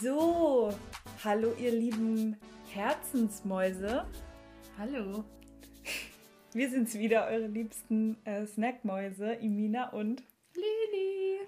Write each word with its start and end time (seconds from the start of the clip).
So, 0.00 0.72
hallo 1.24 1.54
ihr 1.58 1.72
lieben 1.72 2.36
Herzensmäuse. 2.70 4.06
Hallo. 4.78 5.24
Wir 6.52 6.70
sind's 6.70 6.94
wieder, 6.98 7.26
eure 7.26 7.46
liebsten 7.46 8.16
äh, 8.24 8.46
Snackmäuse, 8.46 9.32
Imina 9.34 9.90
und 9.90 10.22
Lili. 10.54 11.40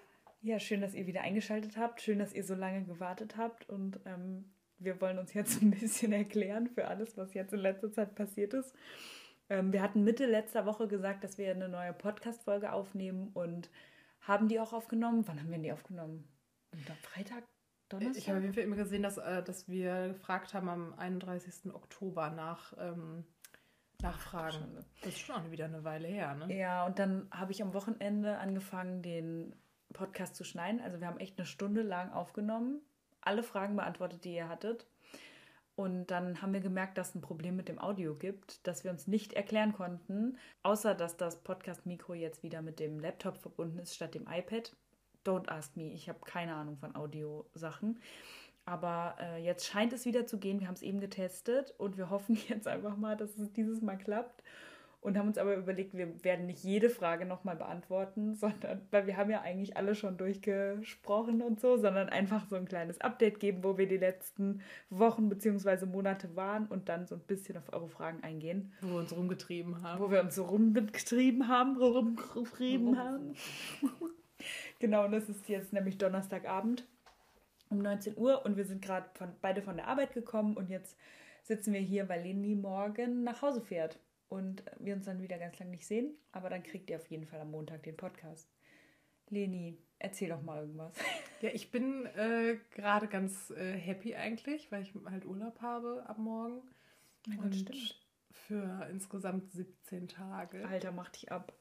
Ja, 0.42 0.58
schön, 0.58 0.80
dass 0.80 0.94
ihr 0.94 1.06
wieder 1.06 1.20
eingeschaltet 1.20 1.76
habt. 1.76 2.00
Schön, 2.00 2.18
dass 2.18 2.32
ihr 2.32 2.44
so 2.44 2.54
lange 2.54 2.84
gewartet 2.84 3.36
habt. 3.36 3.68
Und 3.68 4.00
ähm, 4.04 4.52
wir 4.78 5.00
wollen 5.00 5.18
uns 5.18 5.32
jetzt 5.34 5.62
ein 5.62 5.70
bisschen 5.70 6.12
erklären 6.12 6.68
für 6.68 6.88
alles, 6.88 7.16
was 7.16 7.34
jetzt 7.34 7.52
in 7.52 7.60
letzter 7.60 7.92
Zeit 7.92 8.14
passiert 8.14 8.54
ist. 8.54 8.74
Ähm, 9.50 9.72
wir 9.72 9.82
hatten 9.82 10.04
Mitte 10.04 10.26
letzter 10.26 10.64
Woche 10.64 10.88
gesagt, 10.88 11.24
dass 11.24 11.36
wir 11.36 11.50
eine 11.50 11.68
neue 11.68 11.92
Podcast-Folge 11.92 12.72
aufnehmen 12.72 13.30
und 13.34 13.68
haben 14.20 14.48
die 14.48 14.60
auch 14.60 14.72
aufgenommen. 14.72 15.26
Wann 15.26 15.40
haben 15.40 15.50
wir 15.50 15.58
die 15.58 15.72
aufgenommen? 15.72 16.26
Am 16.72 16.96
Freitag? 17.02 17.42
Donnerstag? 17.88 18.16
Ich 18.16 18.28
habe 18.28 18.38
auf 18.38 18.44
jeden 18.44 18.54
Fall 18.54 18.62
immer 18.62 18.76
gesehen, 18.76 19.02
dass, 19.02 19.18
äh, 19.18 19.42
dass 19.42 19.68
wir 19.68 20.08
gefragt 20.08 20.54
haben 20.54 20.68
am 20.68 20.94
31. 20.94 21.74
Oktober 21.74 22.30
nach 22.30 22.72
ähm, 22.78 23.24
Nachfragen. 24.00 24.52
Schande. 24.52 24.84
das 25.02 25.12
ist 25.12 25.18
schon 25.18 25.50
wieder 25.50 25.64
eine 25.66 25.84
Weile 25.84 26.08
her, 26.08 26.34
ne? 26.34 26.56
Ja, 26.56 26.86
und 26.86 26.98
dann 26.98 27.28
habe 27.30 27.52
ich 27.52 27.62
am 27.62 27.74
Wochenende 27.74 28.38
angefangen, 28.38 29.02
den 29.02 29.54
Podcast 29.92 30.36
zu 30.36 30.44
schneiden. 30.44 30.80
Also 30.80 31.00
wir 31.00 31.08
haben 31.08 31.18
echt 31.18 31.38
eine 31.38 31.46
Stunde 31.46 31.82
lang 31.82 32.12
aufgenommen, 32.12 32.80
alle 33.20 33.42
Fragen 33.42 33.76
beantwortet, 33.76 34.24
die 34.24 34.34
ihr 34.34 34.48
hattet. 34.48 34.86
Und 35.80 36.08
dann 36.08 36.42
haben 36.42 36.52
wir 36.52 36.60
gemerkt, 36.60 36.98
dass 36.98 37.08
es 37.08 37.14
ein 37.14 37.22
Problem 37.22 37.56
mit 37.56 37.66
dem 37.66 37.78
Audio 37.78 38.14
gibt, 38.14 38.66
das 38.66 38.84
wir 38.84 38.90
uns 38.90 39.06
nicht 39.06 39.32
erklären 39.32 39.72
konnten, 39.72 40.36
außer 40.62 40.94
dass 40.94 41.16
das 41.16 41.36
Podcast-Mikro 41.42 42.12
jetzt 42.12 42.42
wieder 42.42 42.60
mit 42.60 42.78
dem 42.80 43.00
Laptop 43.00 43.38
verbunden 43.38 43.78
ist 43.78 43.94
statt 43.94 44.14
dem 44.14 44.26
iPad. 44.30 44.76
Don't 45.24 45.48
ask 45.48 45.74
me, 45.78 45.90
ich 45.94 46.10
habe 46.10 46.18
keine 46.22 46.54
Ahnung 46.54 46.76
von 46.76 46.94
Audiosachen. 46.94 47.98
Aber 48.66 49.16
äh, 49.20 49.42
jetzt 49.42 49.64
scheint 49.64 49.94
es 49.94 50.04
wieder 50.04 50.26
zu 50.26 50.36
gehen. 50.36 50.60
Wir 50.60 50.66
haben 50.66 50.74
es 50.74 50.82
eben 50.82 51.00
getestet 51.00 51.72
und 51.78 51.96
wir 51.96 52.10
hoffen 52.10 52.38
jetzt 52.48 52.68
einfach 52.68 52.98
mal, 52.98 53.16
dass 53.16 53.38
es 53.38 53.50
dieses 53.50 53.80
Mal 53.80 53.96
klappt. 53.96 54.42
Und 55.02 55.16
haben 55.16 55.28
uns 55.28 55.38
aber 55.38 55.56
überlegt, 55.56 55.96
wir 55.96 56.22
werden 56.22 56.44
nicht 56.44 56.62
jede 56.62 56.90
Frage 56.90 57.24
nochmal 57.24 57.56
beantworten, 57.56 58.34
sondern, 58.34 58.82
weil 58.90 59.06
wir 59.06 59.16
haben 59.16 59.30
ja 59.30 59.40
eigentlich 59.40 59.76
alle 59.76 59.94
schon 59.94 60.18
durchgesprochen 60.18 61.40
und 61.40 61.58
so, 61.58 61.78
sondern 61.78 62.10
einfach 62.10 62.46
so 62.48 62.56
ein 62.56 62.66
kleines 62.66 63.00
Update 63.00 63.40
geben, 63.40 63.64
wo 63.64 63.78
wir 63.78 63.88
die 63.88 63.96
letzten 63.96 64.60
Wochen 64.90 65.30
bzw. 65.30 65.86
Monate 65.86 66.36
waren 66.36 66.66
und 66.66 66.90
dann 66.90 67.06
so 67.06 67.14
ein 67.14 67.22
bisschen 67.22 67.56
auf 67.56 67.72
eure 67.72 67.88
Fragen 67.88 68.22
eingehen. 68.22 68.72
Wo 68.82 68.88
wir 68.88 68.98
uns 68.98 69.16
rumgetrieben 69.16 69.82
haben. 69.82 70.00
Wo 70.02 70.10
wir 70.10 70.20
uns 70.20 70.34
so 70.34 70.44
rumgetrieben 70.44 71.48
haben, 71.48 71.78
rumgetrieben 71.78 72.98
haben. 72.98 73.34
genau, 74.80 75.06
und 75.06 75.12
das 75.12 75.30
ist 75.30 75.48
jetzt 75.48 75.72
nämlich 75.72 75.96
Donnerstagabend 75.96 76.86
um 77.70 77.78
19 77.78 78.18
Uhr 78.18 78.44
und 78.44 78.56
wir 78.56 78.64
sind 78.64 78.82
gerade 78.82 79.06
beide 79.40 79.62
von 79.62 79.76
der 79.76 79.86
Arbeit 79.86 80.12
gekommen 80.12 80.56
und 80.56 80.68
jetzt 80.68 80.98
sitzen 81.44 81.72
wir 81.72 81.80
hier, 81.80 82.08
weil 82.08 82.22
Leni 82.22 82.54
morgen 82.54 83.22
nach 83.22 83.40
Hause 83.42 83.62
fährt 83.62 83.98
und 84.30 84.62
wir 84.78 84.94
uns 84.94 85.04
dann 85.04 85.20
wieder 85.20 85.38
ganz 85.38 85.58
lang 85.58 85.70
nicht 85.70 85.86
sehen. 85.86 86.14
Aber 86.32 86.48
dann 86.48 86.62
kriegt 86.62 86.88
ihr 86.88 86.96
auf 86.96 87.06
jeden 87.08 87.26
Fall 87.26 87.40
am 87.40 87.50
Montag 87.50 87.82
den 87.82 87.96
Podcast. 87.96 88.48
Leni, 89.28 89.78
erzähl 89.98 90.30
doch 90.30 90.42
mal 90.42 90.62
irgendwas. 90.62 90.94
Ja, 91.42 91.48
ich 91.54 91.70
bin 91.70 92.04
äh, 92.04 92.58
gerade 92.70 93.08
ganz 93.08 93.48
äh, 93.48 93.72
happy 93.72 94.14
eigentlich, 94.14 94.70
weil 94.70 94.82
ich 94.82 94.92
halt 95.06 95.24
Urlaub 95.24 95.62
habe 95.62 96.04
ab 96.06 96.18
morgen. 96.18 96.60
Mein 97.26 97.38
Gott, 97.38 97.46
Und 97.46 97.54
stimmt. 97.54 98.06
für 98.30 98.86
insgesamt 98.90 99.50
17 99.50 100.06
Tage. 100.06 100.68
Alter, 100.68 100.92
mach 100.92 101.08
dich 101.08 101.32
ab. 101.32 101.54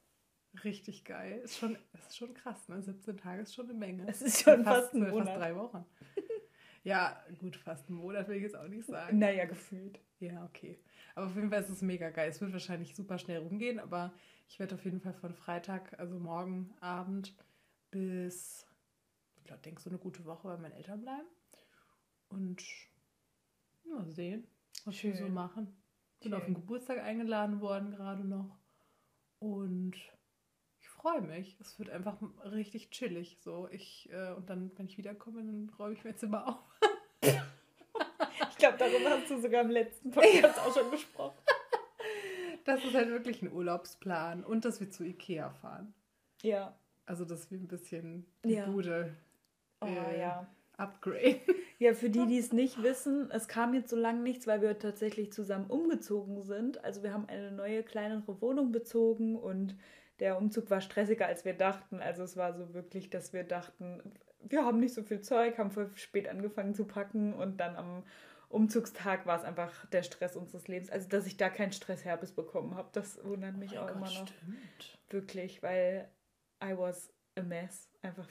Richtig 0.66 1.06
geil. 1.06 1.40
Ist 1.46 1.60
schon, 1.60 1.78
ist 1.94 2.18
schon 2.18 2.34
krass, 2.34 2.68
ne? 2.68 2.82
17 2.82 3.16
Tage 3.16 3.44
ist 3.44 3.56
schon 3.56 3.70
eine 3.70 3.80
Menge. 3.80 4.06
Es 4.06 4.22
ist 4.22 4.44
schon 4.44 4.66
fast, 4.66 4.82
fast 4.82 4.96
ein 4.96 5.06
äh, 5.06 5.12
Monat. 5.12 5.28
fast 5.28 5.40
drei 5.40 5.56
Wochen. 5.56 5.86
ja, 6.84 7.24
gut, 7.38 7.56
fast 7.56 7.88
einen 7.88 8.00
Monat 8.00 8.28
will 8.28 8.36
ich 8.36 8.44
jetzt 8.44 8.58
auch 8.58 8.68
nicht 8.68 8.86
sagen. 8.86 9.18
Naja, 9.18 9.46
gefühlt. 9.46 10.02
Ja, 10.20 10.44
okay. 10.46 10.80
Aber 11.16 11.28
auf 11.28 11.36
jeden 11.36 11.50
Fall 11.50 11.62
ist 11.62 11.70
es 11.70 11.82
mega 11.82 12.10
geil. 12.10 12.30
Es 12.30 12.42
wird 12.42 12.54
wahrscheinlich 12.54 12.96
super 12.96 13.18
schnell 13.18 13.40
rumgehen, 13.40 13.80
aber 13.80 14.14
ich 14.48 14.60
werde 14.60 14.76
auf 14.76 14.84
jeden 14.84 15.00
Fall 15.00 15.14
von 15.14 15.34
Freitag, 15.34 15.98
also 16.00 16.20
morgen 16.20 16.74
Abend, 16.82 17.36
bis, 17.92 18.66
ich 19.38 19.44
glaube, 19.46 19.62
denke 19.62 19.82
so 19.82 19.90
eine 19.90 20.00
gute 20.00 20.26
Woche 20.26 20.48
bei 20.48 20.58
meinen 20.58 20.74
Eltern 20.74 21.02
bleiben. 21.02 21.28
Und 22.30 22.64
mal 23.86 24.10
sehen, 24.12 24.48
was 24.86 25.02
wir 25.04 25.14
so 25.14 25.26
Schön. 25.26 25.34
machen. 25.34 25.76
Bin 26.20 26.34
auf 26.34 26.44
Schön. 26.44 26.54
den 26.54 26.62
Geburtstag 26.62 27.00
eingeladen 27.00 27.62
worden 27.62 27.92
gerade 27.92 28.26
noch. 28.26 28.60
Und 29.40 29.96
ich 30.80 30.90
freue 30.90 31.22
mich. 31.22 31.58
Es 31.60 31.80
wird 31.80 31.90
einfach 31.90 32.22
richtig 32.44 32.92
chillig. 32.92 33.40
So, 33.42 33.70
ich, 33.72 34.10
äh, 34.12 34.34
und 34.34 34.50
dann, 34.50 34.72
wenn 34.78 34.88
ich 34.88 34.98
wiederkomme, 34.98 35.44
dann 35.44 35.70
räume 35.80 35.94
ich 35.94 36.04
mein 36.04 36.18
Zimmer 36.18 36.48
auf. 36.48 36.80
Ich 38.60 38.68
glaube, 38.68 38.78
darüber 38.78 39.12
hast 39.12 39.32
du 39.32 39.40
sogar 39.40 39.62
im 39.62 39.70
letzten 39.70 40.12
Podcast 40.12 40.60
auch 40.60 40.76
schon 40.76 40.92
gesprochen. 40.92 41.38
Das 42.66 42.84
ist 42.84 42.94
halt 42.94 43.08
wirklich 43.08 43.42
ein 43.42 43.54
Urlaubsplan 43.54 44.44
und 44.44 44.66
dass 44.66 44.82
wir 44.82 44.90
zu 44.90 45.06
Ikea 45.06 45.50
fahren. 45.50 45.94
Ja. 46.42 46.78
Also, 47.06 47.24
dass 47.24 47.50
wir 47.52 47.58
ein 47.58 47.70
bisschen 47.70 48.26
die 48.44 48.56
Ja. 48.56 48.66
Bude 48.66 49.16
Oh 49.80 49.86
äh, 49.86 50.20
ja. 50.20 50.46
upgraden. 50.76 51.40
Ja, 51.80 51.94
für 51.94 52.10
die, 52.10 52.28
die 52.28 52.38
es 52.38 52.52
nicht 52.52 52.84
wissen, 52.84 53.32
es 53.32 53.48
kam 53.48 53.74
jetzt 53.74 53.90
so 53.90 53.96
lange 53.96 54.20
nichts, 54.20 54.46
weil 54.46 54.62
wir 54.62 54.78
tatsächlich 54.78 55.32
zusammen 55.32 55.68
umgezogen 55.68 56.42
sind. 56.42 56.84
Also 56.84 57.04
wir 57.04 57.14
haben 57.14 57.30
eine 57.30 57.54
neue, 57.54 57.84
kleinere 57.84 58.42
Wohnung 58.42 58.74
bezogen 58.74 59.38
und 59.38 59.78
der 60.20 60.38
Umzug 60.38 60.70
war 60.70 60.82
stressiger, 60.82 61.28
als 61.28 61.46
wir 61.46 61.54
dachten. 61.54 62.02
Also 62.02 62.24
es 62.24 62.36
war 62.36 62.54
so 62.54 62.74
wirklich, 62.74 63.10
dass 63.10 63.32
wir 63.32 63.46
dachten, 63.46 64.02
wir 64.42 64.66
haben 64.66 64.82
nicht 64.82 64.94
so 64.94 65.04
viel 65.04 65.22
Zeug, 65.22 65.58
haben 65.58 65.72
voll 65.72 65.90
spät 65.96 66.28
angefangen 66.28 66.76
zu 66.76 66.84
packen 66.84 67.34
und 67.34 67.62
dann 67.62 67.78
am 67.78 68.04
Umzugstag 68.50 69.26
war 69.28 69.38
es 69.38 69.44
einfach 69.44 69.86
der 69.88 70.04
Stress 70.04 70.36
unseres 70.36 70.68
Lebens. 70.68 70.90
Also 70.90 71.08
dass 71.08 71.26
ich 71.28 71.38
da 71.38 71.50
keinen 71.50 71.72
Stressherpes 71.72 72.34
bekommen 72.34 72.76
habe, 72.76 72.90
das 72.94 73.24
wundert 73.24 73.56
mich 73.58 73.72
Mein 73.72 73.80
auch 73.80 73.88
Gott, 73.88 73.96
immer 73.96 74.12
noch. 74.12 74.28
Stimmt. 74.28 75.00
Wirklich, 75.10 75.64
weil 75.64 76.12
I 76.64 76.78
was 76.78 77.14
a 77.36 77.44
mess. 77.44 77.90
Einfach. 78.02 78.28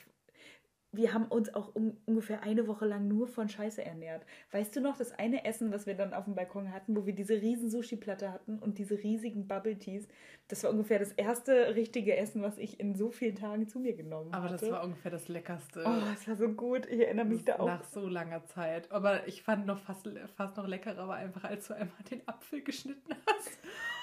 Wir 0.93 1.12
haben 1.12 1.26
uns 1.26 1.53
auch 1.53 1.75
um, 1.75 1.99
ungefähr 2.06 2.43
eine 2.43 2.66
Woche 2.66 2.87
lang 2.87 3.09
nur 3.09 3.28
von 3.28 3.49
Scheiße 3.49 3.84
ernährt. 3.84 4.25
Weißt 4.53 4.75
du 4.75 4.81
noch, 4.81 4.97
das 4.97 5.12
eine 5.12 5.44
Essen, 5.44 5.71
was 5.71 5.87
wir 5.87 5.94
dann 5.94 6.15
auf 6.15 6.25
dem 6.25 6.34
Balkon 6.34 6.72
hatten, 6.72 6.97
wo 6.97 7.04
wir 7.04 7.15
diese 7.15 7.34
riesen 7.34 7.69
Sushi-Platte 7.69 8.32
hatten 8.32 8.59
und 8.59 8.78
diese 8.78 8.97
riesigen 8.97 9.47
Bubble 9.47 9.78
Teas, 9.78 10.09
das 10.48 10.65
war 10.65 10.71
ungefähr 10.71 10.98
das 10.98 11.12
erste 11.12 11.75
richtige 11.75 12.16
Essen, 12.16 12.41
was 12.41 12.56
ich 12.56 12.81
in 12.81 12.94
so 12.94 13.10
vielen 13.10 13.34
Tagen 13.34 13.69
zu 13.69 13.81
mir 13.81 13.94
genommen 13.94 14.32
Aber 14.32 14.44
hatte. 14.44 14.65
das 14.65 14.71
war 14.71 14.82
ungefähr 14.82 15.10
das 15.10 15.28
Leckerste. 15.28 15.84
Oh, 15.87 16.03
es 16.15 16.27
war 16.27 16.37
so 16.37 16.48
gut. 16.48 16.87
Ich 16.87 17.00
erinnere 17.00 17.27
mich 17.27 17.44
da 17.44 17.59
auch. 17.59 17.66
Nach 17.66 17.84
so 17.84 18.09
langer 18.09 18.47
Zeit. 18.47 18.91
Aber 18.91 19.28
ich 19.28 19.43
fand 19.43 19.66
noch 19.66 19.78
fast, 19.78 20.09
fast 20.37 20.56
noch 20.56 20.66
leckerer, 20.66 21.06
war 21.06 21.16
einfach, 21.16 21.44
als 21.44 21.69
du 21.69 21.75
einmal 21.75 22.03
den 22.10 22.27
Apfel 22.27 22.62
geschnitten 22.62 23.15
hast. 23.27 23.59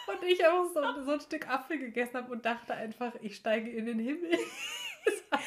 Und 0.08 0.24
ich 0.30 0.46
auch 0.46 0.66
so, 0.66 1.04
so 1.04 1.12
ein 1.14 1.20
Stück 1.20 1.50
Apfel 1.50 1.80
gegessen 1.80 2.18
habe 2.18 2.32
und 2.32 2.46
dachte 2.46 2.76
einfach, 2.76 3.16
ich 3.22 3.36
steige 3.38 3.72
in 3.72 3.88
den 3.88 3.98
Himmel. 3.98 4.30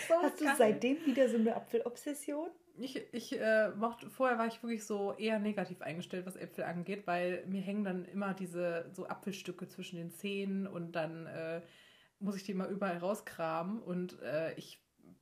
So 0.08 0.14
Hast 0.22 0.40
du 0.40 0.44
geil. 0.44 0.54
seitdem 0.56 1.04
wieder 1.06 1.28
so 1.28 1.36
eine 1.36 1.54
Apfelobsession? 1.56 2.48
Ich, 2.80 2.96
ich 3.12 3.38
äh, 3.38 3.70
mochte, 3.70 4.08
vorher 4.08 4.38
war 4.38 4.46
ich 4.46 4.62
wirklich 4.62 4.84
so 4.84 5.12
eher 5.14 5.38
negativ 5.38 5.82
eingestellt, 5.82 6.26
was 6.26 6.36
Äpfel 6.36 6.64
angeht, 6.64 7.06
weil 7.06 7.44
mir 7.46 7.60
hängen 7.60 7.84
dann 7.84 8.04
immer 8.04 8.34
diese 8.34 8.88
so 8.92 9.06
Apfelstücke 9.08 9.66
zwischen 9.68 9.96
den 9.96 10.10
Zähnen 10.12 10.66
und 10.66 10.92
dann 10.92 11.26
äh, 11.26 11.60
muss 12.20 12.36
ich 12.36 12.44
die 12.44 12.52
immer 12.52 12.68
überall 12.68 12.98
rauskramen 12.98 13.80
und 13.82 14.20
äh, 14.22 14.54
ich 14.54 14.80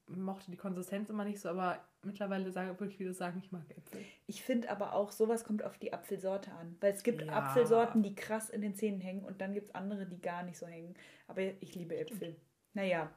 mochte 0.08 0.50
die 0.50 0.56
Konsistenz 0.56 1.10
immer 1.10 1.24
nicht 1.24 1.40
so, 1.40 1.48
aber 1.48 1.80
mittlerweile 2.02 2.50
sage 2.52 2.78
würde 2.78 2.92
ich 2.92 3.00
wieder 3.00 3.12
sagen, 3.12 3.40
ich 3.42 3.50
mag 3.50 3.64
Äpfel. 3.70 4.04
Ich 4.26 4.42
finde 4.42 4.70
aber 4.70 4.92
auch, 4.92 5.10
sowas 5.10 5.44
kommt 5.44 5.64
auf 5.64 5.78
die 5.78 5.92
Apfelsorte 5.92 6.52
an. 6.52 6.76
Weil 6.80 6.92
es 6.92 7.02
gibt 7.02 7.22
Ja. 7.22 7.32
Apfelsorten, 7.32 8.02
die 8.02 8.14
krass 8.14 8.50
in 8.50 8.60
den 8.60 8.74
Zähnen 8.74 9.00
hängen 9.00 9.24
und 9.24 9.40
dann 9.40 9.54
gibt 9.54 9.68
es 9.68 9.74
andere, 9.74 10.06
die 10.06 10.20
gar 10.20 10.42
nicht 10.44 10.58
so 10.58 10.66
hängen. 10.66 10.94
Aber 11.26 11.40
ich 11.42 11.74
liebe 11.74 11.96
Äpfel. 11.96 12.36
Naja, 12.74 13.10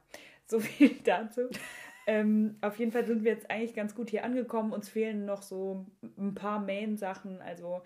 so 0.50 0.60
viel 0.60 0.90
dazu. 1.04 1.48
ähm, 2.06 2.56
auf 2.60 2.78
jeden 2.78 2.92
Fall 2.92 3.06
sind 3.06 3.24
wir 3.24 3.32
jetzt 3.32 3.50
eigentlich 3.50 3.74
ganz 3.74 3.94
gut 3.94 4.10
hier 4.10 4.24
angekommen. 4.24 4.72
Uns 4.72 4.88
fehlen 4.88 5.24
noch 5.26 5.42
so 5.42 5.86
ein 6.18 6.34
paar 6.34 6.58
Main-Sachen. 6.60 7.40
Also 7.42 7.82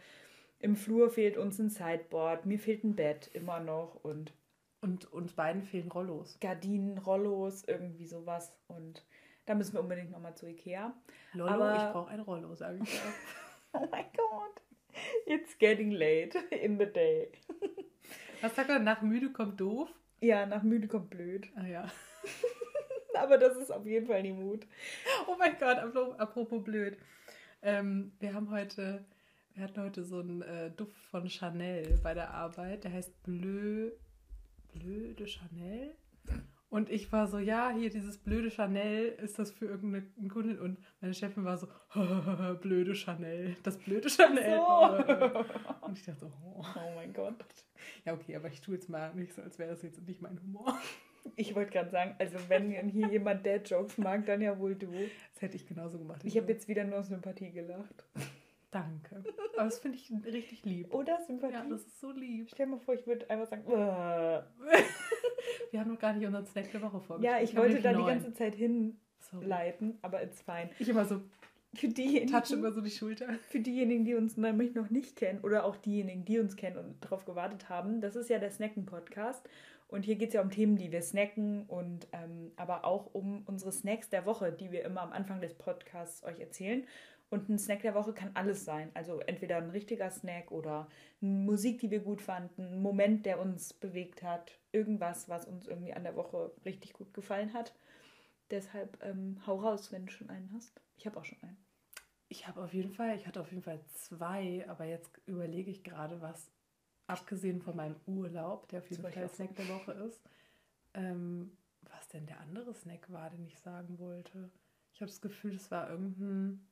im 0.60 0.76
Flur 0.76 1.10
fehlt 1.10 1.36
uns 1.36 1.58
ein 1.58 1.68
Sideboard, 1.70 2.46
mir 2.46 2.58
fehlt 2.58 2.84
ein 2.84 2.96
Bett 2.96 3.30
immer 3.34 3.60
noch 3.60 3.96
und 4.02 4.32
Und 4.80 5.10
uns 5.12 5.32
beiden 5.32 5.62
fehlen 5.62 5.90
Rollos. 5.90 6.38
Gardinen, 6.40 6.98
Rollos, 6.98 7.64
irgendwie 7.66 8.06
sowas. 8.06 8.54
Und 8.68 9.04
da 9.46 9.54
müssen 9.54 9.74
wir 9.74 9.80
unbedingt 9.80 10.10
nochmal 10.10 10.34
zu 10.36 10.46
Ikea. 10.46 10.94
Lollo, 11.32 11.50
Aber- 11.52 11.76
ich 11.76 11.92
brauche 11.92 12.10
ein 12.10 12.20
Rollo, 12.20 12.54
sage 12.54 12.80
ich 12.82 12.88
auch. 13.00 13.74
Oh 13.82 13.88
mein 13.90 14.04
Gott. 14.16 14.62
It's 15.26 15.58
getting 15.58 15.90
late 15.90 16.38
in 16.50 16.78
the 16.78 16.86
day. 16.86 17.32
Was 18.40 18.54
sagt 18.54 18.68
man, 18.68 18.84
nach 18.84 19.02
müde 19.02 19.32
kommt 19.32 19.58
doof? 19.60 19.88
Ja, 20.20 20.46
nach 20.46 20.62
müde 20.62 20.86
kommt 20.86 21.10
blöd. 21.10 21.48
Ah 21.56 21.66
ja. 21.66 21.90
Aber 23.14 23.38
das 23.38 23.56
ist 23.56 23.70
auf 23.70 23.86
jeden 23.86 24.06
Fall 24.06 24.22
die 24.22 24.32
Mut. 24.32 24.66
Oh 25.26 25.36
mein 25.38 25.56
Gott, 25.58 25.78
apro- 25.78 26.16
apropos 26.16 26.62
blöd. 26.64 26.98
Ähm, 27.62 28.12
wir 28.18 28.34
haben 28.34 28.50
heute, 28.50 29.04
wir 29.54 29.64
hatten 29.64 29.80
heute 29.80 30.04
so 30.04 30.20
einen 30.20 30.42
äh, 30.42 30.70
Duft 30.70 30.96
von 31.06 31.28
Chanel 31.28 31.98
bei 32.02 32.14
der 32.14 32.30
Arbeit. 32.32 32.84
Der 32.84 32.92
heißt 32.92 33.22
Bleu, 33.22 33.90
Bleu 34.72 35.14
de 35.14 35.26
Chanel. 35.26 35.94
Und 36.74 36.90
ich 36.90 37.12
war 37.12 37.28
so, 37.28 37.38
ja, 37.38 37.70
hier 37.70 37.88
dieses 37.88 38.18
blöde 38.18 38.50
Chanel, 38.50 39.06
ist 39.22 39.38
das 39.38 39.52
für 39.52 39.66
irgendeine 39.66 40.08
Kundin? 40.28 40.58
Und 40.58 40.76
meine 41.00 41.14
Chefin 41.14 41.44
war 41.44 41.56
so, 41.56 41.68
blöde 42.62 42.96
Chanel, 42.96 43.54
das 43.62 43.78
blöde 43.78 44.10
Chanel. 44.10 44.56
So. 44.56 45.86
Und 45.86 45.96
ich 45.96 46.04
dachte 46.04 46.26
oh. 46.26 46.64
oh 46.64 46.94
mein 46.96 47.12
Gott. 47.12 47.36
Ja, 48.04 48.14
okay, 48.14 48.34
aber 48.34 48.48
ich 48.48 48.60
tue 48.60 48.74
jetzt 48.74 48.88
mal 48.88 49.14
nicht 49.14 49.34
so, 49.34 49.42
als 49.42 49.56
wäre 49.60 49.70
das 49.70 49.82
jetzt 49.82 50.04
nicht 50.04 50.20
mein 50.20 50.40
Humor. 50.42 50.76
Ich 51.36 51.54
wollte 51.54 51.72
gerade 51.72 51.90
sagen, 51.90 52.14
also 52.18 52.36
wenn 52.48 52.70
hier 52.88 53.08
jemand 53.08 53.46
der 53.46 53.62
Jokes 53.62 53.98
mag, 53.98 54.26
dann 54.26 54.40
ja 54.40 54.58
wohl 54.58 54.74
du. 54.74 54.90
Das 55.32 55.42
hätte 55.42 55.56
ich 55.56 55.66
genauso 55.66 55.98
gemacht. 55.98 56.22
Ich 56.24 56.36
habe 56.36 56.52
jetzt 56.52 56.68
wieder 56.68 56.84
nur 56.84 56.98
aus 56.98 57.08
Sympathie 57.08 57.50
gelacht. 57.50 58.04
Danke. 58.70 59.24
Aber 59.56 59.64
das 59.64 59.78
finde 59.78 59.98
ich 59.98 60.12
richtig 60.26 60.64
lieb. 60.64 60.92
Oder 60.92 61.20
Sympathie? 61.26 61.54
Ja, 61.54 61.64
das 61.68 61.82
ist 61.82 62.00
so 62.00 62.10
lieb. 62.10 62.48
Stell 62.52 62.66
dir 62.66 62.72
mal 62.72 62.80
vor, 62.80 62.94
ich 62.94 63.06
würde 63.06 63.28
einfach 63.30 63.46
sagen, 63.46 63.64
wir 65.70 65.80
haben 65.80 65.90
noch 65.90 65.98
gar 65.98 66.12
nicht 66.12 66.26
unseren 66.26 66.46
Snack 66.46 66.72
der 66.72 66.82
Woche 66.82 67.00
vorgestellt. 67.00 67.38
Ja, 67.38 67.42
ich, 67.42 67.50
ich 67.50 67.56
wollte 67.56 67.80
da 67.80 67.92
die 67.92 68.04
ganze 68.04 68.32
Zeit 68.32 68.56
hinleiten, 68.56 69.98
aber 70.02 70.22
it's 70.22 70.42
fine. 70.42 70.70
Ich 70.78 70.88
immer 70.88 71.04
so 71.04 71.20
für 71.76 71.88
diejenigen, 71.88 72.30
touch 72.30 72.52
immer 72.52 72.72
so 72.72 72.80
die 72.80 72.90
Schulter. 72.90 73.26
Für 73.48 73.60
diejenigen, 73.60 74.04
die 74.04 74.14
uns 74.14 74.36
nämlich 74.36 74.74
noch 74.74 74.90
nicht 74.90 75.16
kennen 75.16 75.40
oder 75.42 75.64
auch 75.64 75.76
diejenigen, 75.76 76.24
die 76.24 76.38
uns 76.38 76.56
kennen 76.56 76.76
und 76.76 77.04
darauf 77.04 77.24
gewartet 77.24 77.68
haben, 77.68 78.00
das 78.00 78.16
ist 78.16 78.30
ja 78.30 78.38
der 78.38 78.50
Snacken-Podcast. 78.50 79.48
Und 79.88 80.04
hier 80.04 80.16
geht 80.16 80.28
es 80.28 80.34
ja 80.34 80.42
um 80.42 80.50
Themen, 80.50 80.76
die 80.76 80.90
wir 80.90 81.02
snacken 81.02 81.66
und 81.66 82.08
ähm, 82.12 82.52
aber 82.56 82.84
auch 82.84 83.14
um 83.14 83.42
unsere 83.46 83.70
Snacks 83.70 84.08
der 84.08 84.26
Woche, 84.26 84.52
die 84.52 84.72
wir 84.72 84.84
immer 84.84 85.02
am 85.02 85.12
Anfang 85.12 85.40
des 85.40 85.54
Podcasts 85.54 86.24
euch 86.24 86.40
erzählen. 86.40 86.84
Und 87.30 87.48
ein 87.48 87.58
Snack 87.58 87.82
der 87.82 87.94
Woche 87.94 88.12
kann 88.12 88.30
alles 88.34 88.64
sein. 88.64 88.90
Also 88.94 89.18
entweder 89.20 89.56
ein 89.56 89.70
richtiger 89.70 90.10
Snack 90.10 90.52
oder 90.52 90.88
Musik, 91.20 91.80
die 91.80 91.90
wir 91.90 92.00
gut 92.00 92.20
fanden, 92.20 92.62
ein 92.74 92.82
Moment, 92.82 93.26
der 93.26 93.40
uns 93.40 93.72
bewegt 93.72 94.22
hat, 94.22 94.58
irgendwas, 94.72 95.28
was 95.28 95.46
uns 95.46 95.66
irgendwie 95.66 95.94
an 95.94 96.04
der 96.04 96.16
Woche 96.16 96.52
richtig 96.64 96.92
gut 96.92 97.12
gefallen 97.12 97.52
hat. 97.52 97.74
Deshalb 98.50 99.02
ähm, 99.02 99.40
hau 99.46 99.56
raus, 99.56 99.90
wenn 99.90 100.06
du 100.06 100.12
schon 100.12 100.30
einen 100.30 100.50
hast. 100.54 100.80
Ich 100.96 101.06
habe 101.06 101.18
auch 101.18 101.24
schon 101.24 101.42
einen. 101.42 101.56
Ich 102.28 102.46
habe 102.46 102.62
auf 102.62 102.72
jeden 102.72 102.92
Fall, 102.92 103.16
ich 103.16 103.26
hatte 103.26 103.40
auf 103.40 103.50
jeden 103.50 103.62
Fall 103.62 103.80
zwei, 103.94 104.64
aber 104.68 104.84
jetzt 104.84 105.10
überlege 105.26 105.70
ich 105.70 105.82
gerade, 105.82 106.20
was, 106.20 106.50
abgesehen 107.06 107.60
von 107.60 107.76
meinem 107.76 107.96
Urlaub, 108.06 108.68
der 108.68 108.80
auf 108.80 108.90
jeden 108.90 109.02
Fall 109.02 109.28
Snack 109.28 109.54
der 109.56 109.68
Woche 109.68 109.92
ist, 109.92 110.20
ähm, 110.94 111.56
was 111.82 112.08
denn 112.08 112.26
der 112.26 112.40
andere 112.40 112.74
Snack 112.74 113.10
war, 113.12 113.30
den 113.30 113.44
ich 113.46 113.58
sagen 113.58 113.98
wollte. 113.98 114.50
Ich 114.92 115.00
habe 115.00 115.10
das 115.10 115.20
Gefühl, 115.20 115.54
es 115.54 115.70
war 115.70 115.90
irgendein 115.90 116.66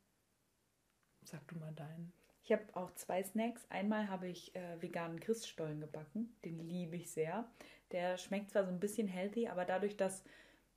Sag 1.25 1.46
du 1.49 1.56
mal 1.56 1.73
deinen. 1.73 2.12
Ich 2.43 2.52
habe 2.52 2.64
auch 2.75 2.93
zwei 2.94 3.23
Snacks. 3.23 3.64
Einmal 3.70 4.08
habe 4.08 4.29
ich 4.29 4.55
äh, 4.56 4.81
veganen 4.82 5.20
Christstollen 5.20 5.81
gebacken. 5.81 6.34
Den 6.44 6.58
liebe 6.58 6.96
ich 6.96 7.11
sehr. 7.11 7.49
Der 7.93 8.19
schmeckt 8.19 8.50
zwar 8.50 8.64
so 8.64 8.70
ein 8.70 8.81
bisschen 8.81 9.06
healthy, 9.06 9.49
aber 9.49 9.64
dadurch, 9.64 9.96
dass 9.96 10.25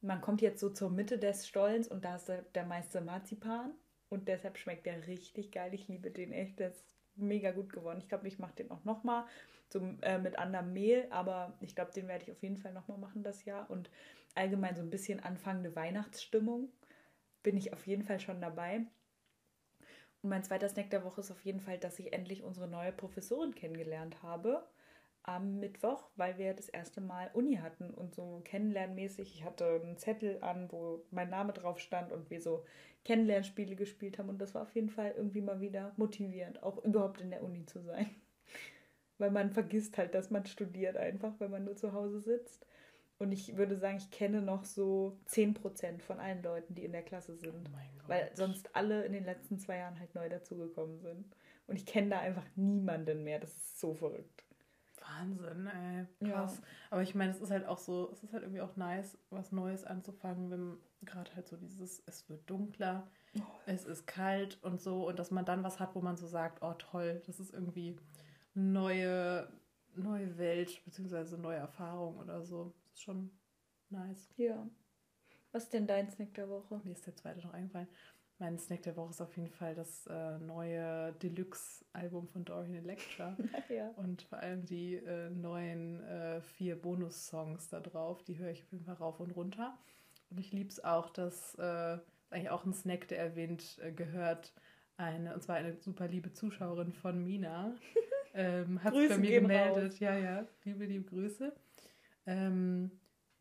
man 0.02 0.22
kommt 0.22 0.42
jetzt 0.42 0.60
so 0.60 0.70
zur 0.70 0.92
Mitte 0.92 1.18
des 1.18 1.48
Stollens 1.48 1.88
und 1.88 2.06
da 2.06 2.18
ist 2.18 2.30
der, 2.30 2.44
der 2.44 2.66
meiste 2.66 3.02
Marzipan 3.02 3.74
und 4.10 4.28
deshalb 4.28 4.58
schmeckt 4.58 4.86
der 4.86 5.08
richtig 5.08 5.52
geil. 5.52 5.74
Ich 5.74 5.88
liebe 5.88 6.12
den 6.12 6.32
echt. 6.32 6.60
Der 6.60 6.70
ist 6.70 6.95
mega 7.16 7.52
gut 7.52 7.72
geworden. 7.72 8.00
Ich 8.00 8.08
glaube, 8.08 8.28
ich 8.28 8.40
mache 8.40 8.56
den 8.56 8.72
auch 8.72 8.84
nochmal 8.84 9.26
so, 9.70 9.80
äh, 10.02 10.18
mit 10.20 10.38
anderem 10.38 10.74
Mehl, 10.74 11.08
aber 11.10 11.54
ich 11.62 11.76
glaube, 11.76 11.92
den 11.92 12.08
werde 12.08 12.24
ich 12.24 12.32
auf 12.32 12.42
jeden 12.42 12.58
Fall 12.58 12.74
nochmal 12.74 12.98
machen 12.98 13.24
das 13.24 13.46
Jahr. 13.46 13.70
Und 13.70 13.90
allgemein 14.36 14.76
so 14.76 14.82
ein 14.82 14.90
bisschen 14.90 15.20
anfangende 15.20 15.76
Weihnachtsstimmung 15.76 16.70
bin 17.44 17.58
ich 17.58 17.74
auf 17.74 17.86
jeden 17.88 18.04
Fall 18.04 18.20
schon 18.20 18.42
dabei. 18.42 18.86
Und 20.22 20.30
mein 20.30 20.44
zweiter 20.44 20.70
Snack 20.70 20.90
der 20.90 21.04
Woche 21.04 21.22
ist 21.22 21.32
auf 21.32 21.46
jeden 21.46 21.62
Fall, 21.62 21.78
dass 21.78 22.00
ich 22.00 22.12
endlich 22.14 22.44
unsere 22.44 22.68
neue 22.68 22.92
Professorin 22.92 23.54
kennengelernt 23.54 24.24
habe 24.24 24.68
am 25.22 25.60
Mittwoch, 25.60 26.10
weil 26.16 26.38
wir 26.38 26.54
das 26.54 26.70
erste 26.70 27.02
Mal 27.02 27.32
Uni 27.34 27.56
hatten 27.56 27.92
und 27.92 28.14
so 28.14 28.42
kennenlernmäßig. 28.44 29.36
Ich 29.36 29.44
hatte 29.44 29.82
einen 29.84 29.98
Zettel 29.98 30.42
an, 30.42 30.72
wo 30.72 31.04
mein 31.12 31.30
Name 31.30 31.54
drauf 31.54 31.80
stand 31.80 32.12
und 32.12 32.30
wir 32.30 32.42
so 32.42 32.64
Kennenlernspiele 33.06 33.76
gespielt 33.76 34.20
haben 34.20 34.30
und 34.30 34.40
das 34.40 34.54
war 34.56 34.64
auf 34.64 34.76
jeden 34.76 34.90
Fall 34.90 35.14
irgendwie 35.16 35.42
mal 35.42 35.62
wieder 35.62 35.94
motivierend, 35.96 36.62
auch 36.64 36.84
überhaupt 36.84 37.22
in 37.22 37.30
der 37.30 37.44
Uni 37.44 37.66
zu 37.66 37.82
sein. 37.82 38.10
Weil 39.18 39.32
man 39.32 39.52
vergisst 39.52 39.98
halt, 39.98 40.14
dass 40.14 40.30
man 40.30 40.46
studiert 40.46 40.98
einfach, 40.98 41.34
wenn 41.40 41.52
man 41.52 41.64
nur 41.64 41.78
zu 41.78 41.94
Hause 41.94 42.20
sitzt. 42.20 42.66
Und 43.18 43.32
ich 43.32 43.56
würde 43.56 43.78
sagen, 43.78 43.96
ich 43.96 44.12
kenne 44.12 44.42
noch 44.42 44.66
so 44.66 45.18
10% 45.30 46.02
von 46.02 46.20
allen 46.20 46.44
Leuten, 46.44 46.76
die 46.76 46.84
in 46.84 46.92
der 46.92 47.04
Klasse 47.04 47.38
sind. 47.38 47.70
Oh 47.72 48.10
weil 48.10 48.30
sonst 48.34 48.76
alle 48.76 49.06
in 49.06 49.14
den 49.14 49.24
letzten 49.24 49.58
zwei 49.58 49.78
Jahren 49.78 49.98
halt 50.00 50.14
neu 50.16 50.28
dazugekommen 50.28 51.00
sind. 51.00 51.26
Und 51.68 51.78
ich 51.78 51.86
kenne 51.86 52.10
da 52.10 52.20
einfach 52.20 52.46
niemanden 52.56 53.24
mehr. 53.24 53.40
Das 53.40 53.56
ist 53.56 53.80
so 53.80 53.94
verrückt. 53.94 54.44
Wahnsinn, 55.00 55.68
ey. 55.68 56.30
Krass. 56.30 56.58
Ja. 56.58 56.68
Aber 56.90 57.04
ich 57.04 57.16
meine, 57.16 57.32
es 57.32 57.40
ist 57.40 57.52
halt 57.52 57.66
auch 57.66 57.78
so, 57.78 58.10
es 58.12 58.24
ist 58.24 58.34
halt 58.34 58.44
irgendwie 58.44 58.62
auch 58.62 58.76
nice, 58.76 59.18
was 59.30 59.52
Neues 59.52 59.86
anzufangen, 59.86 60.50
wenn 60.50 60.78
gerade 61.02 61.36
halt 61.36 61.48
so 61.48 61.58
dieses, 61.58 62.02
es 62.06 62.28
wird 62.30 62.50
dunkler, 62.50 63.08
oh. 63.38 63.42
es 63.66 63.86
ist 63.86 64.08
kalt 64.08 64.62
und 64.64 64.82
so. 64.82 65.08
Und 65.08 65.20
dass 65.20 65.32
man 65.32 65.46
dann 65.46 65.64
was 65.64 65.80
hat, 65.80 65.96
wo 65.96 66.02
man 66.02 66.18
so 66.18 66.28
sagt, 66.28 66.62
oh 66.62 66.74
toll, 66.74 67.22
das 67.26 67.40
ist 67.40 67.54
irgendwie 67.54 67.98
neue, 68.54 69.48
neue 69.96 70.38
Welt, 70.38 70.82
beziehungsweise 70.86 71.38
neue 71.38 71.58
Erfahrung 71.58 72.18
oder 72.18 72.44
so 72.44 72.74
ist 72.94 73.02
schon 73.02 73.32
nice. 73.90 74.30
Ja. 74.38 74.68
Was 75.52 75.64
ist 75.64 75.74
denn 75.74 75.88
dein 75.88 76.10
Snack 76.10 76.34
der 76.34 76.50
Woche? 76.50 76.82
Mir 76.84 76.92
ist 76.92 77.06
der 77.06 77.16
zweite 77.16 77.46
noch 77.46 77.54
eingefallen. 77.54 77.88
Mein 78.38 78.60
Snack 78.60 78.82
der 78.84 78.98
Woche 78.98 79.12
ist 79.12 79.22
auf 79.22 79.38
jeden 79.38 79.50
Fall 79.50 79.76
das 79.76 80.08
äh, 80.08 80.38
neue 80.40 81.14
Deluxe-Album 81.14 82.28
von 82.28 82.44
Dorian 82.44 82.76
Electra. 82.76 83.38
ja. 83.70 83.92
Und 83.92 84.24
vor 84.24 84.40
allem 84.40 84.66
die 84.66 84.96
äh, 84.96 85.30
neuen 85.30 86.04
äh, 86.04 86.42
vier 86.42 86.76
Bonus-Songs 86.76 87.70
da 87.70 87.80
drauf. 87.80 88.24
Die 88.24 88.38
höre 88.38 88.52
ich 88.52 88.64
auf 88.64 88.72
jeden 88.74 88.84
Fall 88.84 88.96
rauf 88.96 89.22
und 89.22 89.32
runter. 89.32 89.78
Und 90.30 90.40
ich 90.40 90.52
liebe 90.52 90.70
es 90.70 90.84
auch, 90.84 91.10
dass 91.10 91.56
äh, 91.56 91.98
eigentlich 92.30 92.50
auch 92.50 92.66
ein 92.66 92.74
Snack, 92.74 93.08
der 93.08 93.20
erwähnt 93.20 93.80
äh, 93.82 93.92
gehört, 93.92 94.54
eine, 94.98 95.34
und 95.34 95.44
zwar 95.44 95.58
eine 95.58 95.78
super 95.82 96.08
liebe 96.08 96.32
Zuschauerin 96.34 96.94
von 96.94 97.24
Mina. 97.24 97.76
ähm, 98.34 98.84
hat 98.84 98.96
sich 98.96 99.10
bei 99.10 99.18
mir 99.18 99.42
gemeldet. 99.42 99.94
Raus. 99.94 100.00
Ja, 100.00 100.18
ja, 100.18 100.48
liebe, 100.64 100.86
liebe 100.86 101.06
Grüße. 101.06 101.54
Ähm, 102.26 102.92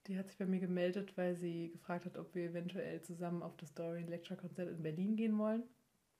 die 0.06 0.18
hat 0.18 0.28
sich 0.28 0.36
bei 0.36 0.46
mir 0.46 0.60
gemeldet, 0.60 1.16
weil 1.16 1.36
sie 1.36 1.70
gefragt 1.70 2.04
hat, 2.04 2.18
ob 2.18 2.34
wir 2.34 2.50
eventuell 2.50 3.00
zusammen 3.02 3.42
auf 3.42 3.56
das 3.56 3.72
Dorian 3.74 4.08
Lecture 4.08 4.38
Konzert 4.38 4.68
in 4.68 4.82
Berlin 4.82 5.16
gehen 5.16 5.38
wollen. 5.38 5.62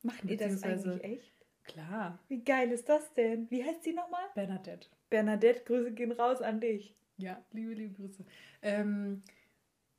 Machen 0.02 0.28
die 0.28 0.36
das 0.36 0.62
eigentlich 0.62 1.04
echt? 1.04 1.46
Klar. 1.64 2.18
Wie 2.28 2.44
geil 2.44 2.70
ist 2.72 2.88
das 2.88 3.12
denn? 3.14 3.50
Wie 3.50 3.64
heißt 3.64 3.82
sie 3.82 3.92
nochmal? 3.92 4.24
Bernadette. 4.34 4.88
Bernadette, 5.10 5.64
Grüße 5.64 5.92
gehen 5.92 6.12
raus 6.12 6.42
an 6.42 6.60
dich. 6.60 6.94
Ja, 7.16 7.42
liebe, 7.52 7.72
liebe 7.72 7.94
Grüße. 7.94 8.24
Ähm, 8.62 9.22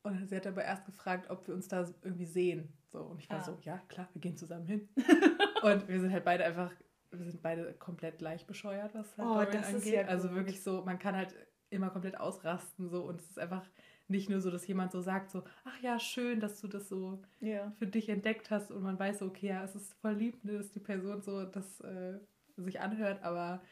und 0.06 0.28
sie 0.28 0.36
hat 0.36 0.48
aber 0.48 0.64
erst 0.64 0.86
gefragt, 0.86 1.30
ob 1.30 1.48
wir 1.48 1.56
uns 1.56 1.68
da 1.68 1.86
irgendwie 2.04 2.26
sehen. 2.26 2.72
So, 2.88 3.00
und 3.00 3.20
ich 3.20 3.30
war 3.30 3.40
ah. 3.40 3.44
so, 3.44 3.58
ja, 3.62 3.80
klar, 3.88 4.08
wir 4.14 4.22
gehen 4.22 4.38
zusammen 4.38 4.68
hin. 4.68 4.88
und 5.64 5.88
wir 5.88 6.00
sind 6.00 6.12
halt 6.12 6.24
beide 6.24 6.46
einfach, 6.46 6.72
wir 7.12 7.26
sind 7.26 7.42
beide 7.42 7.74
komplett 7.74 8.20
gleich 8.20 8.46
bescheuert, 8.46 8.94
was 8.94 9.18
halt 9.18 9.28
oh, 9.28 9.34
Dorian 9.34 9.64
angeht. 9.64 9.94
Ja 9.94 10.06
also 10.06 10.32
wirklich 10.34 10.62
so, 10.62 10.84
man 10.84 11.00
kann 11.00 11.16
halt 11.16 11.36
immer 11.72 11.90
komplett 11.90 12.20
ausrasten 12.20 12.90
so 12.90 13.04
und 13.04 13.20
es 13.20 13.30
ist 13.32 13.40
einfach 13.40 13.68
nicht 14.08 14.30
nur 14.30 14.40
so, 14.40 14.52
dass 14.52 14.68
jemand 14.68 14.92
so 14.92 15.02
sagt 15.02 15.32
so, 15.32 15.44
ach 15.64 15.82
ja, 15.82 16.00
schön, 16.00 16.40
dass 16.40 16.62
du 16.62 16.68
das 16.68 16.88
so 16.88 17.24
ja. 17.40 17.72
für 17.80 17.88
dich 17.88 18.08
entdeckt 18.10 18.52
hast 18.52 18.72
und 18.72 18.84
man 18.84 19.00
weiß 19.00 19.20
so, 19.20 19.26
okay, 19.26 19.48
ja, 19.48 19.64
es 19.64 19.76
ist 19.76 19.94
voll 19.96 20.14
lieb, 20.14 20.44
ne, 20.44 20.54
dass 20.60 20.72
die 20.72 20.80
Person 20.80 21.22
so 21.24 21.44
das 21.46 21.80
äh, 21.82 22.20
sich 22.58 22.80
anhört, 22.80 23.24
aber 23.24 23.64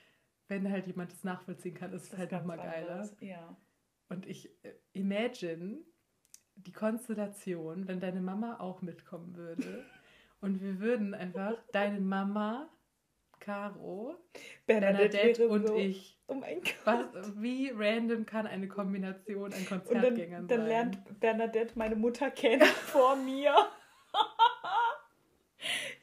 wenn 0.48 0.70
halt 0.70 0.88
jemand 0.88 1.12
das 1.12 1.24
nachvollziehen 1.24 1.75
kann, 1.75 1.94
ist 1.94 2.12
es 2.12 2.18
halt 2.18 2.32
nochmal 2.32 2.58
geiler. 2.58 3.08
Ja. 3.20 3.56
Und 4.10 4.25
ich 4.25 4.50
äh, 4.63 4.74
imagine 4.94 5.84
die 6.55 6.72
Konstellation, 6.72 7.88
wenn 7.88 8.00
deine 8.00 8.22
Mama 8.22 8.60
auch 8.60 8.81
mitkommen 8.81 9.36
würde 9.36 9.86
und 10.41 10.62
wir 10.62 10.79
würden 10.79 11.13
einfach 11.13 11.55
deine 11.72 12.00
Mama 12.00 12.69
Caro, 13.39 14.15
Bernadette, 14.65 15.10
Bernadette 15.10 15.48
und 15.50 15.67
so, 15.67 15.75
ich. 15.75 16.17
Oh 16.27 16.36
mein 16.36 16.62
Gott. 16.86 17.10
Was, 17.13 17.41
wie 17.41 17.72
random 17.75 18.25
kann 18.25 18.48
eine 18.48 18.69
Kombination 18.69 19.51
an 19.51 19.65
Konzertgängern 19.65 20.48
sein? 20.48 20.57
Dann 20.57 20.67
lernt 20.67 21.19
Bernadette 21.19 21.74
meine 21.77 21.98
Mutter 21.98 22.31
kennen 22.31 22.62
vor 22.63 23.17
mir. 23.17 23.53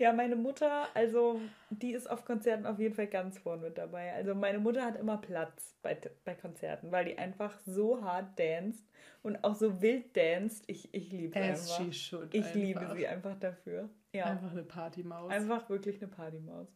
Ja, 0.01 0.15
meine 0.15 0.35
Mutter, 0.35 0.89
also 0.95 1.39
die 1.69 1.93
ist 1.93 2.09
auf 2.09 2.25
Konzerten 2.25 2.65
auf 2.65 2.79
jeden 2.79 2.95
Fall 2.95 3.07
ganz 3.07 3.39
vorn 3.39 3.61
mit 3.61 3.77
dabei. 3.77 4.15
Also 4.15 4.35
meine 4.35 4.59
Mutter 4.59 4.83
hat 4.83 4.97
immer 4.97 5.19
Platz 5.19 5.77
bei, 5.83 5.97
bei 6.25 6.35
Konzerten, 6.35 6.91
weil 6.91 7.05
die 7.05 7.19
einfach 7.19 7.59
so 7.67 8.03
hart 8.03 8.39
danst 8.39 8.83
und 9.23 9.45
auch 9.45 9.55
so 9.55 9.83
wild 9.83 10.17
danst. 10.17 10.65
Ich, 10.69 10.89
ich 10.95 11.13
liebe 11.13 11.35
sie 11.35 11.39
einfach. 11.39 11.81
Ich 11.81 12.15
einfach. 12.15 12.55
liebe 12.55 12.95
sie 12.97 13.07
einfach 13.07 13.39
dafür. 13.39 13.91
Ja. 14.13 14.25
Einfach 14.25 14.53
eine 14.53 14.63
Partymaus. 14.63 15.31
Einfach 15.31 15.69
wirklich 15.69 16.03
eine 16.03 16.11
Partymaus. 16.11 16.69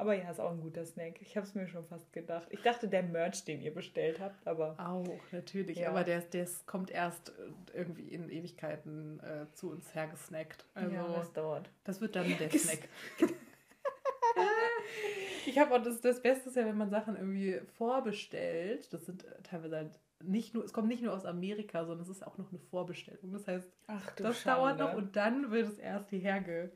Aber 0.00 0.14
ja, 0.14 0.30
ist 0.30 0.40
auch 0.40 0.50
ein 0.50 0.62
guter 0.62 0.86
Snack. 0.86 1.20
Ich 1.20 1.36
habe 1.36 1.46
es 1.46 1.54
mir 1.54 1.68
schon 1.68 1.84
fast 1.84 2.10
gedacht. 2.10 2.48
Ich 2.48 2.62
dachte, 2.62 2.88
der 2.88 3.02
Merch, 3.02 3.44
den 3.44 3.60
ihr 3.60 3.74
bestellt 3.74 4.18
habt, 4.18 4.46
aber. 4.46 4.74
Auch, 4.78 5.20
natürlich. 5.30 5.76
Ja. 5.76 5.90
Aber 5.90 6.04
der, 6.04 6.22
der 6.22 6.48
kommt 6.64 6.90
erst 6.90 7.32
irgendwie 7.74 8.08
in 8.08 8.30
Ewigkeiten 8.30 9.20
äh, 9.20 9.52
zu 9.52 9.70
uns 9.70 9.94
hergesnackt. 9.94 10.64
Also, 10.72 10.94
ja, 10.94 11.06
das 11.06 11.30
dauert. 11.34 11.70
Das 11.84 12.00
wird 12.00 12.16
dann 12.16 12.34
der 12.38 12.48
Snack. 12.58 12.88
ich 15.46 15.58
habe 15.58 15.74
auch 15.74 15.82
das, 15.82 16.00
das 16.00 16.22
Beste 16.22 16.48
ist 16.48 16.56
ja, 16.56 16.64
wenn 16.64 16.78
man 16.78 16.88
Sachen 16.88 17.16
irgendwie 17.16 17.60
vorbestellt. 17.76 18.90
Das 18.94 19.04
sind 19.04 19.26
teilweise 19.42 19.76
halt 19.76 20.00
nicht 20.22 20.54
nur, 20.54 20.64
es 20.64 20.72
kommt 20.72 20.88
nicht 20.88 21.02
nur 21.02 21.12
aus 21.12 21.26
Amerika, 21.26 21.84
sondern 21.84 22.04
es 22.04 22.08
ist 22.08 22.26
auch 22.26 22.38
noch 22.38 22.48
eine 22.48 22.58
Vorbestellung. 22.58 23.32
Das 23.32 23.46
heißt, 23.46 23.70
Ach, 23.86 24.16
das 24.16 24.40
Schande. 24.40 24.60
dauert 24.60 24.78
noch 24.78 24.94
und 24.94 25.14
dann 25.14 25.50
wird 25.50 25.68
es 25.68 25.78
erst 25.78 26.08
hierher 26.08 26.40
ge, 26.40 26.70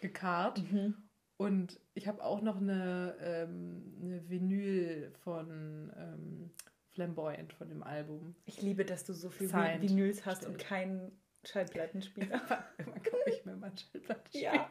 gekarrt. 0.00 0.62
Mhm. 0.70 0.94
Und 1.40 1.80
ich 1.94 2.06
habe 2.06 2.22
auch 2.22 2.42
noch 2.42 2.58
eine, 2.58 3.16
ähm, 3.18 3.94
eine 4.02 4.28
Vinyl 4.28 5.10
von 5.24 5.90
ähm, 5.96 6.50
Flamboyant 6.90 7.54
von 7.54 7.70
dem 7.70 7.82
Album. 7.82 8.34
Ich 8.44 8.60
liebe, 8.60 8.84
dass 8.84 9.04
du 9.04 9.14
so 9.14 9.30
viel 9.30 9.48
Signed. 9.48 9.80
Vinyls 9.80 10.26
hast 10.26 10.44
und 10.44 10.58
keinen 10.58 11.18
Schallplattenspieler. 11.44 12.42
Man 12.86 13.02
kaufe 13.02 13.30
ich 13.30 13.42
mir 13.46 13.56
mal 13.56 13.68
einen 13.68 13.78
Schallplattenspieler. 13.78 14.52
Ja. 14.52 14.68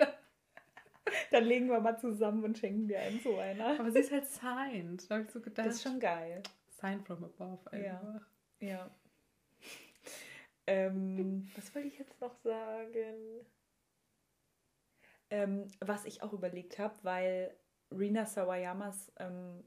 Dann 1.32 1.44
legen 1.46 1.70
wir 1.70 1.80
mal 1.80 1.98
zusammen 1.98 2.44
und 2.44 2.56
schenken 2.56 2.88
dir 2.88 3.00
einen 3.00 3.20
so 3.20 3.36
einer. 3.40 3.80
Aber 3.80 3.90
sie 3.92 4.02
ist 4.02 4.12
halt 4.12 4.28
signed. 4.28 5.10
Da 5.10 5.16
habe 5.16 5.26
ich 5.26 5.32
so 5.32 5.42
gedacht. 5.42 5.66
Das 5.66 5.78
ist 5.78 5.82
schon 5.82 6.00
geil. 6.00 6.44
signed 6.68 7.04
from 7.04 7.24
above 7.24 7.66
Ja. 7.76 8.00
einfach. 8.00 8.28
Ja. 8.60 8.92
Ähm, 10.68 11.50
was 11.56 11.74
wollte 11.74 11.88
ich 11.88 11.98
jetzt 11.98 12.22
noch 12.22 12.36
sagen? 12.44 13.42
Ähm, 15.32 15.68
was 15.80 16.06
ich 16.06 16.24
auch 16.24 16.34
überlegt 16.34 16.80
habe, 16.80 16.96
weil 17.04 17.54
Rina 17.92 18.26
Sawayamas 18.26 19.12
ähm, 19.18 19.64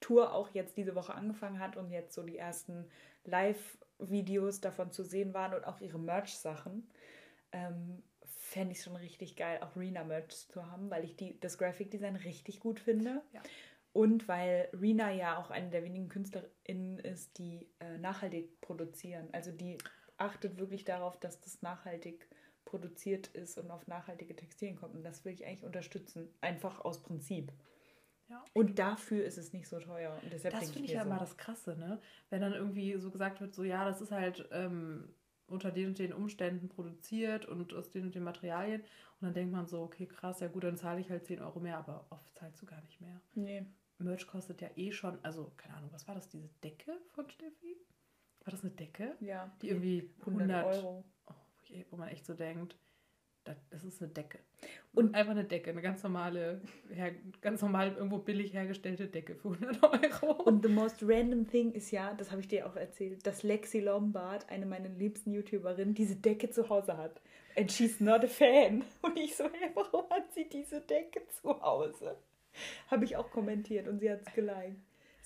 Tour 0.00 0.32
auch 0.32 0.50
jetzt 0.54 0.76
diese 0.76 0.94
Woche 0.94 1.14
angefangen 1.14 1.58
hat 1.58 1.76
und 1.76 1.90
jetzt 1.90 2.14
so 2.14 2.22
die 2.22 2.38
ersten 2.38 2.88
Live-Videos 3.24 4.60
davon 4.60 4.92
zu 4.92 5.04
sehen 5.04 5.34
waren 5.34 5.54
und 5.54 5.64
auch 5.64 5.80
ihre 5.80 5.98
Merch-Sachen, 5.98 6.88
ähm, 7.52 8.02
fände 8.24 8.72
ich 8.72 8.82
schon 8.82 8.96
richtig 8.96 9.36
geil, 9.36 9.60
auch 9.62 9.76
Rina-Merch 9.76 10.48
zu 10.48 10.70
haben, 10.70 10.90
weil 10.90 11.04
ich 11.04 11.16
die, 11.16 11.38
das 11.40 11.58
Graphic-Design 11.58 12.16
richtig 12.16 12.60
gut 12.60 12.78
finde. 12.78 13.22
Ja. 13.32 13.42
Und 13.92 14.28
weil 14.28 14.68
Rina 14.78 15.10
ja 15.10 15.38
auch 15.38 15.50
eine 15.50 15.70
der 15.70 15.82
wenigen 15.82 16.08
KünstlerInnen 16.08 16.98
ist, 16.98 17.38
die 17.38 17.66
äh, 17.80 17.96
nachhaltig 17.98 18.60
produzieren. 18.60 19.28
Also 19.32 19.50
die 19.50 19.78
achtet 20.18 20.58
wirklich 20.58 20.84
darauf, 20.84 21.18
dass 21.18 21.40
das 21.40 21.62
nachhaltig 21.62 22.28
produziert 22.66 23.28
ist 23.28 23.56
und 23.56 23.70
auf 23.70 23.86
nachhaltige 23.86 24.36
Textilien 24.36 24.76
kommt. 24.76 24.94
Und 24.94 25.02
das 25.02 25.24
will 25.24 25.32
ich 25.32 25.46
eigentlich 25.46 25.64
unterstützen. 25.64 26.28
Einfach 26.42 26.84
aus 26.84 27.02
Prinzip. 27.02 27.50
Ja. 28.28 28.44
Und 28.52 28.78
dafür 28.78 29.24
ist 29.24 29.38
es 29.38 29.54
nicht 29.54 29.68
so 29.68 29.78
teuer. 29.78 30.18
Und 30.22 30.32
deshalb 30.32 30.52
Das 30.52 30.70
finde 30.70 30.86
ich 30.86 30.94
ja 30.94 31.04
so, 31.04 31.08
immer 31.08 31.18
das 31.18 31.36
Krasse, 31.38 31.76
ne? 31.76 32.00
Wenn 32.28 32.42
dann 32.42 32.52
irgendwie 32.52 32.98
so 32.98 33.10
gesagt 33.10 33.40
wird, 33.40 33.54
so 33.54 33.64
ja, 33.64 33.84
das 33.84 34.00
ist 34.00 34.10
halt 34.10 34.48
ähm, 34.52 35.14
unter 35.46 35.70
den 35.70 35.88
und 35.88 35.98
den 35.98 36.12
Umständen 36.12 36.68
produziert 36.68 37.46
und 37.46 37.72
aus 37.72 37.90
den 37.90 38.04
und 38.06 38.14
den 38.14 38.24
Materialien. 38.24 38.80
Und 38.82 39.22
dann 39.22 39.34
denkt 39.34 39.52
man 39.52 39.66
so, 39.66 39.80
okay, 39.82 40.06
krass, 40.06 40.40
ja 40.40 40.48
gut, 40.48 40.64
dann 40.64 40.76
zahle 40.76 41.00
ich 41.00 41.08
halt 41.08 41.24
10 41.24 41.40
Euro 41.40 41.60
mehr, 41.60 41.78
aber 41.78 42.06
oft 42.10 42.36
zahlst 42.36 42.60
du 42.60 42.66
gar 42.66 42.82
nicht 42.82 43.00
mehr. 43.00 43.20
Nee. 43.34 43.64
Merch 43.98 44.26
kostet 44.26 44.60
ja 44.60 44.68
eh 44.76 44.92
schon, 44.92 45.18
also 45.24 45.52
keine 45.56 45.74
Ahnung, 45.74 45.90
was 45.92 46.06
war 46.06 46.14
das, 46.14 46.28
diese 46.28 46.48
Decke 46.62 46.92
von 47.08 47.30
Steffi? 47.30 47.78
War 48.44 48.50
das 48.50 48.62
eine 48.62 48.72
Decke? 48.72 49.16
Ja. 49.20 49.50
Die 49.62 49.70
irgendwie 49.70 50.10
100 50.20 50.50
100, 50.50 50.66
Euro. 50.66 51.04
Wo, 51.90 51.96
man 51.96 52.08
echt 52.08 52.26
so 52.26 52.34
denkt, 52.34 52.76
das, 53.70 53.84
ist 53.84 54.02
eine 54.02 54.10
Decke. 54.10 54.40
Und- 54.92 55.14
einfach 55.14 55.30
eine 55.32 55.44
Decke, 55.44 55.70
eine 55.70 55.82
ganz 55.82 56.02
normale, 56.02 56.60
ganz 57.40 57.62
normal 57.62 57.94
irgendwo 57.94 58.18
billig 58.18 58.52
hergestellte 58.54 59.06
Decke 59.06 59.36
für 59.36 59.50
100 59.50 59.82
Euro. 59.82 60.42
Und 60.42 60.64
the 60.64 60.68
most 60.68 61.02
random 61.02 61.46
thing 61.48 61.72
ist 61.72 61.90
ja, 61.92 62.14
das 62.14 62.30
habe 62.30 62.40
ich 62.40 62.48
dir 62.48 62.66
auch 62.66 62.76
erzählt, 62.76 63.26
dass 63.26 63.42
Lexi 63.42 63.80
Lombard, 63.80 64.48
eine 64.50 64.66
meiner 64.66 64.88
liebsten 64.88 65.32
YouTuberinnen, 65.32 65.94
diese 65.94 66.16
Decke 66.16 66.50
zu 66.50 66.68
Hause 66.68 66.96
hat. 66.96 67.20
And 67.56 67.70
she's 67.70 68.00
not 68.00 68.24
a 68.24 68.28
fan. 68.28 68.84
Und 69.02 69.16
ich 69.16 69.36
so, 69.36 69.44
hey, 69.44 69.70
warum 69.74 70.10
hat 70.10 70.32
sie 70.34 70.48
diese 70.48 70.80
Decke 70.80 71.26
zu 71.28 71.60
Hause? 71.60 72.16
Habe 72.88 73.04
ich 73.04 73.16
auch 73.16 73.30
kommentiert 73.30 73.86
und 73.86 74.00
sie 74.00 74.10
hat 74.10 74.22
es 74.26 74.34
geliked. 74.34 74.76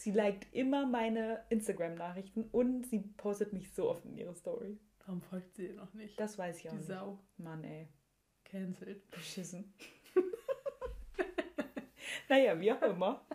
Sie 0.00 0.12
liked 0.12 0.47
immer 0.54 0.87
meine 0.87 1.45
Instagram-Nachrichten 1.50 2.45
und 2.52 2.87
sie 2.87 3.00
postet 3.00 3.52
mich 3.52 3.71
so 3.75 3.90
oft 3.90 4.02
in 4.07 4.16
ihre 4.16 4.35
Story. 4.35 4.78
Warum 5.04 5.21
folgt 5.21 5.54
sie 5.54 5.69
dir 5.69 5.75
noch 5.75 5.92
nicht? 5.92 6.19
Das 6.19 6.38
weiß 6.38 6.59
ich 6.59 6.69
auch 6.69 6.73
Die 6.73 6.78
nicht. 6.78 6.87
Sau. 6.87 7.19
Mann, 7.37 7.62
ey. 7.64 7.87
Cancelled. 8.45 9.11
Beschissen. 9.11 9.75
naja, 12.30 12.59
wie 12.59 12.73
auch 12.73 12.80
immer. 12.80 13.26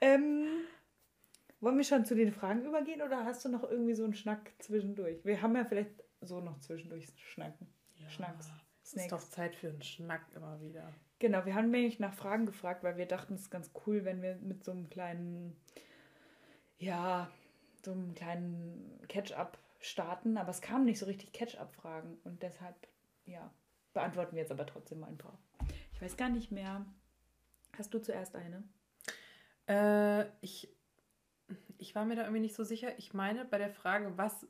Ähm, 0.00 0.48
wollen 1.60 1.76
wir 1.76 1.84
schon 1.84 2.04
zu 2.04 2.16
den 2.16 2.32
Fragen 2.32 2.64
übergehen 2.64 3.02
oder 3.02 3.24
hast 3.24 3.44
du 3.44 3.48
noch 3.48 3.62
irgendwie 3.62 3.94
so 3.94 4.02
einen 4.02 4.14
Schnack 4.14 4.50
zwischendurch? 4.58 5.24
Wir 5.24 5.40
haben 5.40 5.54
ja 5.54 5.64
vielleicht 5.64 6.02
so 6.20 6.40
noch 6.40 6.58
zwischendurch 6.58 7.06
Schnacken. 7.18 7.68
Schnacks. 8.08 8.50
Es 8.82 8.94
ist 8.94 9.12
doch 9.12 9.20
Zeit 9.20 9.54
für 9.54 9.68
einen 9.68 9.82
Schnack 9.82 10.26
immer 10.34 10.60
wieder. 10.60 10.92
Genau, 11.20 11.46
wir 11.46 11.54
haben 11.54 11.70
nämlich 11.70 12.00
nach 12.00 12.14
Fragen 12.14 12.46
gefragt, 12.46 12.82
weil 12.82 12.96
wir 12.96 13.06
dachten, 13.06 13.34
es 13.34 13.42
ist 13.42 13.50
ganz 13.50 13.70
cool, 13.86 14.04
wenn 14.04 14.22
wir 14.22 14.36
mit 14.36 14.64
so 14.64 14.72
einem 14.72 14.88
kleinen, 14.88 15.54
ja, 16.80 17.30
so 17.84 17.92
einem 17.92 18.14
kleinen 18.14 19.00
Catch-up 19.08 19.58
starten. 19.78 20.36
Aber 20.36 20.50
es 20.50 20.60
kamen 20.60 20.84
nicht 20.84 20.98
so 20.98 21.06
richtig 21.06 21.32
Catch-up-Fragen 21.32 22.18
und 22.24 22.42
deshalb, 22.42 22.74
ja, 23.26 23.52
beantworten 23.92 24.34
wir 24.34 24.42
jetzt 24.42 24.52
aber 24.52 24.66
trotzdem 24.66 25.00
mal 25.00 25.08
ein 25.08 25.18
paar. 25.18 25.38
Ich 25.92 26.02
weiß 26.02 26.16
gar 26.16 26.30
nicht 26.30 26.50
mehr. 26.50 26.84
Hast 27.76 27.94
du 27.94 27.98
zuerst 28.00 28.34
eine? 28.34 28.64
Äh, 29.68 30.26
ich, 30.40 30.68
ich 31.78 31.94
war 31.94 32.04
mir 32.04 32.16
da 32.16 32.22
irgendwie 32.22 32.40
nicht 32.40 32.56
so 32.56 32.64
sicher. 32.64 32.98
Ich 32.98 33.14
meine, 33.14 33.44
bei 33.44 33.58
der 33.58 33.70
Frage, 33.70 34.16
was 34.16 34.46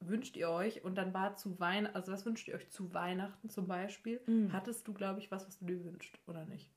wünscht 0.00 0.36
ihr 0.36 0.50
euch? 0.50 0.84
Und 0.84 0.96
dann 0.96 1.14
war 1.14 1.36
zu 1.36 1.60
Weihnachten, 1.60 1.96
also 1.96 2.12
was 2.12 2.26
wünscht 2.26 2.48
ihr 2.48 2.54
euch 2.54 2.70
zu 2.70 2.92
Weihnachten 2.92 3.48
zum 3.48 3.66
Beispiel? 3.66 4.20
Mhm. 4.26 4.52
Hattest 4.52 4.88
du, 4.88 4.94
glaube 4.94 5.20
ich, 5.20 5.30
was, 5.30 5.46
was 5.46 5.58
du 5.58 5.66
dir 5.66 5.84
wünscht, 5.84 6.18
oder 6.26 6.44
nicht? 6.46 6.70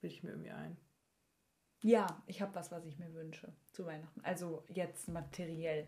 Will 0.00 0.10
ich 0.10 0.22
mir 0.22 0.30
irgendwie 0.30 0.50
ein. 0.50 0.76
Ja, 1.82 2.22
ich 2.26 2.42
habe 2.42 2.54
was, 2.54 2.72
was 2.72 2.84
ich 2.84 2.98
mir 2.98 3.12
wünsche 3.14 3.52
zu 3.72 3.86
Weihnachten. 3.86 4.20
Also 4.24 4.64
jetzt 4.68 5.08
materiell. 5.08 5.86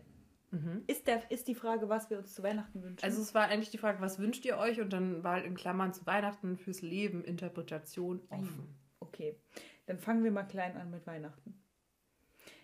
Mhm. 0.51 0.83
Ist, 0.87 1.07
der, 1.07 1.29
ist 1.31 1.47
die 1.47 1.55
Frage, 1.55 1.89
was 1.89 2.09
wir 2.09 2.17
uns 2.17 2.33
zu 2.33 2.43
Weihnachten 2.43 2.83
wünschen? 2.83 3.03
Also 3.03 3.21
es 3.21 3.33
war 3.33 3.47
eigentlich 3.47 3.71
die 3.71 3.77
Frage, 3.77 4.01
was 4.01 4.19
wünscht 4.19 4.45
ihr 4.45 4.57
euch? 4.57 4.81
Und 4.81 4.91
dann 4.91 5.23
war 5.23 5.33
halt 5.33 5.45
in 5.45 5.55
Klammern 5.55 5.93
zu 5.93 6.05
Weihnachten 6.05 6.57
fürs 6.57 6.81
Leben 6.81 7.23
Interpretation 7.23 8.21
offen. 8.29 8.75
Okay, 8.99 9.35
dann 9.85 9.97
fangen 9.97 10.23
wir 10.23 10.31
mal 10.31 10.43
klein 10.43 10.75
an 10.77 10.91
mit 10.91 11.07
Weihnachten. 11.07 11.61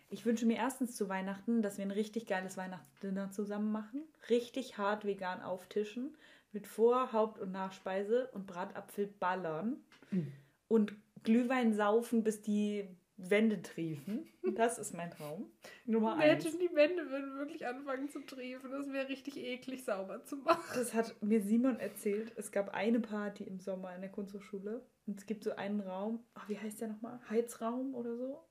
Ich 0.09 0.25
wünsche 0.25 0.45
mir 0.45 0.57
erstens 0.57 0.95
zu 0.95 1.09
Weihnachten, 1.09 1.61
dass 1.61 1.77
wir 1.77 1.85
ein 1.85 1.91
richtig 1.91 2.27
geiles 2.27 2.55
Weihnachtsdinner 2.55 3.31
zusammen 3.31 3.71
machen. 3.71 4.03
Richtig 4.29 4.77
hart 4.77 5.05
vegan 5.05 5.41
auftischen. 5.41 6.15
Mit 6.53 6.67
Vor-, 6.67 7.11
Haupt- 7.11 7.39
und 7.39 7.51
Nachspeise 7.51 8.29
und 8.33 8.47
Bratapfel 8.47 9.07
ballern. 9.07 9.77
Mhm. 10.11 10.31
Und 10.69 10.95
Glühwein 11.23 11.73
saufen, 11.73 12.23
bis 12.23 12.41
die 12.41 12.87
Wände 13.17 13.61
triefen. 13.63 14.27
Das 14.55 14.77
ist 14.77 14.93
mein 14.93 15.09
Traum. 15.11 15.51
Nummer 15.85 16.17
eins. 16.17 16.45
Imagine, 16.45 16.69
die 16.69 16.75
Wände 16.75 17.09
würden 17.09 17.37
wirklich 17.37 17.65
anfangen 17.65 18.09
zu 18.09 18.19
triefen. 18.19 18.71
Das 18.71 18.91
wäre 18.93 19.09
richtig 19.09 19.37
eklig 19.37 19.83
sauber 19.83 20.23
zu 20.23 20.37
machen. 20.37 20.63
Das 20.75 20.93
hat 20.93 21.15
mir 21.21 21.41
Simon 21.41 21.79
erzählt. 21.79 22.31
Es 22.35 22.51
gab 22.51 22.73
eine 22.73 22.99
Party 22.99 23.43
im 23.43 23.59
Sommer 23.59 23.93
in 23.95 24.01
der 24.01 24.11
Kunsthochschule. 24.11 24.85
Und 25.07 25.19
es 25.19 25.25
gibt 25.25 25.43
so 25.43 25.55
einen 25.55 25.81
Raum. 25.81 26.23
Ach, 26.35 26.47
wie 26.47 26.59
heißt 26.59 26.81
der 26.81 26.89
nochmal? 26.89 27.19
Heizraum 27.29 27.95
oder 27.95 28.15
so? 28.15 28.43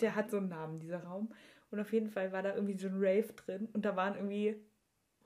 Der 0.00 0.14
hat 0.14 0.30
so 0.30 0.36
einen 0.36 0.48
Namen, 0.48 0.78
dieser 0.78 1.04
Raum. 1.04 1.32
Und 1.70 1.80
auf 1.80 1.92
jeden 1.92 2.10
Fall 2.10 2.32
war 2.32 2.42
da 2.42 2.54
irgendwie 2.54 2.78
so 2.78 2.88
ein 2.88 2.96
Rave 2.96 3.32
drin. 3.32 3.68
Und 3.72 3.84
da 3.84 3.96
waren 3.96 4.14
irgendwie, 4.14 4.56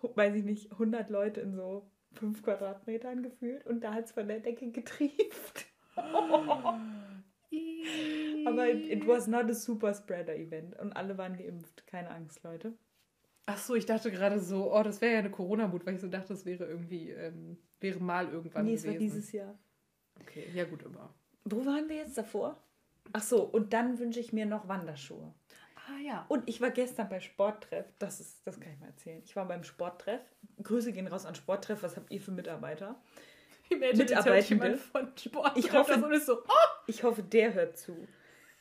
weiß 0.00 0.35
ich 0.37 0.45
nicht, 0.45 0.71
100 0.73 1.11
Leute 1.11 1.40
in 1.40 1.55
so 1.55 1.90
5 2.12 2.43
Quadratmetern 2.43 3.25
gefühlt. 3.25 3.66
Und 3.66 3.81
da 3.81 3.93
hat 3.95 4.05
es 4.05 4.12
von 4.12 4.28
der 4.28 4.38
Decke 4.38 4.71
getrieft. 4.71 5.66
Aber 8.47 8.69
it, 8.69 8.88
it 8.88 9.07
was 9.07 9.26
not 9.26 9.50
a 9.50 9.55
super 9.55 9.93
spreader 9.95 10.37
event. 10.37 10.78
Und 10.78 10.93
alle 10.93 11.19
waren 11.19 11.37
geimpft. 11.37 11.87
Keine 11.87 12.11
Angst, 12.11 12.43
Leute. 12.43 12.75
Ach 13.47 13.59
so, 13.59 13.75
ich 13.75 13.87
dachte 13.87 14.11
gerade 14.11 14.40
so, 14.40 14.75
oh, 14.75 14.83
das 14.83 15.00
wäre 15.00 15.12
ja 15.12 15.19
eine 15.21 15.31
Corona-Mut, 15.31 15.87
weil 15.87 15.95
ich 15.95 16.00
so 16.00 16.09
dachte, 16.09 16.28
das 16.28 16.45
wäre 16.45 16.64
irgendwie, 16.64 17.11
ähm, 17.11 17.59
wäre 17.81 18.00
mal 18.00 18.28
irgendwann 18.28 18.64
nee, 18.64 18.75
es 18.75 18.83
gewesen. 18.83 18.95
war 18.95 18.99
dieses 18.99 19.33
Jahr. 19.33 19.59
Okay, 20.21 20.47
ja 20.52 20.64
gut, 20.64 20.85
aber. 20.85 21.14
Wo 21.45 21.64
waren 21.64 21.88
wir 21.88 21.97
jetzt 21.97 22.19
davor? 22.19 22.61
Ach 23.12 23.23
so, 23.23 23.45
und 23.45 23.73
dann 23.73 24.00
wünsche 24.00 24.19
ich 24.19 24.33
mir 24.33 24.47
noch 24.47 24.66
Wanderschuhe. 24.66 25.33
Ah 25.88 26.00
ja. 26.05 26.26
Und 26.28 26.49
ich 26.49 26.61
war 26.61 26.71
gestern 26.71 27.09
bei 27.09 27.21
Sporttreff. 27.21 27.87
Das 28.00 28.19
ist, 28.19 28.45
das 28.45 28.59
kann 28.59 28.73
ich 28.73 28.81
mal 28.81 28.87
erzählen. 28.87 29.23
Ich 29.25 29.37
war 29.37 29.47
beim 29.47 29.62
Sporttreff. 29.62 30.21
Grüße 30.62 30.93
gehen 30.93 31.07
raus 31.07 31.26
an 31.26 31.37
Sporttreff. 31.37 31.85
Was 31.85 31.97
habt 31.97 32.11
ihr 32.11 32.21
für 32.21 32.33
Mitarbeiter? 32.33 33.00
Imagine, 33.71 33.99
jetzt 33.99 34.11
hört 34.15 34.51
Mitarbeitende. 34.51 34.77
von 34.79 35.09
Sport. 35.19 35.57
Ich 35.59 35.73
hoffe- 35.73 36.09
das 36.11 36.27
so, 36.27 36.39
oh, 36.39 36.83
Ich 36.87 37.03
hoffe, 37.03 37.23
der 37.23 37.55
hört 37.55 37.77
zu. 37.79 37.97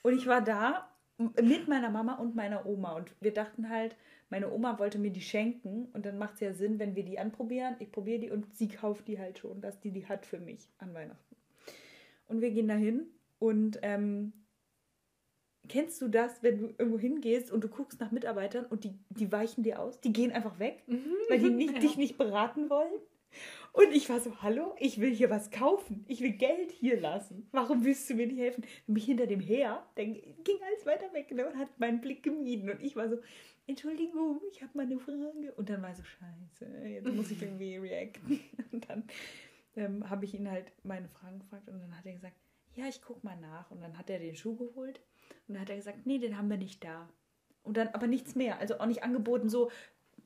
Und 0.02 0.14
ich 0.18 0.28
war 0.28 0.42
da 0.42 0.90
mit 1.40 1.68
meiner 1.68 1.90
Mama 1.90 2.16
und 2.16 2.36
meiner 2.36 2.66
Oma. 2.66 2.94
Und 2.94 3.12
wir 3.22 3.34
dachten 3.34 3.70
halt, 3.70 3.96
meine 4.30 4.52
Oma 4.52 4.78
wollte 4.80 4.98
mir 5.00 5.12
die 5.12 5.22
schenken. 5.22 5.86
Und 5.94 6.06
dann 6.06 6.18
macht 6.18 6.36
es 6.36 6.40
ja 6.42 6.54
Sinn, 6.54 6.80
wenn 6.80 6.96
wir 6.96 7.04
die 7.04 7.20
anprobieren. 7.20 7.76
Ich 7.80 7.92
probiere 7.92 8.20
die 8.20 8.32
und 8.32 8.54
sie 8.56 8.68
kauft 8.68 9.08
die 9.08 9.20
halt 9.20 9.40
schon, 9.40 9.62
dass 9.62 9.80
die 9.80 9.92
die 9.92 10.08
hat 10.08 10.26
für 10.26 10.40
mich 10.40 10.68
an 10.80 10.94
Weihnachten. 10.94 11.36
Und 12.28 12.42
wir 12.42 12.52
gehen 12.52 12.68
dahin 12.68 13.06
und 13.40 13.78
ähm, 13.84 14.34
kennst 15.68 16.02
du 16.02 16.08
das, 16.08 16.42
wenn 16.44 16.58
du 16.60 16.66
irgendwo 16.78 16.98
hingehst 17.00 17.52
und 17.52 17.64
du 17.64 17.68
guckst 17.68 18.00
nach 18.00 18.12
Mitarbeitern 18.12 18.66
und 18.66 18.84
die, 18.84 18.98
die 19.10 19.32
weichen 19.32 19.64
dir 19.64 19.80
aus? 19.80 20.00
Die 20.02 20.12
gehen 20.14 20.32
einfach 20.32 20.58
weg, 20.60 20.84
weil 21.30 21.40
die 21.40 21.50
nicht, 21.50 21.74
Ja. 21.76 21.80
dich 21.80 21.98
nicht 21.98 22.18
beraten 22.18 22.70
wollen? 22.70 22.92
Und 23.76 23.92
ich 23.92 24.10
war 24.10 24.22
so, 24.22 24.42
hallo, 24.42 24.74
ich 24.80 25.02
will 25.02 25.14
hier 25.14 25.30
was 25.30 25.52
kaufen. 25.52 26.06
Ich 26.08 26.22
will 26.22 26.32
Geld 26.32 26.72
hier 26.72 26.98
lassen. 26.98 27.46
Warum 27.52 27.84
willst 27.84 28.10
du 28.10 28.14
mir 28.14 28.26
nicht 28.26 28.40
helfen? 28.40 28.64
Und 28.88 28.94
mich 28.94 29.04
hinter 29.04 29.28
dem 29.28 29.42
her, 29.42 29.86
dann 29.96 30.14
ging 30.14 30.58
alles 30.66 30.86
weiter 30.86 31.12
weg 31.14 31.30
ne, 31.32 31.46
und 31.46 31.58
hat 31.58 31.78
meinen 31.78 32.00
Blick 32.00 32.24
gemieden. 32.24 32.70
Und 32.70 32.82
ich 32.82 32.96
war 32.96 33.10
so, 33.10 33.18
Entschuldigung, 33.68 34.40
ich 34.50 34.62
habe 34.62 34.72
mal 34.78 34.84
eine 34.84 34.98
Frage. 34.98 35.52
Und 35.58 35.70
dann 35.70 35.82
war 35.82 35.94
so, 35.94 36.04
scheiße, 36.04 36.88
jetzt 36.88 37.14
muss 37.14 37.32
ich 37.32 37.42
irgendwie 37.42 37.76
reacten. 37.76 38.40
Und 38.72 38.90
dann 38.90 39.04
ähm, 39.76 40.10
habe 40.10 40.24
ich 40.24 40.34
ihn 40.34 40.50
halt 40.50 40.72
meine 40.84 41.10
Fragen 41.10 41.40
gefragt 41.40 41.68
und 41.68 41.80
dann 41.80 41.98
hat 41.98 42.06
er 42.06 42.14
gesagt, 42.14 42.36
ja, 42.76 42.88
ich 42.88 43.02
guck 43.02 43.24
mal 43.26 43.38
nach. 43.38 43.72
Und 43.72 43.82
dann 43.82 43.98
hat 43.98 44.10
er 44.10 44.20
den 44.20 44.36
Schuh 44.36 44.56
geholt 44.56 45.02
und 45.48 45.56
dann 45.56 45.62
hat 45.62 45.70
er 45.70 45.76
gesagt, 45.76 46.06
nee, 46.06 46.18
den 46.18 46.38
haben 46.38 46.50
wir 46.50 46.58
nicht 46.58 46.84
da. 46.84 47.10
Und 47.64 47.78
dann 47.78 47.90
aber 47.90 48.08
nichts 48.08 48.36
mehr. 48.36 48.60
Also 48.60 48.80
auch 48.80 48.86
nicht 48.86 49.04
angeboten, 49.04 49.50
so, 49.50 49.72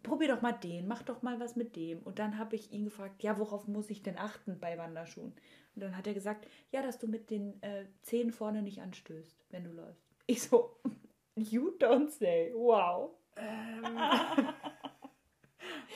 probier 0.03 0.29
doch 0.29 0.41
mal 0.41 0.53
den, 0.53 0.87
mach 0.87 1.03
doch 1.03 1.21
mal 1.21 1.39
was 1.39 1.55
mit 1.55 1.75
dem. 1.75 1.99
Und 1.99 2.19
dann 2.19 2.37
habe 2.37 2.55
ich 2.55 2.71
ihn 2.71 2.85
gefragt, 2.85 3.23
ja, 3.23 3.37
worauf 3.37 3.67
muss 3.67 3.89
ich 3.89 4.03
denn 4.03 4.17
achten 4.17 4.59
bei 4.59 4.77
Wanderschuhen? 4.77 5.33
Und 5.75 5.81
dann 5.81 5.95
hat 5.95 6.07
er 6.07 6.13
gesagt, 6.13 6.47
ja, 6.71 6.81
dass 6.81 6.99
du 6.99 7.07
mit 7.07 7.29
den 7.29 7.61
äh, 7.63 7.85
Zehen 8.01 8.31
vorne 8.31 8.61
nicht 8.61 8.81
anstößt, 8.81 9.45
wenn 9.49 9.63
du 9.63 9.71
läufst. 9.71 10.03
Ich 10.25 10.43
so, 10.43 10.77
you 11.35 11.71
don't 11.79 12.09
say, 12.09 12.51
wow. 12.55 13.11
Ähm, 13.35 13.85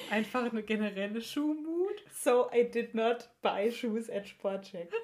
einfach 0.10 0.50
eine 0.50 0.64
generelle 0.64 1.22
Schuhmut. 1.22 2.04
So 2.12 2.50
I 2.54 2.70
did 2.70 2.94
not 2.94 3.30
buy 3.42 3.72
shoes 3.72 4.10
at 4.10 4.28
Sportcheck. 4.28 4.92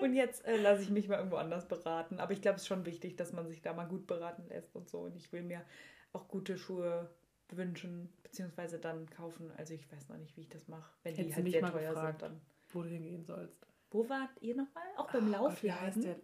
Und 0.00 0.14
jetzt 0.14 0.46
äh, 0.46 0.56
lasse 0.56 0.82
ich 0.82 0.90
mich 0.90 1.08
mal 1.08 1.16
irgendwo 1.16 1.36
anders 1.36 1.66
beraten. 1.66 2.20
Aber 2.20 2.32
ich 2.32 2.40
glaube, 2.40 2.56
es 2.56 2.62
ist 2.62 2.68
schon 2.68 2.86
wichtig, 2.86 3.16
dass 3.16 3.32
man 3.32 3.48
sich 3.48 3.60
da 3.60 3.72
mal 3.72 3.86
gut 3.86 4.06
beraten 4.06 4.46
lässt 4.48 4.74
und 4.76 4.88
so. 4.88 5.00
Und 5.00 5.16
ich 5.16 5.32
will 5.32 5.42
mir 5.42 5.62
auch 6.12 6.28
gute 6.28 6.56
Schuhe 6.56 7.10
wünschen, 7.50 8.12
beziehungsweise 8.22 8.78
dann 8.78 9.08
kaufen. 9.10 9.50
Also 9.56 9.74
ich 9.74 9.90
weiß 9.90 10.08
noch 10.08 10.16
nicht, 10.18 10.36
wie 10.36 10.42
ich 10.42 10.48
das 10.48 10.68
mache, 10.68 10.90
wenn 11.02 11.14
die 11.14 11.20
Hättest 11.20 11.32
du 11.32 11.36
halt 11.36 11.44
mich 11.44 11.52
sehr 11.52 11.62
mal 11.62 11.70
teuer 11.70 11.90
gefragt, 11.90 12.20
sind. 12.20 12.30
Dann. 12.32 12.40
wo 12.68 12.82
du 12.82 12.88
hingehen 12.88 13.24
sollst. 13.24 13.66
Wo 13.90 14.08
wart 14.08 14.30
ihr 14.40 14.54
nochmal? 14.54 14.84
Auch 14.96 15.10
beim 15.10 15.34
Ach 15.34 15.38
Gott, 15.40 15.62
wie 15.62 15.72
heißt 15.72 15.96
Laufladen? 15.96 16.02
der? 16.02 16.16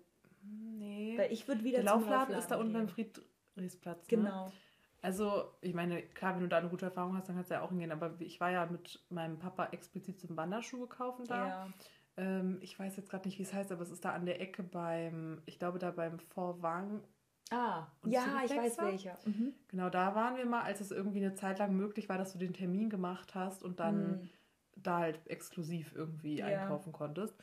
Nee. 0.43 1.15
Weil 1.17 1.33
ich 1.33 1.49
würde 1.49 1.65
wieder 1.65 1.83
der 1.83 1.93
zum 1.93 2.01
Laufladen 2.03 2.35
ist 2.37 2.49
da 2.49 2.57
unten 2.57 2.75
beim. 2.75 2.89
Friedrichsplatz. 2.89 4.11
Ne? 4.11 4.19
Genau. 4.19 4.53
Also, 5.01 5.53
ich 5.61 5.75
meine, 5.75 6.03
klar, 6.03 6.35
wenn 6.35 6.43
du 6.43 6.49
da 6.49 6.59
eine 6.59 6.69
gute 6.69 6.87
Erfahrung 6.87 7.17
hast, 7.17 7.29
dann 7.29 7.37
kannst 7.37 7.51
du 7.51 7.55
ja 7.55 7.63
auch 7.63 7.69
hingehen. 7.69 7.93
Aber 7.93 8.15
ich 8.21 8.41
war 8.41 8.51
ja 8.51 8.67
mit 8.67 9.05
meinem 9.11 9.39
Papa 9.39 9.67
explizit 9.67 10.21
zum 10.21 10.37
Wanderschuhe 10.37 10.87
kaufen 10.87 11.27
da. 11.27 11.47
Ja. 11.47 11.69
Ähm, 12.17 12.59
ich 12.61 12.79
weiß 12.79 12.97
jetzt 12.97 13.11
gerade 13.11 13.29
nicht, 13.29 13.39
wie 13.39 13.43
es 13.43 13.53
heißt, 13.53 13.73
aber 13.73 13.83
es 13.83 13.91
ist 13.91 14.05
da 14.05 14.13
an 14.13 14.25
der 14.25 14.41
Ecke 14.41 14.63
beim, 14.63 15.43
ich 15.47 15.59
glaube, 15.59 15.79
da 15.79 15.91
beim 15.91 16.19
Vorwang. 16.19 17.03
Ah, 17.51 17.87
Und 18.03 18.11
ja, 18.11 18.43
ich 18.45 18.51
weiß 18.57 18.79
welcher. 18.79 19.19
Mhm. 19.25 19.53
Genau, 19.69 19.91
da 19.91 20.15
waren 20.15 20.37
wir 20.37 20.47
mal, 20.47 20.63
als 20.63 20.81
es 20.81 20.91
irgendwie 20.91 21.19
eine 21.25 21.35
Zeit 21.35 21.59
lang 21.59 21.77
möglich 21.77 22.09
war, 22.09 22.19
dass 22.19 22.33
du 22.33 22.39
den 22.39 22.53
Termin 22.55 22.91
gemacht 22.91 23.35
hast 23.35 23.63
und 23.63 23.81
dann 23.81 24.13
Mhm. 24.13 24.29
da 24.77 24.99
halt 24.99 25.21
exklusiv 25.27 25.93
irgendwie 25.95 26.39
Ja. 26.39 26.47
einkaufen 26.47 26.93
konntest. 26.93 27.35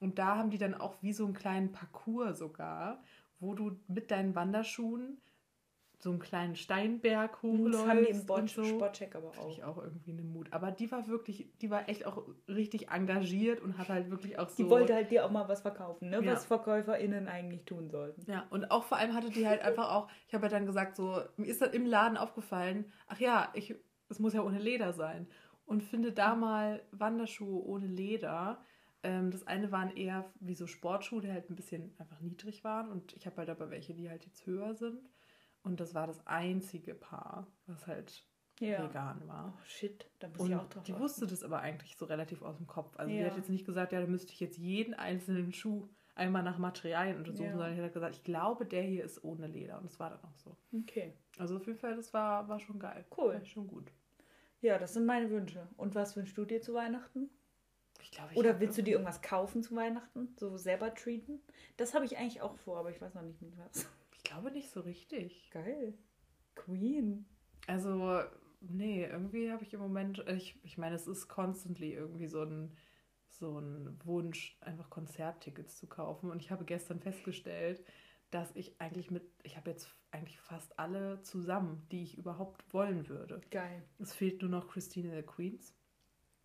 Und 0.00 0.18
da 0.18 0.36
haben 0.36 0.50
die 0.50 0.58
dann 0.58 0.74
auch 0.74 0.94
wie 1.02 1.12
so 1.12 1.24
einen 1.24 1.34
kleinen 1.34 1.72
Parcours 1.72 2.38
sogar, 2.38 3.02
wo 3.40 3.54
du 3.54 3.76
mit 3.88 4.10
deinen 4.10 4.34
Wanderschuhen 4.34 5.18
so 6.00 6.10
einen 6.10 6.20
kleinen 6.20 6.54
Steinberg 6.54 7.42
hochläufst. 7.42 7.74
Das 7.74 7.88
haben 7.88 8.04
die 8.04 8.10
im 8.10 8.26
Bot 8.26 8.48
so. 8.48 8.62
Sportcheck 8.62 9.16
aber 9.16 9.32
Finde 9.32 9.50
ich 9.50 9.64
auch. 9.64 9.78
auch 9.78 9.82
irgendwie 9.82 10.12
eine 10.12 10.22
Mut. 10.22 10.52
Aber 10.52 10.70
die 10.70 10.90
war 10.92 11.08
wirklich, 11.08 11.48
die 11.60 11.70
war 11.70 11.88
echt 11.88 12.06
auch 12.06 12.22
richtig 12.46 12.90
engagiert 12.90 13.60
und 13.60 13.78
hat 13.78 13.88
halt 13.88 14.08
wirklich 14.10 14.38
auch 14.38 14.48
so. 14.48 14.62
Die 14.62 14.70
wollte 14.70 14.94
halt 14.94 15.10
dir 15.10 15.24
auch 15.24 15.30
mal 15.30 15.48
was 15.48 15.62
verkaufen, 15.62 16.10
ne? 16.10 16.22
Ja. 16.22 16.32
was 16.32 16.44
VerkäuferInnen 16.46 17.26
eigentlich 17.26 17.64
tun 17.64 17.90
sollten. 17.90 18.30
Ja, 18.30 18.46
und 18.50 18.70
auch 18.70 18.84
vor 18.84 18.98
allem 18.98 19.12
hatte 19.12 19.30
die 19.30 19.46
halt 19.46 19.60
einfach 19.62 19.90
auch, 19.92 20.08
ich 20.28 20.34
habe 20.34 20.46
ja 20.46 20.50
dann 20.50 20.66
gesagt, 20.66 20.94
so, 20.94 21.20
mir 21.36 21.46
ist 21.46 21.60
dann 21.62 21.72
im 21.72 21.84
Laden 21.84 22.16
aufgefallen, 22.16 22.92
ach 23.08 23.18
ja, 23.18 23.50
ich, 23.54 23.74
es 24.08 24.20
muss 24.20 24.34
ja 24.34 24.42
ohne 24.42 24.58
Leder 24.58 24.92
sein. 24.92 25.26
Und 25.66 25.82
finde 25.82 26.12
da 26.12 26.34
mal 26.34 26.82
Wanderschuhe 26.92 27.62
ohne 27.66 27.86
Leder. 27.86 28.62
Ähm, 29.02 29.30
das 29.30 29.46
eine 29.46 29.70
waren 29.70 29.94
eher 29.94 30.24
wie 30.40 30.54
so 30.54 30.66
Sportschuhe, 30.66 31.20
die 31.20 31.30
halt 31.30 31.50
ein 31.50 31.56
bisschen 31.56 31.92
einfach 31.98 32.20
niedrig 32.20 32.64
waren. 32.64 32.88
Und 32.88 33.12
ich 33.14 33.26
habe 33.26 33.36
halt 33.38 33.50
aber 33.50 33.68
welche, 33.70 33.94
die 33.94 34.08
halt 34.08 34.24
jetzt 34.24 34.46
höher 34.46 34.74
sind. 34.74 35.00
Und 35.68 35.80
das 35.80 35.94
war 35.94 36.06
das 36.06 36.26
einzige 36.26 36.94
Paar, 36.94 37.46
was 37.66 37.86
halt 37.86 38.24
Ja. 38.58 38.82
vegan 38.82 39.20
war. 39.28 39.52
Oh 39.54 39.64
shit, 39.64 40.10
da 40.18 40.28
muss 40.28 40.40
Und 40.40 40.48
ich 40.50 40.56
auch 40.56 40.66
drauf 40.68 40.82
die 40.84 40.92
achten. 40.92 41.02
wusste 41.02 41.26
das 41.26 41.42
aber 41.44 41.60
eigentlich 41.60 41.96
so 41.96 42.06
relativ 42.06 42.42
aus 42.42 42.56
dem 42.56 42.66
Kopf. 42.66 42.96
Also 42.96 43.12
die 43.12 43.18
Ja. 43.18 43.26
hat 43.26 43.36
jetzt 43.36 43.50
nicht 43.50 43.66
gesagt, 43.66 43.92
ja, 43.92 44.00
da 44.00 44.06
müsste 44.06 44.32
ich 44.32 44.40
jetzt 44.40 44.56
jeden 44.58 44.94
einzelnen 44.94 45.52
Schuh 45.52 45.88
einmal 46.14 46.42
nach 46.42 46.58
Materialien 46.58 47.18
untersuchen, 47.18 47.44
Ja. 47.50 47.52
sondern 47.52 47.76
die 47.76 47.82
hat 47.82 47.92
gesagt, 47.92 48.16
ich 48.16 48.24
glaube, 48.24 48.64
der 48.66 48.82
hier 48.82 49.04
ist 49.04 49.22
ohne 49.22 49.46
Leder. 49.46 49.76
Und 49.78 49.84
das 49.84 50.00
war 50.00 50.10
dann 50.10 50.24
auch 50.24 50.34
so. 50.36 50.56
Okay. 50.72 51.12
Also 51.38 51.56
auf 51.58 51.66
jeden 51.66 51.78
Fall, 51.78 51.94
das 51.94 52.12
war, 52.14 52.48
war 52.48 52.58
schon 52.58 52.78
geil. 52.80 53.04
Cool. 53.16 53.34
War 53.34 53.44
schon 53.44 53.66
gut. 53.68 53.92
Ja, 54.60 54.78
das 54.78 54.94
sind 54.94 55.04
meine 55.06 55.30
Wünsche. 55.30 55.68
Und 55.76 55.94
was 55.94 56.16
wünschst 56.16 56.36
du 56.36 56.44
dir 56.44 56.60
zu 56.60 56.74
Weihnachten? 56.74 57.30
Ich 58.00 58.10
glaube, 58.10 58.32
ich 58.32 58.38
Oder 58.38 58.58
willst 58.58 58.78
du 58.78 58.82
dir 58.82 58.92
irgendwas 58.92 59.22
kaufen 59.22 59.62
zu 59.62 59.76
Weihnachten? 59.76 60.34
So 60.36 60.56
selber 60.56 60.94
treaten? 60.94 61.40
Das 61.76 61.94
habe 61.94 62.06
ich 62.06 62.16
eigentlich 62.16 62.40
auch 62.40 62.56
vor, 62.56 62.78
aber 62.78 62.90
ich 62.90 63.00
weiß 63.00 63.14
noch 63.14 63.22
nicht 63.22 63.40
mit 63.42 63.56
was. 63.58 63.86
Ich 64.18 64.24
glaube 64.24 64.50
nicht 64.50 64.70
so 64.70 64.80
richtig. 64.80 65.48
Geil. 65.50 65.94
Queen. 66.54 67.24
Also, 67.66 68.20
nee, 68.60 69.04
irgendwie 69.04 69.50
habe 69.50 69.62
ich 69.62 69.72
im 69.72 69.80
Moment, 69.80 70.24
ich, 70.28 70.58
ich 70.64 70.76
meine, 70.76 70.96
es 70.96 71.06
ist 71.06 71.28
constantly 71.28 71.94
irgendwie 71.94 72.26
so 72.26 72.42
ein, 72.42 72.76
so 73.28 73.58
ein 73.58 73.98
Wunsch, 74.04 74.58
einfach 74.60 74.90
Konzerttickets 74.90 75.78
zu 75.78 75.86
kaufen. 75.86 76.30
Und 76.30 76.42
ich 76.42 76.50
habe 76.50 76.64
gestern 76.64 77.00
festgestellt, 77.00 77.84
dass 78.30 78.54
ich 78.56 78.80
eigentlich 78.80 79.10
mit, 79.10 79.22
ich 79.42 79.56
habe 79.56 79.70
jetzt 79.70 79.94
eigentlich 80.10 80.40
fast 80.40 80.78
alle 80.78 81.22
zusammen, 81.22 81.86
die 81.90 82.02
ich 82.02 82.18
überhaupt 82.18 82.72
wollen 82.74 83.08
würde. 83.08 83.40
Geil. 83.50 83.82
Es 83.98 84.14
fehlt 84.14 84.42
nur 84.42 84.50
noch 84.50 84.68
Christine 84.68 85.14
the 85.14 85.22
Queens. 85.22 85.74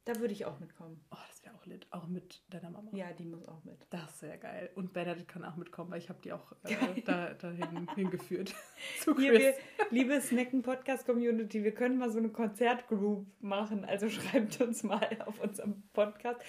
Da 0.05 0.19
würde 0.19 0.33
ich 0.33 0.45
auch 0.45 0.59
mitkommen. 0.59 0.99
Oh, 1.11 1.17
das 1.29 1.45
wäre 1.45 1.55
auch 1.55 1.65
lit. 1.65 1.87
Auch 1.91 2.07
mit 2.07 2.41
deiner 2.49 2.69
Mama. 2.69 2.89
Ja, 2.93 3.13
die 3.13 3.23
muss 3.23 3.47
auch 3.47 3.63
mit. 3.63 3.87
Das 3.89 4.21
wäre 4.21 4.37
geil. 4.37 4.69
Und 4.75 4.91
Bernadette 4.91 5.25
kann 5.25 5.45
auch 5.45 5.55
mitkommen, 5.55 5.91
weil 5.91 5.99
ich 5.99 6.09
habe 6.09 6.19
die 6.21 6.33
auch 6.33 6.51
äh, 6.63 7.01
da, 7.05 7.33
dahin 7.33 7.87
hingeführt. 7.95 8.53
Zu 8.99 9.15
Hier, 9.17 9.31
Chris. 9.31 9.41
wir, 9.41 9.55
liebe 9.91 10.19
Snacken-Podcast-Community, 10.19 11.63
wir 11.63 11.73
können 11.73 11.97
mal 11.97 12.11
so 12.11 12.19
eine 12.19 12.29
Konzertgroup 12.29 13.25
machen. 13.39 13.85
Also 13.85 14.09
schreibt 14.11 14.59
uns 14.59 14.83
mal 14.83 15.07
auf 15.25 15.39
unserem 15.39 15.83
Podcast. 15.93 16.41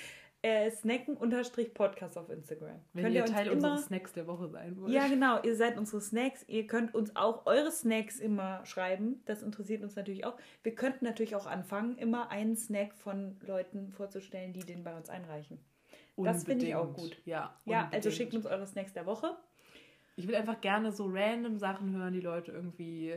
Äh, 0.44 0.70
Snacken-Podcast 0.70 2.18
auf 2.18 2.28
Instagram. 2.28 2.78
Wenn 2.92 3.04
Könnt 3.04 3.16
ihr 3.16 3.22
uns 3.22 3.30
Teil 3.32 3.46
immer- 3.46 3.54
unseres 3.54 3.86
Snacks 3.86 4.12
der 4.12 4.26
Woche 4.26 4.48
sein 4.48 4.76
wollt. 4.78 4.92
Ja, 4.92 5.08
genau. 5.08 5.40
Ihr 5.42 5.56
seid 5.56 5.78
unsere 5.78 6.02
Snacks. 6.02 6.44
Ihr 6.48 6.66
könnt 6.66 6.94
uns 6.94 7.16
auch 7.16 7.46
eure 7.46 7.70
Snacks 7.72 8.20
immer 8.20 8.64
schreiben. 8.66 9.22
Das 9.24 9.42
interessiert 9.42 9.82
uns 9.82 9.96
natürlich 9.96 10.26
auch. 10.26 10.36
Wir 10.62 10.74
könnten 10.74 11.04
natürlich 11.06 11.34
auch 11.34 11.46
anfangen, 11.46 11.96
immer 11.96 12.30
einen 12.30 12.56
Snack 12.56 12.94
von 12.94 13.36
Leuten 13.46 13.90
vorzustellen, 13.92 14.52
die 14.52 14.60
den 14.60 14.84
bei 14.84 14.94
uns 14.94 15.08
einreichen. 15.08 15.58
Das 16.16 16.44
finde 16.44 16.66
ich 16.66 16.74
auch 16.74 16.88
Unbedingt. 16.88 17.14
gut. 17.16 17.22
Ja, 17.26 17.56
Ja, 17.64 17.78
also 17.84 17.86
unbedingt. 17.96 18.14
schickt 18.14 18.34
uns 18.34 18.46
eure 18.46 18.66
Snacks 18.66 18.92
der 18.92 19.06
Woche. 19.06 19.36
Ich 20.16 20.28
will 20.28 20.34
einfach 20.36 20.60
gerne 20.60 20.92
so 20.92 21.06
random 21.10 21.56
Sachen 21.58 21.92
hören, 21.96 22.12
die 22.12 22.20
Leute 22.20 22.52
irgendwie, 22.52 23.14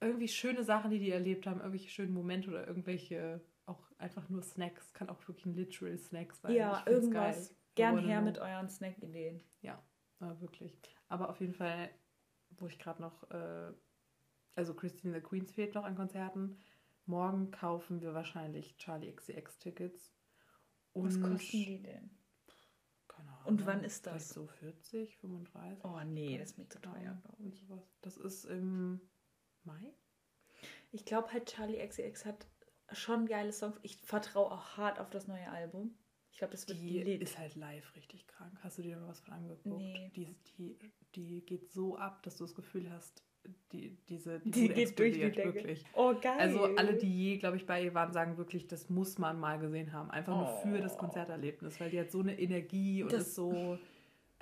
irgendwie 0.00 0.28
schöne 0.28 0.64
Sachen, 0.64 0.90
die 0.90 0.98
die 0.98 1.10
erlebt 1.12 1.46
haben, 1.46 1.60
irgendwelche 1.60 1.90
schönen 1.90 2.12
Momente 2.14 2.48
oder 2.50 2.66
irgendwelche 2.66 3.40
auch 3.66 3.90
einfach 3.98 4.28
nur 4.28 4.42
Snacks. 4.42 4.92
Kann 4.92 5.08
auch 5.08 5.26
wirklich 5.28 5.46
ein 5.46 5.54
literal 5.54 5.98
Snack 5.98 6.34
sein. 6.34 6.52
ja, 6.54 6.82
irgendwas. 6.86 7.48
geil. 7.48 7.56
Gern 7.74 7.98
her 7.98 8.20
mit 8.20 8.38
euren 8.38 8.68
Snack-Ideen. 8.68 9.42
Ja, 9.62 9.82
wirklich. 10.40 10.78
Aber 11.08 11.28
auf 11.28 11.40
jeden 11.40 11.54
Fall, 11.54 11.90
wo 12.50 12.66
ich 12.66 12.78
gerade 12.78 13.02
noch, 13.02 13.28
äh, 13.30 13.72
also 14.54 14.74
Christine 14.74 15.14
the 15.14 15.20
Queens 15.20 15.52
fehlt 15.52 15.74
noch 15.74 15.84
an 15.84 15.96
Konzerten. 15.96 16.56
Morgen 17.06 17.50
kaufen 17.50 18.00
wir 18.00 18.14
wahrscheinlich 18.14 18.76
Charlie 18.78 19.12
XCX 19.12 19.58
Tickets. 19.58 20.14
Was 20.94 21.20
kosten 21.20 21.38
die 21.50 21.82
denn? 21.82 22.10
Keine 23.08 23.30
Ahnung. 23.30 23.46
Und 23.46 23.66
wann 23.66 23.82
ist 23.82 24.06
das? 24.06 24.30
So 24.30 24.46
40, 24.46 25.18
35. 25.18 25.84
Oh 25.84 26.00
nee, 26.04 26.38
das 26.38 26.50
ist 26.50 26.58
mir 26.58 26.68
zu 26.68 26.80
teuer, 26.80 27.20
glaube 27.22 27.48
ich. 27.48 27.66
Das 28.00 28.16
ist 28.16 28.44
im 28.44 29.00
Mai? 29.64 29.92
Ich 30.92 31.04
glaube 31.04 31.32
halt, 31.32 31.46
Charlie 31.46 31.84
XCX 31.84 32.24
hat 32.24 32.46
schon 32.94 33.26
geile 33.26 33.52
Songs. 33.52 33.78
Ich 33.82 33.96
vertraue 33.98 34.50
auch 34.50 34.76
hart 34.76 34.98
auf 34.98 35.10
das 35.10 35.26
neue 35.28 35.48
Album. 35.50 35.94
Ich 36.30 36.38
glaube, 36.38 36.52
das 36.52 36.66
wird 36.68 36.78
Die 36.80 37.00
lit. 37.02 37.22
ist 37.22 37.38
halt 37.38 37.54
live 37.54 37.94
richtig 37.94 38.26
krank. 38.26 38.52
Hast 38.62 38.78
du 38.78 38.82
dir 38.82 38.96
mal 38.96 39.06
was 39.08 39.20
von 39.20 39.34
angeguckt? 39.34 39.66
Nee. 39.66 40.10
Die, 40.16 40.36
die, 40.58 40.78
die 41.14 41.40
geht 41.46 41.70
so 41.70 41.96
ab, 41.96 42.22
dass 42.24 42.36
du 42.36 42.44
das 42.44 42.54
Gefühl 42.56 42.90
hast, 42.90 43.22
die, 43.72 43.96
diese, 44.08 44.40
die, 44.40 44.50
Die 44.50 44.68
geht 44.68 44.98
durch 44.98 45.12
die 45.14 45.20
Decke. 45.20 45.44
wirklich. 45.44 45.84
Oh, 45.94 46.14
geil. 46.20 46.38
Also 46.38 46.64
alle, 46.76 46.94
die 46.96 47.06
je, 47.32 47.36
glaube 47.38 47.56
ich, 47.56 47.66
bei 47.66 47.84
ihr 47.84 47.94
waren, 47.94 48.12
sagen 48.12 48.36
wirklich, 48.38 48.66
das 48.66 48.88
muss 48.90 49.18
man 49.18 49.38
mal 49.38 49.58
gesehen 49.60 49.92
haben. 49.92 50.10
Einfach 50.10 50.34
nur 50.34 50.46
für 50.62 50.80
das 50.80 50.94
Oh. 50.94 50.98
Konzerterlebnis, 50.98 51.78
weil 51.78 51.90
die 51.90 52.00
hat 52.00 52.10
so 52.10 52.20
eine 52.20 52.38
Energie 52.40 53.02
und 53.02 53.12
Das- 53.12 53.28
ist 53.28 53.34
so 53.36 53.78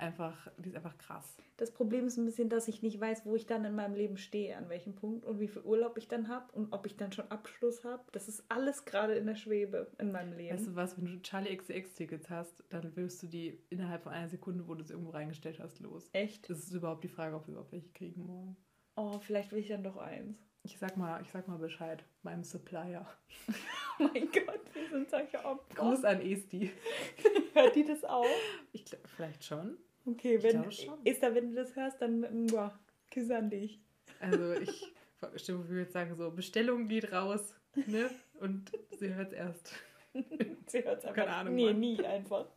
einfach, 0.03 0.47
die 0.57 0.69
ist 0.69 0.75
einfach 0.75 0.97
krass. 0.97 1.37
Das 1.57 1.71
Problem 1.71 2.07
ist 2.07 2.17
ein 2.17 2.25
bisschen, 2.25 2.49
dass 2.49 2.67
ich 2.67 2.81
nicht 2.81 2.99
weiß, 2.99 3.25
wo 3.25 3.35
ich 3.35 3.45
dann 3.45 3.65
in 3.65 3.75
meinem 3.75 3.95
Leben 3.95 4.17
stehe, 4.17 4.57
an 4.57 4.69
welchem 4.69 4.95
Punkt 4.95 5.25
und 5.25 5.39
wie 5.39 5.47
viel 5.47 5.61
Urlaub 5.63 5.97
ich 5.97 6.07
dann 6.07 6.27
habe 6.27 6.51
und 6.53 6.73
ob 6.73 6.85
ich 6.85 6.97
dann 6.97 7.11
schon 7.11 7.29
Abschluss 7.31 7.83
habe. 7.83 8.03
Das 8.11 8.27
ist 8.27 8.43
alles 8.49 8.85
gerade 8.85 9.15
in 9.15 9.25
der 9.25 9.35
Schwebe 9.35 9.87
in 9.97 10.11
meinem 10.11 10.33
Leben. 10.33 10.55
Weißt 10.55 10.67
du 10.67 10.75
was, 10.75 10.97
wenn 10.97 11.05
du 11.05 11.21
Charlie 11.21 11.55
XCX 11.55 11.93
Tickets 11.93 12.29
hast, 12.29 12.63
dann 12.69 12.95
wirst 12.95 13.23
du 13.23 13.27
die 13.27 13.59
innerhalb 13.69 14.03
von 14.03 14.11
einer 14.11 14.29
Sekunde, 14.29 14.67
wo 14.67 14.75
du 14.75 14.83
sie 14.83 14.93
irgendwo 14.93 15.11
reingestellt 15.11 15.59
hast, 15.59 15.79
los. 15.79 16.09
Echt? 16.13 16.49
Das 16.49 16.59
ist 16.59 16.73
überhaupt 16.73 17.03
die 17.03 17.09
Frage, 17.09 17.35
ob 17.35 17.47
wir 17.47 17.53
überhaupt 17.53 17.71
welche 17.71 17.89
kriegen 17.89 18.25
morgen. 18.25 18.57
Oh, 18.95 19.19
vielleicht 19.19 19.51
will 19.51 19.59
ich 19.59 19.69
dann 19.69 19.83
doch 19.83 19.97
eins. 19.97 20.37
Ich 20.65 20.77
sag 20.77 20.95
mal, 20.95 21.21
ich 21.21 21.29
sag 21.31 21.47
mal 21.47 21.57
Bescheid 21.57 22.03
meinem 22.23 22.43
Supplier. 22.43 23.05
Oh 23.99 24.09
mein 24.11 24.27
Gott, 24.31 24.61
wir 24.73 24.89
sind 24.89 25.07
solche 25.07 25.45
Opfer. 25.45 25.75
Gruß 25.75 26.03
an 26.03 26.19
Esti. 26.19 26.71
Hört 27.53 27.75
die 27.75 27.85
das 27.85 28.03
auch? 28.03 28.25
Ich 28.71 28.85
glaub, 28.85 29.07
vielleicht 29.07 29.43
schon. 29.43 29.77
Okay, 30.05 30.41
wenn. 30.43 30.63
Esther, 31.05 31.33
wenn 31.35 31.49
du 31.51 31.55
das 31.55 31.75
hörst, 31.75 32.01
dann 32.01 32.45
muah, 32.47 32.77
Küsse 33.11 33.37
an 33.37 33.49
dich. 33.49 33.79
Also 34.19 34.53
ich 34.53 34.93
stimme, 35.37 35.67
wir 35.69 35.81
jetzt 35.81 35.93
sagen 35.93 36.15
so, 36.15 36.29
Bestellung 36.31 36.87
geht 36.87 37.11
raus, 37.11 37.55
ne? 37.87 38.09
Und 38.39 38.71
sie 38.99 39.13
hört 39.13 39.31
es 39.31 39.37
erst. 39.37 39.73
sie 40.67 40.83
hört 40.83 40.99
es 40.99 41.05
einfach. 41.05 41.13
Keine 41.15 41.31
Ahnung. 41.35 41.55
Nee, 41.55 41.67
wann. 41.67 41.79
nie 41.79 42.03
einfach. 42.05 42.47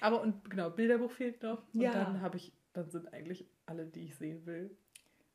Aber 0.00 0.22
und 0.22 0.48
genau, 0.50 0.70
Bilderbuch 0.70 1.10
fehlt 1.10 1.42
noch. 1.42 1.62
Und 1.74 1.80
Ja. 1.82 1.92
dann 1.92 2.20
habe 2.22 2.38
ich, 2.38 2.52
dann 2.72 2.88
sind 2.90 3.12
eigentlich 3.12 3.46
alle, 3.66 3.84
die 3.86 4.04
ich 4.04 4.16
sehen 4.16 4.46
will, 4.46 4.76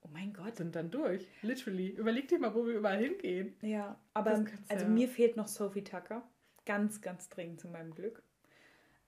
Oh 0.01 0.07
mein 0.11 0.33
Gott. 0.33 0.55
sind 0.55 0.75
dann 0.75 0.91
durch. 0.91 1.27
Literally. 1.41 1.89
Überleg 1.89 2.27
dir 2.27 2.38
mal, 2.39 2.53
wo 2.53 2.65
wir 2.65 2.75
überall 2.75 2.97
hingehen. 2.99 3.55
Ja, 3.61 3.99
aber 4.13 4.31
also 4.67 4.85
ja- 4.85 4.88
mir 4.89 5.07
fehlt 5.07 5.35
noch 5.35 5.47
Sophie 5.47 5.83
Tucker. 5.83 6.27
Ganz, 6.65 7.01
ganz 7.01 7.29
dringend 7.29 7.59
zu 7.59 7.67
meinem 7.69 7.93
Glück. 7.93 8.23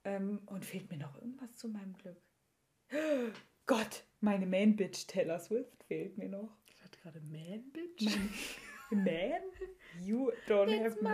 Ähm, 0.08 0.40
und 0.46 0.64
fehlt 0.64 0.90
mir 0.90 0.98
noch 0.98 1.16
irgendwas 1.16 1.54
zu 1.58 1.68
meinem 1.68 1.94
Glück? 1.98 2.22
Gott, 3.66 4.06
meine 4.22 4.46
Main 4.46 4.78
Bitch 4.78 5.06
Taylor 5.06 5.38
Swift 5.38 5.84
fehlt 5.84 6.18
mir 6.18 6.30
noch. 6.30 6.58
Ich 6.70 6.82
hatte 6.82 6.98
gerade 7.02 7.20
Man, 7.20 7.70
Bitch. 7.74 8.18
Man? 8.90 9.42
You 10.02 10.32
don't 10.48 10.82
have 10.82 11.02
man. 11.02 11.14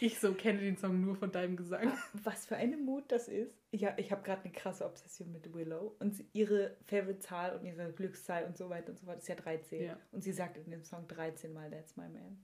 Ich 0.00 0.18
so 0.18 0.32
kenne 0.32 0.60
den 0.60 0.78
Song 0.78 1.02
nur 1.02 1.16
von 1.16 1.30
deinem 1.30 1.54
Gesang. 1.54 1.92
Was 2.14 2.46
für 2.46 2.56
eine 2.56 2.78
Mut 2.78 3.04
das 3.08 3.28
ist. 3.28 3.54
Ja, 3.70 3.92
ich 3.98 4.10
habe 4.10 4.22
gerade 4.22 4.42
eine 4.44 4.52
krasse 4.52 4.86
Obsession 4.86 5.32
mit 5.32 5.52
Willow. 5.52 5.96
Und 5.98 6.24
ihre 6.32 6.78
Favorite-Zahl 6.86 7.58
und 7.58 7.66
ihre 7.66 7.92
Glückszahl 7.92 8.44
und 8.44 8.56
so 8.56 8.70
weiter 8.70 8.88
und 8.88 8.98
so 8.98 9.04
fort 9.04 9.18
ist 9.18 9.28
ja 9.28 9.34
13. 9.34 9.82
Ja. 9.82 9.98
Und 10.12 10.24
sie 10.24 10.32
sagt 10.32 10.56
in 10.56 10.70
dem 10.70 10.82
Song 10.82 11.06
13 11.08 11.52
Mal, 11.52 11.70
that's 11.70 11.94
my 11.96 12.08
man. 12.08 12.42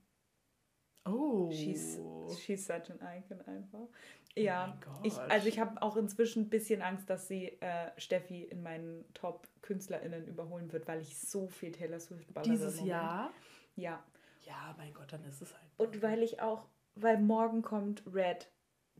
Oh. 1.04 1.50
She's, 1.50 1.98
she's 2.38 2.66
such 2.66 2.90
an 2.90 3.00
icon 3.00 3.40
einfach. 3.42 3.88
Ja, 4.36 4.78
mein 4.86 5.04
ich, 5.04 5.18
also 5.18 5.48
ich 5.48 5.58
habe 5.58 5.82
auch 5.82 5.96
inzwischen 5.96 6.44
ein 6.44 6.50
bisschen 6.50 6.82
Angst, 6.82 7.10
dass 7.10 7.26
sie 7.26 7.48
äh, 7.60 7.90
Steffi 7.96 8.44
in 8.44 8.62
meinen 8.62 9.04
Top-KünstlerInnen 9.14 10.26
überholen 10.26 10.72
wird, 10.72 10.86
weil 10.86 11.00
ich 11.00 11.18
so 11.18 11.48
viel 11.48 11.72
Taylor 11.72 11.98
Swift 11.98 12.32
baller 12.32 12.48
Dieses. 12.48 12.80
Jahr? 12.84 13.32
Ja. 13.76 14.04
Ja, 14.46 14.74
mein 14.78 14.94
Gott, 14.94 15.12
dann 15.12 15.24
ist 15.24 15.42
es 15.42 15.52
halt. 15.52 15.70
Und 15.76 16.02
weil 16.02 16.22
ich 16.22 16.40
auch, 16.40 16.66
weil 16.94 17.18
morgen 17.18 17.62
kommt 17.62 18.02
Red, 18.12 18.48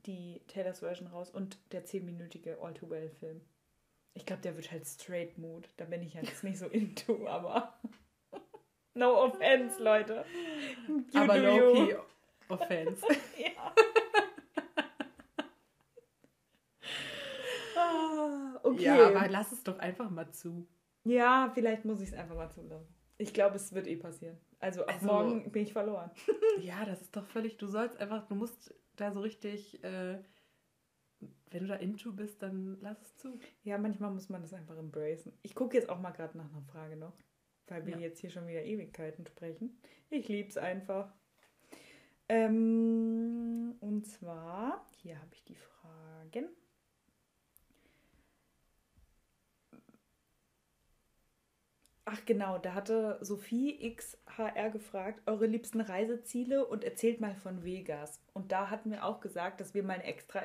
die 0.06 0.40
Taylors 0.48 0.80
Version 0.80 1.08
raus 1.08 1.30
und 1.30 1.58
der 1.72 1.84
10-minütige 1.84 2.58
All 2.60 2.74
Too 2.74 2.90
Well-Film. 2.90 3.40
Ich 4.14 4.26
glaube, 4.26 4.42
der 4.42 4.56
wird 4.56 4.70
halt 4.72 4.86
straight 4.86 5.38
mood. 5.38 5.68
Da 5.76 5.84
bin 5.84 6.02
ich 6.02 6.14
jetzt 6.14 6.42
nicht 6.42 6.58
so 6.58 6.66
into, 6.68 7.26
aber. 7.28 7.78
No 8.94 9.24
offense, 9.24 9.82
Leute. 9.82 10.24
You 10.86 11.02
Aber 11.20 11.38
low-key. 11.38 11.96
Offense. 12.48 13.06
Ja. 13.38 13.74
ah, 17.76 18.60
okay. 18.62 18.82
Ja, 18.84 19.06
aber 19.08 19.28
lass 19.28 19.52
es 19.52 19.62
doch 19.62 19.78
einfach 19.78 20.10
mal 20.10 20.30
zu. 20.30 20.66
Ja, 21.04 21.50
vielleicht 21.54 21.84
muss 21.84 22.00
ich 22.00 22.08
es 22.08 22.14
einfach 22.14 22.34
mal 22.36 22.50
zulassen. 22.50 22.94
Ich 23.18 23.32
glaube, 23.34 23.56
es 23.56 23.72
wird 23.74 23.86
eh 23.86 23.96
passieren. 23.96 24.38
Also 24.58 24.84
Also- 24.86 25.06
morgen 25.06 25.50
bin 25.52 25.62
ich 25.62 25.72
verloren. 25.72 26.10
Ja, 26.60 26.84
das 26.84 27.00
ist 27.00 27.16
doch 27.16 27.26
völlig. 27.26 27.56
Du 27.58 27.66
sollst 27.66 27.98
einfach, 27.98 28.26
du 28.26 28.34
musst 28.34 28.74
da 28.96 29.12
so 29.12 29.20
richtig, 29.20 29.82
äh, 29.84 30.18
wenn 31.50 31.62
du 31.62 31.66
da 31.68 31.76
into 31.76 32.12
bist, 32.12 32.42
dann 32.42 32.78
lass 32.80 33.00
es 33.00 33.16
zu. 33.16 33.38
Ja, 33.62 33.78
manchmal 33.78 34.10
muss 34.10 34.28
man 34.28 34.42
das 34.42 34.52
einfach 34.52 34.76
embracen. 34.76 35.32
Ich 35.42 35.54
gucke 35.54 35.76
jetzt 35.76 35.88
auch 35.88 35.98
mal 36.00 36.10
gerade 36.10 36.36
nach 36.36 36.50
einer 36.50 36.62
Frage 36.62 36.96
noch, 36.96 37.14
weil 37.70 37.86
wir 37.86 37.94
Ja. 37.94 38.00
jetzt 38.00 38.20
hier 38.20 38.30
schon 38.30 38.46
wieder 38.46 38.62
Ewigkeiten 38.64 39.26
sprechen. 39.26 39.78
Ich 40.10 40.28
lieb's 40.28 40.56
einfach. 40.56 41.12
Ähm, 42.28 43.74
und 43.80 44.06
zwar, 44.06 44.86
hier 45.02 45.18
habe 45.20 45.30
ich 45.34 45.44
die 45.44 45.56
Fragen. 45.56 46.48
Ach 52.06 52.24
genau, 52.26 52.58
da 52.58 52.74
hatte 52.74 53.18
Sophie 53.20 53.94
XHR 53.94 54.70
gefragt, 54.70 55.20
eure 55.26 55.46
liebsten 55.46 55.80
Reiseziele 55.80 56.66
und 56.66 56.82
erzählt 56.82 57.20
mal 57.20 57.34
von 57.36 57.62
Vegas. 57.62 58.20
Und 58.32 58.50
da 58.52 58.68
hatten 58.70 58.90
wir 58.90 59.04
auch 59.04 59.20
gesagt, 59.20 59.60
dass 59.60 59.74
wir 59.74 59.82
mal 59.84 59.94
eine 59.94 60.04
extra 60.04 60.42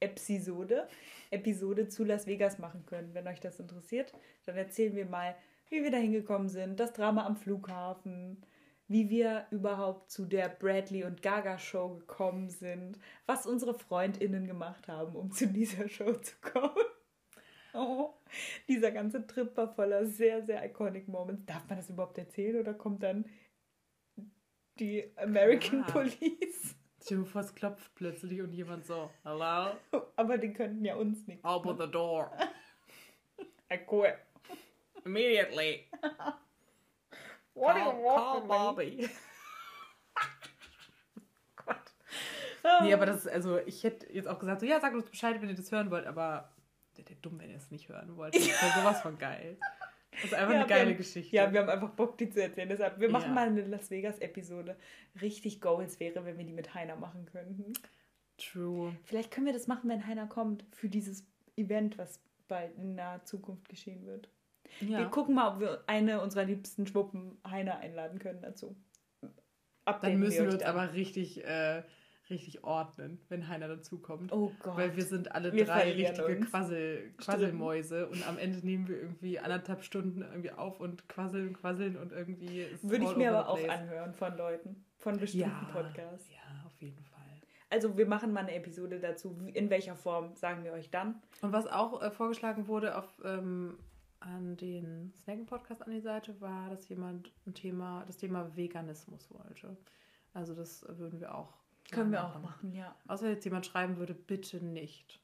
Episode, 0.00 0.88
Episode 1.30 1.88
zu 1.88 2.02
Las 2.02 2.26
Vegas 2.26 2.58
machen 2.58 2.86
können. 2.86 3.14
Wenn 3.14 3.28
euch 3.28 3.40
das 3.40 3.60
interessiert, 3.60 4.12
dann 4.46 4.56
erzählen 4.56 4.96
wir 4.96 5.06
mal, 5.06 5.36
wie 5.70 5.82
wir 5.82 5.90
da 5.90 5.96
hingekommen 5.98 6.48
sind, 6.48 6.78
das 6.80 6.92
Drama 6.92 7.26
am 7.26 7.36
Flughafen, 7.36 8.42
wie 8.88 9.10
wir 9.10 9.46
überhaupt 9.50 10.10
zu 10.10 10.26
der 10.26 10.48
Bradley 10.48 11.04
und 11.04 11.22
Gaga 11.22 11.58
Show 11.58 11.96
gekommen 11.96 12.50
sind, 12.50 12.98
was 13.26 13.46
unsere 13.46 13.74
Freundinnen 13.74 14.46
gemacht 14.46 14.86
haben, 14.88 15.16
um 15.16 15.30
zu 15.32 15.48
dieser 15.48 15.88
Show 15.88 16.12
zu 16.14 16.34
kommen. 16.40 16.70
Oh, 17.78 18.14
dieser 18.68 18.90
ganze 18.90 19.26
Trip 19.26 19.54
war 19.54 19.74
voller 19.74 20.06
sehr, 20.06 20.42
sehr 20.42 20.64
iconic 20.64 21.08
Moments. 21.08 21.44
Darf 21.44 21.68
man 21.68 21.76
das 21.76 21.90
überhaupt 21.90 22.16
erzählen 22.16 22.58
oder 22.58 22.72
kommt 22.72 23.02
dann 23.02 23.26
die 24.78 25.12
American 25.16 25.84
Klar. 25.84 26.04
Police? 26.04 26.74
Stell 27.02 27.18
dir 27.18 27.26
vor, 27.26 27.42
es 27.42 27.54
klopft 27.54 27.94
plötzlich 27.94 28.40
und 28.40 28.52
jemand 28.54 28.86
so, 28.86 29.10
hello, 29.24 29.76
Aber 30.16 30.38
die 30.38 30.52
könnten 30.54 30.84
ja 30.86 30.96
uns 30.96 31.26
nicht. 31.26 31.44
open 31.44 31.76
the 31.78 31.90
door, 31.90 32.30
Ja, 33.70 33.76
cool. 33.90 34.12
Immediately. 35.06 35.88
What 37.54 37.74
do 37.74 37.78
you 37.80 37.84
Call, 37.84 38.02
want 38.02 38.48
call? 38.48 38.74
Bobby. 38.74 39.08
Ah. 42.68 42.82
Nee, 42.82 42.92
aber 42.94 43.06
das 43.06 43.18
ist, 43.26 43.28
also 43.28 43.58
ich 43.60 43.84
hätte 43.84 44.12
jetzt 44.12 44.26
auch 44.26 44.40
gesagt, 44.40 44.60
so, 44.60 44.66
ja, 44.66 44.80
sagt 44.80 44.94
uns 44.96 45.08
Bescheid, 45.08 45.40
wenn 45.40 45.48
ihr 45.48 45.54
das 45.54 45.70
hören 45.70 45.88
wollt, 45.92 46.04
aber 46.04 46.50
der, 46.96 47.04
der 47.04 47.14
dumm, 47.22 47.38
wenn 47.38 47.48
ihr 47.50 47.56
es 47.56 47.70
nicht 47.70 47.88
hören 47.88 48.16
wollt. 48.16 48.34
Das 48.34 48.44
ja 48.44 48.54
sowas 48.80 49.00
von 49.02 49.16
geil. 49.18 49.56
Das 50.10 50.24
ist 50.24 50.34
einfach 50.34 50.52
Ja, 50.52 50.60
eine 50.60 50.68
geile 50.68 50.90
haben- 50.90 50.96
Geschichte. 50.96 51.36
Ja, 51.36 51.52
wir 51.52 51.60
haben 51.60 51.68
einfach 51.68 51.90
Bock, 51.90 52.18
die 52.18 52.28
zu 52.28 52.42
erzählen. 52.42 52.68
Deshalb, 52.68 52.98
wir 52.98 53.08
machen 53.08 53.28
Ja. 53.28 53.34
mal 53.34 53.46
eine 53.46 53.62
Las 53.68 53.88
Vegas-Episode. 53.90 54.76
Richtig 55.20 55.60
Goals 55.60 56.00
wäre, 56.00 56.24
wenn 56.24 56.38
wir 56.38 56.44
die 56.44 56.52
mit 56.54 56.74
Heiner 56.74 56.96
machen 56.96 57.24
könnten. 57.26 57.72
True. 58.36 58.96
Vielleicht 59.04 59.30
können 59.30 59.46
wir 59.46 59.52
das 59.52 59.68
machen, 59.68 59.88
wenn 59.88 60.04
Heiner 60.04 60.26
kommt, 60.26 60.64
für 60.72 60.88
dieses 60.88 61.24
Event, 61.56 61.98
was 61.98 62.20
bald 62.48 62.74
in 62.78 62.96
naher 62.96 63.22
Zukunft 63.24 63.68
geschehen 63.68 64.04
wird. 64.06 64.28
Ja. 64.80 64.98
Wir 64.98 65.06
gucken 65.06 65.34
mal, 65.34 65.54
ob 65.54 65.60
wir 65.60 65.84
eine 65.86 66.20
unserer 66.20 66.44
liebsten 66.44 66.86
Schwuppen 66.86 67.38
Heiner 67.48 67.78
einladen 67.78 68.18
können 68.18 68.40
dazu. 68.42 68.76
Updaten 69.84 70.12
Dann 70.12 70.20
müssen 70.20 70.46
wir 70.46 70.52
uns 70.52 70.62
dann. 70.62 70.76
aber 70.76 70.94
richtig, 70.94 71.44
äh, 71.44 71.82
richtig 72.28 72.64
ordnen, 72.64 73.20
wenn 73.28 73.48
Heiner 73.48 73.68
dazukommt. 73.68 74.32
Oh 74.32 74.52
Gott. 74.62 74.76
Weil 74.76 74.96
wir 74.96 75.04
sind 75.04 75.32
alle 75.32 75.52
Wir 75.52 75.64
drei 75.64 75.92
richtige. 75.92 76.40
Quassel, 76.40 77.14
Quasselmäuse 77.18 78.08
und 78.08 78.26
am 78.28 78.38
Ende 78.38 78.58
nehmen 78.66 78.88
wir 78.88 79.00
irgendwie 79.00 79.38
anderthalb 79.38 79.84
Stunden 79.84 80.22
irgendwie 80.22 80.50
auf 80.50 80.80
und 80.80 81.08
quasseln, 81.08 81.54
quasseln 81.54 81.96
und 81.96 82.12
irgendwie 82.12 82.62
ist 82.62 82.88
Würde 82.88 83.04
ich 83.04 83.16
mir 83.16 83.30
aber 83.30 83.48
auch 83.48 83.68
anhören 83.68 84.12
von 84.12 84.36
Leuten, 84.36 84.84
von 84.96 85.18
bestimmten 85.18 85.50
ja, 85.50 85.70
Podcasts. 85.72 86.28
Ja, 86.30 86.66
auf 86.66 86.80
jeden 86.80 87.02
Fall. 87.04 87.16
Also 87.68 87.96
wir 87.96 88.06
machen 88.06 88.32
mal 88.32 88.40
eine 88.40 88.54
Episode 88.54 89.00
dazu. 89.00 89.36
In 89.52 89.70
welcher 89.70 89.96
Form 89.96 90.34
sagen 90.34 90.64
wir 90.64 90.72
euch 90.72 90.90
dann? 90.90 91.20
Und 91.42 91.52
was 91.52 91.66
auch 91.66 92.00
äh, 92.02 92.10
vorgeschlagen 92.10 92.68
wurde 92.68 92.96
auf, 92.96 93.20
ähm, 93.24 93.78
an 94.20 94.56
den 94.56 95.12
Snacken-Podcast 95.22 95.82
an 95.82 95.90
die 95.92 96.00
Seite, 96.00 96.40
war, 96.40 96.70
dass 96.70 96.88
jemand 96.88 97.32
ein 97.46 97.54
Thema, 97.54 98.04
das 98.06 98.16
Thema 98.16 98.56
Veganismus 98.56 99.30
wollte. 99.30 99.76
Also 100.32 100.54
das 100.54 100.84
würden 100.88 101.20
wir 101.20 101.34
auch 101.34 101.54
Können 101.90 102.10
wir 102.12 102.20
mal 102.22 102.30
auch 102.30 102.40
machen, 102.40 102.72
ja. 102.74 102.94
Außer 103.08 103.24
wenn 103.24 103.32
jetzt 103.34 103.44
jemand 103.44 103.66
schreiben 103.66 103.96
würde, 103.96 104.14
bitte 104.14 104.64
nicht. 104.64 105.20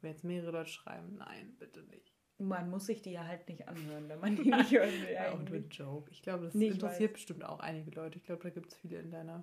Wenn 0.00 0.10
jetzt 0.12 0.24
mehrere 0.24 0.50
Leute 0.52 0.70
schreiben, 0.70 1.16
nein, 1.16 1.54
bitte 1.58 1.82
nicht. 1.84 2.12
Man 2.38 2.68
muss 2.68 2.86
sich 2.86 3.00
die 3.00 3.12
ja 3.12 3.24
halt 3.24 3.48
nicht 3.48 3.66
anhören, 3.66 4.08
wenn 4.08 4.20
man 4.20 4.36
die 4.36 4.50
nicht 4.50 4.70
hören 4.70 4.90
will. 4.92 5.08
Ja, 5.14 5.32
und 5.32 5.40
eigentlich. 5.40 5.50
mit 5.62 5.74
Joke. 5.74 6.10
Ich 6.10 6.22
glaube, 6.22 6.44
das 6.44 6.54
Nee, 6.54 6.66
ich 6.66 6.74
interessiert 6.74 7.14
bestimmt 7.14 7.44
auch 7.44 7.60
einige 7.60 7.90
Leute. 7.92 8.18
Ich 8.18 8.24
glaube, 8.24 8.42
da 8.42 8.50
gibt 8.50 8.68
es 8.72 8.74
viele 8.78 8.98
in 8.98 9.10
deiner 9.10 9.42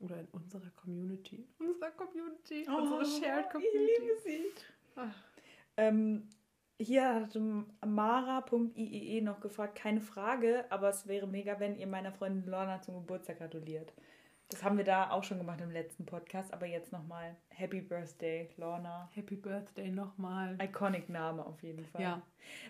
oder 0.00 0.20
in 0.20 0.26
unserer 0.28 0.70
Community. 0.76 1.46
Unserer 1.58 1.90
Community. 1.92 2.66
unsere 2.68 3.04
Shared 3.04 3.46
Ich 3.46 3.50
Community. 3.52 4.00
liebe 4.02 4.20
sie. 4.22 4.44
Ach. 4.96 5.14
Ähm, 5.78 6.28
hier 6.80 7.14
hat 7.14 7.36
mara.iee 7.86 9.20
noch 9.20 9.40
gefragt, 9.40 9.76
keine 9.76 10.00
Frage, 10.00 10.64
aber 10.70 10.88
es 10.90 11.06
wäre 11.06 11.26
mega, 11.26 11.58
wenn 11.60 11.76
ihr 11.76 11.86
meiner 11.86 12.12
Freundin 12.12 12.50
Lorna 12.50 12.80
zum 12.80 12.94
Geburtstag 12.94 13.38
gratuliert. 13.38 13.92
Das 14.50 14.62
haben 14.62 14.78
wir 14.78 14.84
da 14.84 15.10
auch 15.10 15.24
schon 15.24 15.36
gemacht 15.38 15.60
im 15.60 15.70
letzten 15.70 16.06
Podcast, 16.06 16.54
aber 16.54 16.64
jetzt 16.66 16.90
nochmal 16.90 17.36
Happy 17.50 17.82
Birthday, 17.82 18.48
Lorna. 18.56 19.10
Happy 19.12 19.36
Birthday 19.36 19.90
nochmal. 19.90 20.56
Iconic 20.62 21.10
Name 21.10 21.44
auf 21.44 21.62
jeden 21.62 21.84
Fall. 21.84 22.00
Ja. 22.00 22.22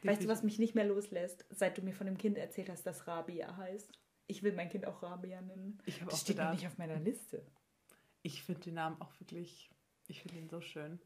Weißt 0.02 0.24
du, 0.24 0.28
was 0.28 0.42
mich 0.42 0.58
nicht 0.58 0.74
mehr 0.74 0.86
loslässt, 0.86 1.44
seit 1.50 1.78
du 1.78 1.82
mir 1.82 1.94
von 1.94 2.06
dem 2.06 2.18
Kind 2.18 2.36
erzählt 2.36 2.68
hast, 2.68 2.84
dass 2.84 3.06
Rabia 3.06 3.56
heißt? 3.56 3.92
Ich 4.26 4.42
will 4.42 4.52
mein 4.54 4.68
Kind 4.70 4.86
auch 4.86 5.02
Rabia 5.04 5.40
nennen. 5.40 5.78
Ich 5.86 6.00
habe 6.00 6.10
Das 6.10 6.14
auch 6.20 6.22
steht 6.24 6.38
noch 6.38 6.44
gedacht, 6.46 6.54
nicht 6.58 6.66
auf 6.66 6.78
meiner 6.78 6.98
Liste. 6.98 7.46
ich 8.22 8.42
finde 8.42 8.62
den 8.62 8.74
Namen 8.74 9.00
auch 9.00 9.12
wirklich, 9.20 9.70
ich 10.08 10.20
finde 10.20 10.38
ihn 10.38 10.48
so 10.48 10.60
schön. 10.60 10.98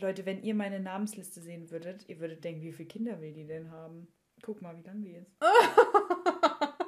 Leute, 0.00 0.24
wenn 0.26 0.42
ihr 0.42 0.54
meine 0.54 0.80
Namensliste 0.80 1.40
sehen 1.40 1.70
würdet, 1.70 2.08
ihr 2.08 2.20
würdet 2.20 2.44
denken, 2.44 2.62
wie 2.62 2.72
viele 2.72 2.88
Kinder 2.88 3.20
will 3.20 3.32
die 3.32 3.46
denn 3.46 3.70
haben? 3.70 4.08
Guck 4.42 4.62
mal, 4.62 4.76
wie 4.76 4.82
lang 4.82 5.02
die 5.02 5.14
ist. 5.14 5.32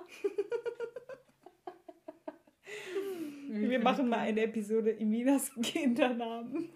Wir 3.53 3.81
machen 3.81 4.09
mal 4.09 4.20
eine 4.20 4.42
Episode 4.42 4.90
Iminas 4.90 5.51
Kindernamen. 5.61 6.70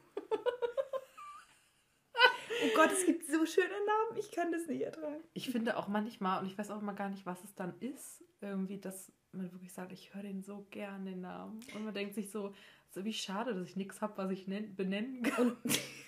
Gott, 2.75 2.91
es 2.93 3.07
gibt 3.07 3.27
so 3.27 3.47
schöne 3.47 3.69
Namen, 3.69 4.19
ich 4.19 4.31
kann 4.33 4.51
das 4.51 4.67
nicht 4.67 4.83
ertragen. 4.83 5.23
Ich 5.35 5.51
finde 5.51 5.77
auch 5.77 5.87
manchmal, 5.89 6.41
und 6.41 6.47
ich 6.47 6.59
weiß 6.59 6.71
auch 6.71 6.81
immer 6.81 6.95
gar 6.95 7.09
nicht, 7.09 7.27
was 7.27 7.43
es 7.45 7.55
dann 7.55 7.79
ist, 7.81 8.25
irgendwie, 8.41 8.79
dass 8.79 9.13
man 9.33 9.53
wirklich 9.53 9.73
sagt, 9.73 9.93
ich 9.93 10.15
höre 10.15 10.23
den 10.23 10.43
so 10.43 10.67
gern, 10.71 11.05
den 11.05 11.21
Namen. 11.21 11.61
Und 11.75 11.85
man 11.85 11.95
denkt 11.95 12.15
sich 12.15 12.31
so, 12.31 12.49
es 12.49 12.91
ist 12.91 12.97
irgendwie 12.97 13.13
schade, 13.13 13.55
dass 13.55 13.69
ich 13.69 13.77
nichts 13.77 14.01
habe, 14.01 14.17
was 14.17 14.31
ich 14.31 14.47
benennen 14.47 15.23
kann. 15.23 15.57
Und 15.63 15.81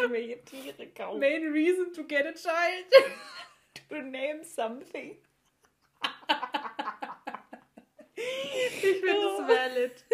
irgendwelche 0.00 0.44
Tiere 0.44 0.86
kaufen. 0.88 1.20
Main 1.20 1.52
reason 1.52 1.92
to 1.92 2.04
get 2.04 2.26
a 2.26 2.32
child. 2.32 2.86
to 3.88 4.02
name 4.02 4.44
something. 4.44 5.16
ich 8.16 9.00
finde 9.00 9.08
es 9.08 9.48
valid. 9.48 10.04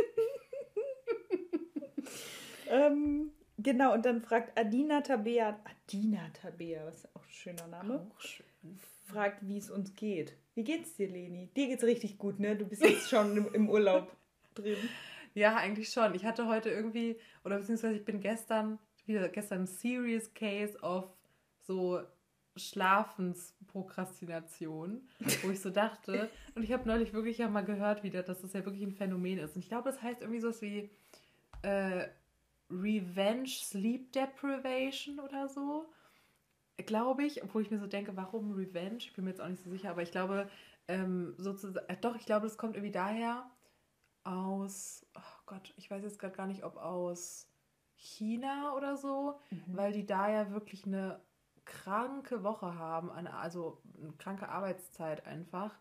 ähm, 2.68 3.32
genau, 3.58 3.94
und 3.94 4.04
dann 4.04 4.20
fragt 4.22 4.58
Adina 4.58 5.00
Tabea, 5.00 5.60
Adina 5.64 6.30
Tabea, 6.30 6.84
was 6.86 6.96
ist 6.96 7.16
auch 7.16 7.22
ein 7.22 7.30
schöner 7.30 7.66
Name. 7.68 8.10
Auch 8.10 8.20
schön. 8.20 8.46
Fragt, 9.04 9.46
wie 9.46 9.58
es 9.58 9.70
uns 9.70 9.94
geht. 9.94 10.36
Wie 10.54 10.64
geht's 10.64 10.94
dir, 10.94 11.08
Leni? 11.08 11.50
Dir 11.54 11.68
geht's 11.68 11.84
richtig 11.84 12.18
gut, 12.18 12.40
ne? 12.40 12.56
Du 12.56 12.66
bist 12.66 12.82
jetzt 12.82 13.08
schon 13.10 13.36
im, 13.36 13.54
im 13.54 13.70
Urlaub 13.70 14.10
drin. 14.54 14.76
Ja, 15.34 15.56
eigentlich 15.56 15.90
schon. 15.90 16.14
Ich 16.14 16.24
hatte 16.24 16.48
heute 16.48 16.70
irgendwie, 16.70 17.20
oder 17.44 17.58
beziehungsweise 17.58 17.96
ich 17.96 18.04
bin 18.04 18.20
gestern, 18.20 18.78
wieder 19.08 19.28
gestern 19.28 19.62
ein 19.62 19.66
Serious 19.66 20.32
Case 20.34 20.78
of 20.80 21.12
so 21.60 22.00
Schlafensprokrastination, 22.56 25.06
wo 25.42 25.50
ich 25.50 25.60
so 25.60 25.70
dachte, 25.70 26.30
und 26.54 26.62
ich 26.62 26.72
habe 26.72 26.88
neulich 26.88 27.12
wirklich 27.12 27.38
ja 27.38 27.48
mal 27.48 27.64
gehört 27.64 28.02
wieder, 28.02 28.22
dass 28.22 28.40
das 28.40 28.54
ja 28.54 28.64
wirklich 28.64 28.82
ein 28.82 28.92
Phänomen 28.92 29.38
ist. 29.38 29.56
Und 29.56 29.62
ich 29.62 29.68
glaube, 29.68 29.90
das 29.90 30.02
heißt 30.02 30.22
irgendwie 30.22 30.40
sowas 30.40 30.62
wie 30.62 30.90
äh, 31.62 32.08
Revenge 32.70 33.48
Sleep 33.48 34.12
Deprivation 34.12 35.20
oder 35.20 35.48
so. 35.48 35.86
Glaube 36.78 37.24
ich, 37.24 37.42
obwohl 37.42 37.62
ich 37.62 37.70
mir 37.70 37.78
so 37.78 37.86
denke, 37.86 38.16
warum 38.16 38.52
Revenge? 38.52 38.98
Ich 38.98 39.14
bin 39.14 39.24
mir 39.24 39.30
jetzt 39.30 39.40
auch 39.40 39.48
nicht 39.48 39.62
so 39.62 39.70
sicher, 39.70 39.90
aber 39.90 40.02
ich 40.02 40.10
glaube, 40.10 40.50
ähm, 40.88 41.34
sozusagen, 41.38 41.86
äh, 41.88 41.96
doch, 42.00 42.16
ich 42.16 42.26
glaube, 42.26 42.46
das 42.46 42.58
kommt 42.58 42.76
irgendwie 42.76 42.92
daher 42.92 43.50
aus, 44.24 45.06
oh 45.14 45.20
Gott, 45.46 45.72
ich 45.76 45.90
weiß 45.90 46.02
jetzt 46.02 46.18
gerade 46.18 46.36
gar 46.36 46.46
nicht, 46.46 46.64
ob 46.64 46.76
aus 46.76 47.48
China 47.96 48.74
oder 48.76 48.96
so, 48.96 49.38
mhm. 49.50 49.76
weil 49.76 49.92
die 49.92 50.06
da 50.06 50.30
ja 50.30 50.50
wirklich 50.50 50.86
eine 50.86 51.20
kranke 51.64 52.44
Woche 52.44 52.78
haben, 52.78 53.10
also 53.10 53.82
eine 54.00 54.12
kranke 54.12 54.48
Arbeitszeit 54.48 55.26
einfach. 55.26 55.72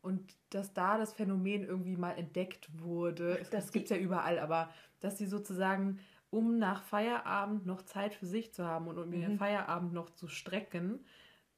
Und 0.00 0.34
dass 0.50 0.74
da 0.74 0.98
das 0.98 1.14
Phänomen 1.14 1.64
irgendwie 1.64 1.96
mal 1.96 2.12
entdeckt 2.12 2.68
wurde, 2.78 3.40
das 3.50 3.72
gibt 3.72 3.84
es 3.84 3.90
ja 3.90 3.96
überall, 3.96 4.38
aber 4.38 4.68
dass 5.00 5.16
sie 5.16 5.26
sozusagen, 5.26 5.98
um 6.30 6.58
nach 6.58 6.82
Feierabend 6.82 7.64
noch 7.64 7.82
Zeit 7.82 8.14
für 8.14 8.26
sich 8.26 8.52
zu 8.52 8.66
haben 8.66 8.86
und 8.86 8.98
um 8.98 9.08
mhm. 9.08 9.12
den 9.12 9.38
Feierabend 9.38 9.92
noch 9.92 10.10
zu 10.10 10.28
strecken, 10.28 11.00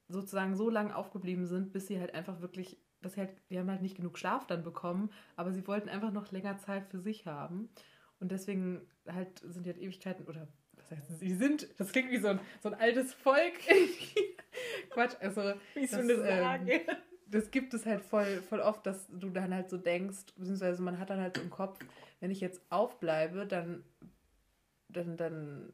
sozusagen 0.08 0.54
so 0.54 0.70
lange 0.70 0.94
aufgeblieben 0.94 1.46
sind, 1.46 1.72
bis 1.72 1.88
sie 1.88 1.98
halt 1.98 2.14
einfach 2.14 2.40
wirklich, 2.40 2.78
dass 3.02 3.14
sie 3.14 3.20
halt, 3.20 3.30
die 3.50 3.58
haben 3.58 3.70
halt 3.70 3.82
nicht 3.82 3.96
genug 3.96 4.18
Schlaf 4.18 4.46
dann 4.46 4.62
bekommen, 4.62 5.10
aber 5.34 5.52
sie 5.52 5.66
wollten 5.66 5.88
einfach 5.88 6.12
noch 6.12 6.30
länger 6.30 6.58
Zeit 6.58 6.86
für 6.86 7.00
sich 7.00 7.26
haben. 7.26 7.68
Und 8.20 8.32
deswegen 8.32 8.86
halt 9.06 9.40
sind 9.40 9.66
die 9.66 9.70
halt 9.70 9.80
Ewigkeiten 9.80 10.26
oder 10.26 10.48
was 10.76 10.90
heißt, 10.90 11.18
sie 11.20 11.34
sind, 11.34 11.68
das 11.78 11.92
klingt 11.92 12.10
wie 12.10 12.18
so 12.18 12.28
ein, 12.28 12.40
so 12.62 12.70
ein 12.70 12.74
altes 12.74 13.14
Volk. 13.14 13.54
Quatsch, 14.90 15.16
also. 15.20 15.54
Wie 15.74 15.86
so 15.86 15.98
eine 15.98 16.16
Sage. 16.16 16.72
Ähm, 16.72 16.80
das 17.28 17.50
gibt 17.50 17.74
es 17.74 17.84
halt 17.86 18.02
voll, 18.02 18.42
voll 18.42 18.60
oft, 18.60 18.86
dass 18.86 19.06
du 19.08 19.30
dann 19.30 19.52
halt 19.52 19.68
so 19.68 19.78
denkst, 19.78 20.26
beziehungsweise 20.36 20.82
man 20.82 20.98
hat 20.98 21.10
dann 21.10 21.20
halt 21.20 21.36
so 21.36 21.42
im 21.42 21.50
Kopf, 21.50 21.78
wenn 22.20 22.30
ich 22.30 22.40
jetzt 22.40 22.60
aufbleibe, 22.70 23.46
dann, 23.46 23.84
dann, 24.88 25.16
dann 25.16 25.72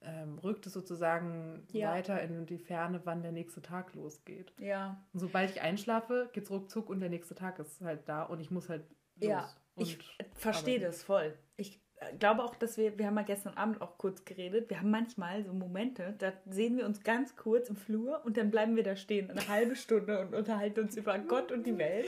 ähm, 0.00 0.38
rückt 0.38 0.66
es 0.66 0.72
sozusagen 0.72 1.66
ja. 1.72 1.90
weiter 1.90 2.20
in 2.22 2.46
die 2.46 2.58
Ferne, 2.58 3.00
wann 3.04 3.22
der 3.22 3.32
nächste 3.32 3.60
Tag 3.60 3.94
losgeht. 3.94 4.52
Ja. 4.58 5.04
Und 5.12 5.20
sobald 5.20 5.50
ich 5.50 5.60
einschlafe, 5.60 6.30
geht 6.32 6.44
es 6.44 6.50
ruckzuck 6.50 6.88
und 6.88 7.00
der 7.00 7.10
nächste 7.10 7.34
Tag 7.34 7.58
ist 7.58 7.80
halt 7.82 8.08
da 8.08 8.22
und 8.22 8.40
ich 8.40 8.50
muss 8.50 8.68
halt 8.68 8.82
los. 9.16 9.28
Ja, 9.28 9.50
ich 9.76 9.98
verstehe 10.34 10.80
das 10.80 11.02
voll. 11.02 11.36
Ich 11.56 11.80
glaube 12.18 12.44
auch, 12.44 12.54
dass 12.54 12.76
wir, 12.76 12.98
wir 12.98 13.06
haben 13.06 13.16
ja 13.16 13.22
gestern 13.22 13.54
Abend 13.54 13.80
auch 13.80 13.98
kurz 13.98 14.24
geredet, 14.24 14.68
wir 14.70 14.80
haben 14.80 14.90
manchmal 14.90 15.44
so 15.44 15.52
Momente, 15.52 16.14
da 16.18 16.32
sehen 16.46 16.76
wir 16.76 16.86
uns 16.86 17.02
ganz 17.02 17.36
kurz 17.36 17.68
im 17.68 17.76
Flur 17.76 18.22
und 18.24 18.36
dann 18.36 18.50
bleiben 18.50 18.76
wir 18.76 18.82
da 18.82 18.96
stehen 18.96 19.30
eine 19.30 19.48
halbe 19.48 19.76
Stunde 19.76 20.20
und 20.20 20.34
unterhalten 20.34 20.80
uns 20.80 20.96
über 20.96 21.18
Gott 21.18 21.52
und 21.52 21.66
die 21.66 21.78
Welt. 21.78 22.06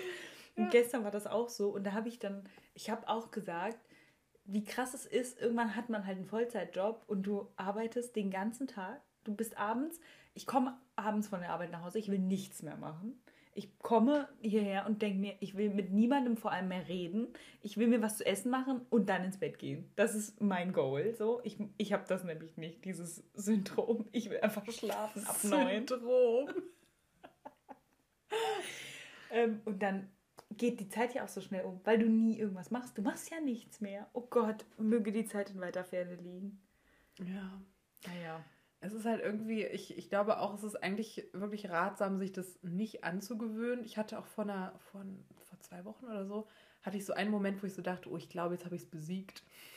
Und 0.57 0.64
ja. 0.64 0.70
gestern 0.70 1.04
war 1.04 1.11
das 1.11 1.26
auch 1.26 1.48
so 1.48 1.70
und 1.70 1.85
da 1.85 1.92
habe 1.92 2.09
ich 2.09 2.18
dann, 2.18 2.44
ich 2.74 2.90
habe 2.90 3.09
auch 3.09 3.31
gesagt, 3.31 3.78
wie 4.44 4.64
krass 4.64 4.94
es 4.94 5.07
ist, 5.07 5.40
irgendwann 5.40 5.76
hat 5.76 5.88
man 5.88 6.07
halt 6.07 6.16
einen 6.16 6.26
Vollzeitjob 6.26 7.04
und 7.07 7.22
du 7.22 7.48
arbeitest 7.57 8.16
den 8.16 8.31
ganzen 8.31 8.66
Tag, 8.66 9.00
du 9.24 9.35
bist 9.35 9.59
abends, 9.59 10.00
ich 10.35 10.46
komme 10.46 10.78
abends 10.96 11.28
von 11.28 11.40
der 11.40 11.50
Arbeit 11.50 11.70
nach 11.70 11.85
Hause, 11.85 11.98
ich 11.98 12.11
will 12.11 12.18
nichts 12.18 12.62
mehr 12.62 12.76
machen 12.76 13.20
ich 13.59 13.77
komme 13.81 14.29
hierher 14.40 14.87
und 14.87 15.03
denke 15.03 15.18
mir, 15.18 15.35
ich 15.40 15.57
will 15.57 15.71
mit 15.71 15.90
niemandem 15.90 16.37
vor 16.37 16.53
allem 16.53 16.68
mehr 16.68 16.87
reden. 16.87 17.27
Ich 17.61 17.77
will 17.77 17.88
mir 17.88 18.01
was 18.01 18.18
zu 18.18 18.25
essen 18.25 18.53
machen 18.53 18.83
und 18.88 19.09
dann 19.09 19.25
ins 19.25 19.38
Bett 19.38 19.59
gehen. 19.59 19.90
Das 19.97 20.14
ist 20.14 20.40
mein 20.40 20.73
Goal. 20.73 21.12
So, 21.18 21.40
ich, 21.42 21.59
ich 21.77 21.92
habe 21.92 22.05
das 22.07 22.23
nämlich 22.23 22.57
nicht, 22.57 22.85
dieses 22.85 23.25
Syndrom. 23.35 24.07
Ich 24.12 24.31
will 24.31 24.38
einfach 24.38 24.64
schlafen 24.71 25.27
ab 25.27 25.42
neun. 25.42 25.88
Syndrom. 25.88 26.49
ähm, 29.33 29.61
und 29.64 29.83
dann 29.83 30.09
geht 30.57 30.79
die 30.79 30.88
Zeit 30.88 31.14
ja 31.14 31.25
auch 31.25 31.29
so 31.29 31.40
schnell 31.40 31.64
um, 31.64 31.81
weil 31.83 31.99
du 31.99 32.09
nie 32.09 32.38
irgendwas 32.38 32.71
machst. 32.71 32.97
Du 32.97 33.03
machst 33.03 33.29
ja 33.29 33.40
nichts 33.40 33.81
mehr. 33.81 34.09
Oh 34.12 34.25
Gott, 34.31 34.66
möge 34.77 35.11
die 35.11 35.27
Zeit 35.27 35.51
in 35.51 35.61
weiter 35.61 35.83
Ferne 35.83 36.14
liegen. 36.14 36.61
Ja. 37.18 37.61
Naja 38.07 38.44
es 38.80 38.92
ist 38.92 39.04
halt 39.04 39.22
irgendwie, 39.22 39.64
ich, 39.64 39.98
ich 39.98 40.08
glaube 40.08 40.38
auch, 40.38 40.54
es 40.54 40.62
ist 40.62 40.76
eigentlich 40.76 41.28
wirklich 41.32 41.68
ratsam, 41.68 42.18
sich 42.18 42.32
das 42.32 42.58
nicht 42.62 43.02
anzugewöhnen. 43.04 43.84
Ich 43.84 43.98
hatte 43.98 44.18
auch 44.18 44.26
vor, 44.26 44.44
einer, 44.44 44.72
vor, 44.90 45.04
vor 45.42 45.60
zwei 45.60 45.84
Wochen 45.84 46.06
oder 46.06 46.24
so, 46.26 46.46
hatte 46.82 46.96
ich 46.96 47.04
so 47.04 47.12
einen 47.12 47.30
Moment, 47.30 47.62
wo 47.62 47.66
ich 47.66 47.74
so 47.74 47.82
dachte, 47.82 48.08
oh, 48.08 48.16
ich 48.16 48.28
glaube, 48.28 48.54
jetzt 48.54 48.64
habe 48.64 48.76
ich 48.76 48.82
es 48.82 48.88
besiegt. 48.88 49.42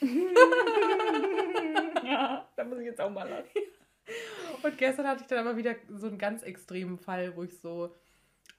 ja, 2.04 2.48
da 2.56 2.64
muss 2.64 2.78
ich 2.78 2.86
jetzt 2.86 3.00
auch 3.00 3.10
mal 3.10 3.28
lassen. 3.28 3.48
Und 4.62 4.78
gestern 4.78 5.08
hatte 5.08 5.22
ich 5.22 5.28
dann 5.28 5.38
aber 5.38 5.56
wieder 5.56 5.74
so 5.88 6.06
einen 6.06 6.18
ganz 6.18 6.42
extremen 6.42 6.98
Fall, 6.98 7.34
wo 7.36 7.42
ich 7.42 7.58
so, 7.58 7.94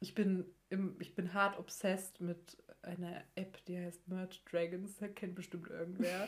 ich 0.01 0.13
bin, 0.13 0.45
im, 0.69 0.97
ich 0.99 1.15
bin 1.15 1.33
hart 1.33 1.57
obsessed 1.57 2.19
mit 2.19 2.57
einer 2.81 3.23
App, 3.35 3.63
die 3.65 3.77
heißt 3.77 4.09
Merge 4.09 4.39
Dragons, 4.49 4.97
da 4.97 5.07
kennt 5.07 5.35
bestimmt 5.35 5.69
irgendwer. 5.69 6.27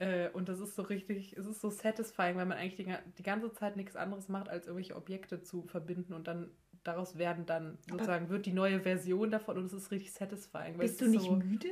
Äh, 0.00 0.30
und 0.30 0.48
das 0.48 0.60
ist 0.60 0.74
so 0.74 0.82
richtig, 0.82 1.36
es 1.36 1.46
ist 1.46 1.60
so 1.60 1.68
satisfying, 1.68 2.34
weil 2.36 2.46
man 2.46 2.56
eigentlich 2.56 2.76
die, 2.76 2.94
die 3.18 3.22
ganze 3.22 3.52
Zeit 3.52 3.76
nichts 3.76 3.96
anderes 3.96 4.28
macht, 4.28 4.48
als 4.48 4.66
irgendwelche 4.66 4.96
Objekte 4.96 5.42
zu 5.42 5.62
verbinden 5.62 6.14
und 6.14 6.26
dann 6.26 6.50
daraus 6.82 7.18
werden 7.18 7.44
dann 7.44 7.76
sozusagen, 7.86 8.24
Aber 8.24 8.34
wird 8.34 8.46
die 8.46 8.54
neue 8.54 8.80
Version 8.80 9.30
davon 9.30 9.58
und 9.58 9.66
es 9.66 9.74
ist 9.74 9.90
richtig 9.90 10.12
satisfying. 10.12 10.78
bist 10.78 11.02
du 11.02 11.08
nicht 11.08 11.26
so, 11.26 11.36
müde? 11.36 11.68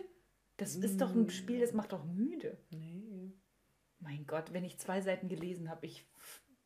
Das 0.58 0.76
ist 0.76 1.00
doch 1.00 1.14
ein 1.14 1.30
Spiel, 1.30 1.60
das 1.60 1.72
macht 1.72 1.92
doch 1.92 2.04
müde. 2.04 2.58
Nee. 2.70 3.32
Mein 4.00 4.26
Gott, 4.26 4.52
wenn 4.52 4.64
ich 4.64 4.78
zwei 4.78 5.00
Seiten 5.00 5.28
gelesen 5.28 5.70
habe, 5.70 5.86
ich 5.86 6.06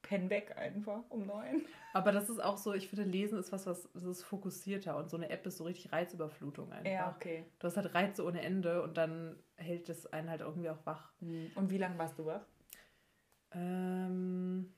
penne 0.03 0.31
weg 0.31 0.57
einfach 0.57 1.03
um 1.09 1.27
neun. 1.27 1.65
Aber 1.93 2.12
das 2.12 2.29
ist 2.29 2.43
auch 2.43 2.59
so, 2.59 2.75
ich 2.75 2.88
finde, 2.88 3.05
Lesen 3.05 3.38
ist 3.38 3.53
was, 3.53 3.67
was 3.67 3.88
das 3.95 4.03
ist 4.03 4.23
fokussierter 4.25 4.97
und 4.97 5.09
so 5.09 5.17
eine 5.17 5.31
App 5.31 5.47
ist 5.47 5.59
so 5.59 5.65
richtig 5.65 5.93
Reizüberflutung 5.93 6.73
einfach. 6.73 6.91
Ja, 6.91 7.15
okay. 7.17 7.45
Du 7.59 7.67
hast 7.67 7.77
halt 7.77 7.95
Reize 7.95 8.25
ohne 8.25 8.43
Ende 8.43 8.83
und 8.83 8.97
dann 8.97 9.37
hält 9.57 9.88
es 9.88 10.07
einen 10.12 10.29
halt 10.29 10.41
irgendwie 10.41 10.71
auch 10.71 10.85
wach. 10.85 11.12
Hm. 11.21 11.53
Und 11.55 11.71
wie 11.71 11.79
lange 11.79 11.99
warst 11.99 12.19
du 12.19 12.27
wach? 12.27 12.45
Ähm, 13.53 14.73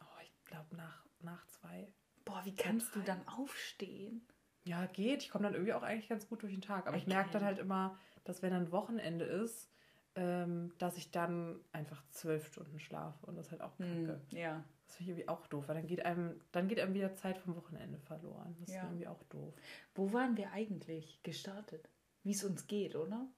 oh, 0.00 0.20
ich 0.22 0.44
glaube 0.44 0.76
nach, 0.76 1.04
nach 1.20 1.46
zwei. 1.46 1.92
Boah, 2.24 2.40
wie 2.44 2.54
kannst 2.54 2.94
du 2.94 3.00
dann 3.00 3.26
aufstehen? 3.28 4.26
Ja, 4.64 4.86
geht. 4.86 5.22
Ich 5.22 5.30
komme 5.30 5.44
dann 5.44 5.54
irgendwie 5.54 5.72
auch 5.72 5.82
eigentlich 5.82 6.08
ganz 6.08 6.28
gut 6.28 6.42
durch 6.42 6.52
den 6.52 6.62
Tag. 6.62 6.86
Aber 6.86 6.96
okay. 6.96 6.98
ich 6.98 7.06
merke 7.06 7.30
dann 7.30 7.44
halt 7.44 7.58
immer, 7.58 7.98
dass 8.24 8.42
wenn 8.42 8.50
dann 8.50 8.70
Wochenende 8.70 9.24
ist, 9.24 9.70
ähm, 10.18 10.72
dass 10.78 10.96
ich 10.96 11.12
dann 11.12 11.60
einfach 11.70 12.02
zwölf 12.10 12.48
Stunden 12.48 12.80
schlafe 12.80 13.24
und 13.26 13.36
das 13.36 13.52
halt 13.52 13.60
auch 13.60 13.78
hm, 13.78 14.06
kacke. 14.06 14.20
Mm, 14.32 14.36
ja. 14.36 14.64
Das 14.84 14.96
finde 14.96 15.12
ich 15.12 15.18
irgendwie 15.18 15.28
auch 15.28 15.46
doof, 15.46 15.68
weil 15.68 15.76
dann 15.76 15.86
geht 15.86 16.04
einem, 16.04 16.40
dann 16.50 16.66
geht 16.66 16.80
einem 16.80 16.94
wieder 16.94 17.14
Zeit 17.14 17.38
vom 17.38 17.54
Wochenende 17.54 17.98
verloren. 18.00 18.56
Das 18.58 18.70
ja. 18.70 18.78
ist 18.80 18.88
irgendwie 18.88 19.06
auch 19.06 19.22
doof. 19.24 19.54
Wo 19.94 20.12
waren 20.12 20.36
wir 20.36 20.50
eigentlich 20.50 21.22
gestartet? 21.22 21.88
Wie 22.24 22.32
es 22.32 22.42
uns 22.42 22.66
geht, 22.66 22.96
oder? 22.96 23.28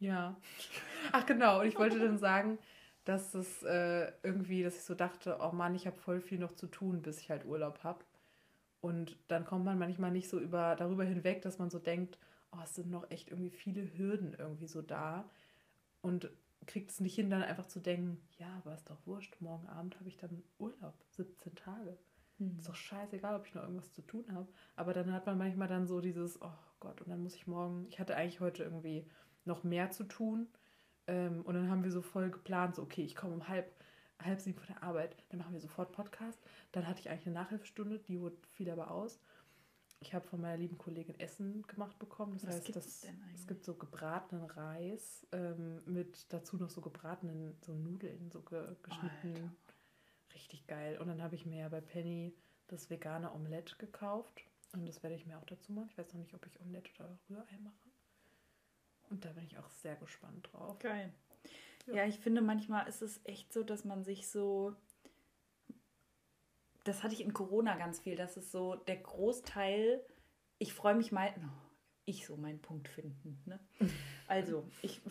Ja. 0.00 0.36
Ach 1.12 1.24
genau, 1.24 1.60
und 1.60 1.68
ich 1.68 1.78
wollte 1.78 2.00
dann 2.00 2.18
sagen, 2.18 2.58
dass 3.04 3.34
es 3.34 3.62
äh, 3.62 4.10
irgendwie, 4.24 4.64
dass 4.64 4.74
ich 4.74 4.82
so 4.82 4.96
dachte, 4.96 5.38
oh 5.40 5.52
Mann, 5.52 5.76
ich 5.76 5.86
habe 5.86 5.98
voll 5.98 6.20
viel 6.20 6.40
noch 6.40 6.52
zu 6.52 6.66
tun, 6.66 7.00
bis 7.00 7.20
ich 7.20 7.30
halt 7.30 7.44
Urlaub 7.44 7.84
habe. 7.84 8.00
Und 8.80 9.16
dann 9.28 9.44
kommt 9.44 9.64
man 9.64 9.78
manchmal 9.78 10.10
nicht 10.10 10.28
so 10.28 10.40
über, 10.40 10.74
darüber 10.74 11.04
hinweg, 11.04 11.42
dass 11.42 11.58
man 11.58 11.70
so 11.70 11.78
denkt, 11.78 12.18
oh, 12.50 12.60
es 12.64 12.74
sind 12.74 12.90
noch 12.90 13.08
echt 13.08 13.28
irgendwie 13.28 13.50
viele 13.50 13.96
Hürden 13.96 14.34
irgendwie 14.36 14.66
so 14.66 14.82
da 14.82 15.30
und 16.00 16.30
kriegt 16.66 16.90
es 16.90 17.00
nicht 17.00 17.14
hin, 17.14 17.30
dann 17.30 17.42
einfach 17.42 17.66
zu 17.66 17.80
denken, 17.80 18.20
ja, 18.38 18.48
aber 18.58 18.74
ist 18.74 18.90
doch 18.90 18.98
wurscht, 19.06 19.40
morgen 19.40 19.66
Abend 19.68 19.98
habe 19.98 20.08
ich 20.08 20.16
dann 20.16 20.42
Urlaub, 20.58 20.94
17 21.10 21.54
Tage. 21.54 21.96
Hm. 22.38 22.56
Ist 22.58 22.68
doch 22.68 22.74
scheißegal, 22.74 23.36
ob 23.36 23.46
ich 23.46 23.54
noch 23.54 23.62
irgendwas 23.62 23.92
zu 23.92 24.02
tun 24.02 24.24
habe. 24.32 24.48
Aber 24.76 24.92
dann 24.92 25.12
hat 25.12 25.26
man 25.26 25.38
manchmal 25.38 25.68
dann 25.68 25.86
so 25.86 26.00
dieses, 26.00 26.40
oh 26.42 26.52
Gott, 26.80 27.00
und 27.00 27.08
dann 27.08 27.22
muss 27.22 27.34
ich 27.34 27.46
morgen, 27.46 27.86
ich 27.86 27.98
hatte 27.98 28.16
eigentlich 28.16 28.40
heute 28.40 28.64
irgendwie 28.64 29.06
noch 29.44 29.64
mehr 29.64 29.90
zu 29.90 30.04
tun. 30.04 30.46
Ähm, 31.06 31.42
und 31.42 31.54
dann 31.54 31.70
haben 31.70 31.84
wir 31.84 31.90
so 31.90 32.02
voll 32.02 32.30
geplant, 32.30 32.76
so, 32.76 32.82
okay, 32.82 33.02
ich 33.02 33.16
komme 33.16 33.34
um 33.34 33.48
halb 33.48 33.72
halb 34.24 34.40
sieben 34.40 34.58
von 34.58 34.66
der 34.66 34.82
Arbeit, 34.82 35.16
dann 35.28 35.38
machen 35.38 35.52
wir 35.52 35.60
sofort 35.60 35.92
Podcast. 35.92 36.40
Dann 36.72 36.86
hatte 36.86 37.00
ich 37.00 37.08
eigentlich 37.08 37.26
eine 37.26 37.36
Nachhilfestunde, 37.36 37.98
die 38.00 38.20
fiel 38.52 38.70
aber 38.70 38.90
aus. 38.90 39.20
Ich 40.00 40.14
habe 40.14 40.26
von 40.28 40.40
meiner 40.40 40.56
lieben 40.56 40.78
Kollegin 40.78 41.18
Essen 41.18 41.62
gemacht 41.66 41.98
bekommen. 41.98 42.34
Das 42.34 42.46
Was 42.46 42.54
heißt, 42.56 42.76
das, 42.76 43.06
es 43.34 43.46
gibt 43.46 43.64
so 43.64 43.74
gebratenen 43.74 44.44
Reis 44.44 45.26
ähm, 45.32 45.82
mit 45.86 46.32
dazu 46.32 46.56
noch 46.56 46.70
so 46.70 46.80
gebratenen 46.80 47.56
so 47.62 47.74
Nudeln, 47.74 48.30
so 48.30 48.40
ge 48.42 48.76
geschnitten. 48.82 49.34
Alter. 49.34 49.52
Richtig 50.34 50.66
geil. 50.66 50.98
Und 50.98 51.08
dann 51.08 51.22
habe 51.22 51.34
ich 51.34 51.46
mir 51.46 51.60
ja 51.60 51.68
bei 51.68 51.80
Penny 51.80 52.32
das 52.68 52.90
vegane 52.90 53.32
Omelette 53.32 53.76
gekauft. 53.76 54.44
Und 54.72 54.86
das 54.86 55.02
werde 55.02 55.16
ich 55.16 55.26
mir 55.26 55.38
auch 55.38 55.46
dazu 55.46 55.72
machen. 55.72 55.88
Ich 55.90 55.98
weiß 55.98 56.12
noch 56.12 56.20
nicht, 56.20 56.34
ob 56.34 56.46
ich 56.46 56.60
Omelette 56.60 56.92
oder 56.98 57.18
Rührei 57.28 57.58
mache. 57.58 57.88
Und 59.10 59.24
da 59.24 59.32
bin 59.32 59.44
ich 59.44 59.58
auch 59.58 59.68
sehr 59.70 59.96
gespannt 59.96 60.48
drauf. 60.52 60.78
Geil. 60.78 61.12
Ja. 61.86 61.94
ja, 61.94 62.04
ich 62.04 62.18
finde 62.18 62.42
manchmal 62.42 62.86
ist 62.86 63.02
es 63.02 63.20
echt 63.24 63.52
so, 63.52 63.62
dass 63.62 63.84
man 63.84 64.04
sich 64.04 64.28
so 64.28 64.76
das 66.84 67.02
hatte 67.02 67.14
ich 67.14 67.22
in 67.22 67.32
Corona 67.32 67.76
ganz 67.76 68.00
viel. 68.00 68.16
Das 68.16 68.36
ist 68.36 68.50
so 68.50 68.74
der 68.74 68.96
Großteil. 68.96 70.02
Ich 70.58 70.72
freue 70.72 70.94
mich 70.94 71.12
mal. 71.12 71.30
Oh, 71.38 71.68
ich 72.04 72.26
so 72.26 72.36
meinen 72.36 72.60
Punkt 72.60 72.88
finden. 72.88 73.40
Ne? 73.46 73.60
Also, 74.26 74.68
ich. 74.82 75.00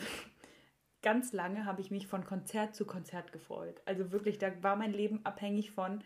Ganz 1.04 1.32
lange 1.32 1.66
habe 1.66 1.80
ich 1.80 1.92
mich 1.92 2.08
von 2.08 2.26
Konzert 2.26 2.76
zu 2.76 2.84
Konzert 2.84 3.32
gefreut. 3.32 3.82
Also 3.86 4.12
wirklich, 4.12 4.40
da 4.40 4.52
war 4.64 4.76
mein 4.76 4.92
Leben 4.92 5.24
abhängig 5.26 5.72
von, 5.72 6.04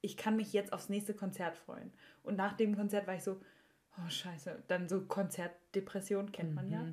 ich 0.00 0.16
kann 0.16 0.34
mich 0.34 0.54
jetzt 0.54 0.72
aufs 0.72 0.88
nächste 0.88 1.14
Konzert 1.14 1.56
freuen. 1.56 1.92
Und 2.22 2.36
nach 2.36 2.54
dem 2.54 2.74
Konzert 2.74 3.06
war 3.06 3.14
ich 3.14 3.22
so, 3.22 3.38
oh 3.98 4.08
scheiße, 4.08 4.64
dann 4.66 4.88
so 4.88 5.02
Konzertdepression 5.02 6.32
kennt 6.32 6.54
man 6.54 6.66
mhm. 6.66 6.72
ja. 6.72 6.84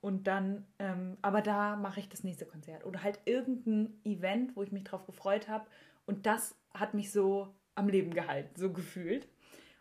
Und 0.00 0.26
dann, 0.26 0.66
ähm, 0.78 1.16
aber 1.22 1.40
da 1.40 1.76
mache 1.76 2.00
ich 2.00 2.08
das 2.08 2.24
nächste 2.24 2.44
Konzert. 2.44 2.84
Oder 2.84 3.02
halt 3.02 3.20
irgendein 3.24 4.00
Event, 4.04 4.54
wo 4.56 4.62
ich 4.62 4.72
mich 4.72 4.84
drauf 4.84 5.06
gefreut 5.06 5.48
habe. 5.48 5.66
Und 6.06 6.26
das 6.26 6.56
hat 6.74 6.94
mich 6.94 7.12
so 7.12 7.54
am 7.74 7.88
Leben 7.88 8.12
gehalten, 8.12 8.54
so 8.56 8.72
gefühlt. 8.72 9.28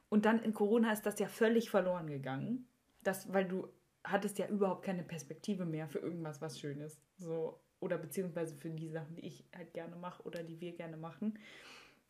Und 0.09 0.25
dann 0.25 0.41
in 0.43 0.53
Corona 0.53 0.91
ist 0.91 1.05
das 1.05 1.19
ja 1.19 1.27
völlig 1.27 1.69
verloren 1.69 2.07
gegangen. 2.07 2.67
Das, 3.01 3.33
weil 3.33 3.45
du 3.45 3.67
hattest 4.03 4.37
ja 4.37 4.47
überhaupt 4.47 4.85
keine 4.85 5.03
Perspektive 5.03 5.65
mehr 5.65 5.87
für 5.87 5.99
irgendwas, 5.99 6.41
was 6.41 6.59
schön 6.59 6.79
ist. 6.81 7.01
So, 7.17 7.59
oder 7.79 7.97
beziehungsweise 7.97 8.55
für 8.55 8.69
die 8.69 8.89
Sachen, 8.89 9.15
die 9.15 9.25
ich 9.25 9.45
halt 9.55 9.73
gerne 9.73 9.95
mache 9.95 10.23
oder 10.23 10.43
die 10.43 10.59
wir 10.61 10.73
gerne 10.73 10.97
machen. 10.97 11.39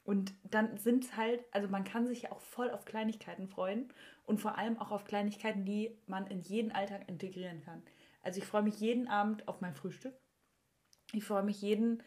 Und 0.03 0.33
dann 0.43 0.77
sind 0.77 1.05
es 1.05 1.15
halt, 1.15 1.45
also 1.51 1.69
man 1.69 1.85
kann 1.85 2.07
sich 2.07 2.23
ja 2.23 2.31
auch 2.31 2.41
voll 2.41 2.69
auf 2.71 2.83
Kleinigkeiten 2.83 3.47
freuen 3.47 3.87
und 4.25 4.41
vor 4.41 4.57
allem 4.57 4.77
auch 4.77 4.91
auf 4.91 5.05
Kleinigkeiten, 5.05 5.63
die 5.65 5.97
man 6.07 6.27
in 6.27 6.41
jeden 6.41 6.71
Alltag 6.71 7.07
integrieren 7.07 7.61
kann. 7.61 7.81
Also 8.21 8.39
ich 8.39 8.45
freue 8.45 8.63
mich 8.63 8.79
jeden 8.79 9.07
Abend 9.07 9.47
auf 9.47 9.61
mein 9.61 9.75
Frühstück. 9.75 10.13
Ich 11.13 11.23
freue 11.23 11.43
mich 11.43 11.61
jeden 11.61 12.03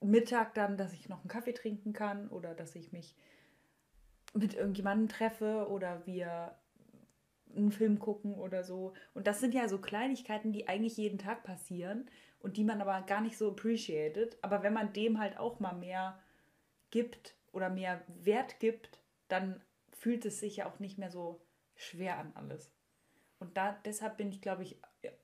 Mittag 0.00 0.54
dann, 0.54 0.76
dass 0.76 0.92
ich 0.92 1.08
noch 1.08 1.20
einen 1.20 1.28
Kaffee 1.28 1.52
trinken 1.52 1.92
kann 1.92 2.28
oder 2.28 2.54
dass 2.54 2.74
ich 2.74 2.92
mich 2.92 3.14
mit 4.34 4.54
irgendjemandem 4.54 5.08
treffe 5.08 5.66
oder 5.68 6.06
wir 6.06 6.54
einen 7.56 7.72
Film 7.72 7.98
gucken 7.98 8.34
oder 8.34 8.62
so. 8.62 8.92
Und 9.14 9.26
das 9.26 9.40
sind 9.40 9.54
ja 9.54 9.68
so 9.68 9.78
Kleinigkeiten, 9.78 10.52
die 10.52 10.68
eigentlich 10.68 10.96
jeden 10.96 11.18
Tag 11.18 11.42
passieren 11.42 12.10
und 12.40 12.56
die 12.56 12.64
man 12.64 12.80
aber 12.80 13.00
gar 13.06 13.20
nicht 13.20 13.38
so 13.38 13.50
appreciated. 13.50 14.36
Aber 14.42 14.62
wenn 14.62 14.74
man 14.74 14.92
dem 14.92 15.18
halt 15.18 15.38
auch 15.38 15.58
mal 15.60 15.74
mehr 15.74 16.18
gibt 16.90 17.34
oder 17.52 17.70
mehr 17.70 18.02
Wert 18.22 18.60
gibt, 18.60 19.00
dann 19.28 19.60
fühlt 19.92 20.24
es 20.26 20.40
sich 20.40 20.56
ja 20.56 20.66
auch 20.66 20.78
nicht 20.78 20.98
mehr 20.98 21.10
so 21.10 21.40
schwer 21.74 22.18
an 22.18 22.32
alles. 22.34 22.70
Und 23.38 23.56
da, 23.56 23.72
deshalb 23.84 24.16
bin 24.16 24.30
ich, 24.30 24.40
glaube 24.40 24.62
ich, 24.62 24.80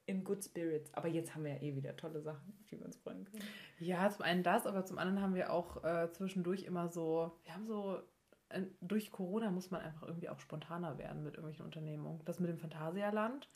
in 0.07 0.25
Good 0.25 0.45
Spirits. 0.45 0.93
Aber 0.95 1.09
jetzt 1.09 1.35
haben 1.35 1.45
wir 1.45 1.55
ja 1.55 1.63
eh 1.63 1.75
wieder 1.75 1.97
tolle 1.97 2.21
Sachen, 2.21 2.55
auf 2.61 2.67
die 2.67 2.79
wir 2.79 2.87
uns 2.87 2.97
freuen 2.97 3.25
können. 3.25 3.45
Ja, 3.79 4.09
zum 4.11 4.23
einen 4.23 4.43
das, 4.43 4.67
aber 4.67 4.85
zum 4.85 4.99
anderen 4.99 5.23
haben 5.23 5.35
wir 5.35 5.53
auch 5.53 5.83
äh, 5.85 6.11
zwischendurch 6.13 6.65
immer 6.65 6.89
so, 6.89 7.39
wir 7.45 7.55
haben 7.55 7.67
so, 7.67 8.01
äh, 8.49 8.63
durch 8.81 9.11
Corona 9.11 9.51
muss 9.51 9.71
man 9.71 9.81
einfach 9.81 10.07
irgendwie 10.07 10.29
auch 10.29 10.41
spontaner 10.41 10.99
werden 10.99 11.25
mit 11.25 11.35
irgendwelchen 11.35 11.65
Unternehmungen. 11.65 12.21
Das 12.25 12.41
mit 12.41 12.51
dem 12.51 12.59
Phantasialand 12.59 13.49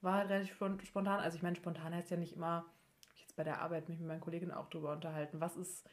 war 0.00 0.14
halt 0.14 0.30
relativ 0.30 0.56
spontan. 0.82 1.20
Also 1.20 1.36
ich 1.36 1.42
meine, 1.42 1.56
spontan 1.56 1.94
heißt 1.94 2.10
ja 2.10 2.16
nicht 2.16 2.34
immer, 2.34 2.66
ich 3.14 3.22
jetzt 3.22 3.36
bei 3.36 3.44
der 3.44 3.60
Arbeit 3.60 3.88
mich 3.88 3.98
mit 3.98 4.08
meinen 4.08 4.20
Kollegen 4.20 4.50
auch 4.50 4.68
drüber 4.70 4.92
unterhalten, 4.92 5.40
was 5.40 5.56
ist, 5.56 5.88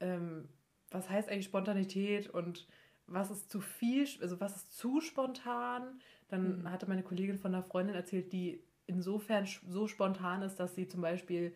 ähm, 0.00 0.48
was 0.90 1.08
heißt 1.08 1.28
eigentlich 1.28 1.46
Spontanität 1.46 2.28
und 2.28 2.66
was 3.06 3.30
ist 3.30 3.50
zu 3.50 3.60
viel, 3.60 4.06
also 4.20 4.40
was 4.40 4.56
ist 4.56 4.76
zu 4.76 5.00
spontan. 5.00 6.00
Dann 6.28 6.62
mhm. 6.62 6.70
hatte 6.70 6.88
meine 6.88 7.02
Kollegin 7.02 7.38
von 7.38 7.54
einer 7.54 7.62
Freundin 7.62 7.94
erzählt, 7.94 8.32
die 8.32 8.62
insofern 8.86 9.46
so 9.46 9.86
spontan 9.86 10.42
ist, 10.42 10.56
dass 10.56 10.74
sie 10.74 10.86
zum 10.88 11.00
Beispiel 11.00 11.54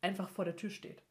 einfach 0.00 0.28
vor 0.28 0.44
der 0.44 0.56
Tür 0.56 0.70
steht. 0.70 1.02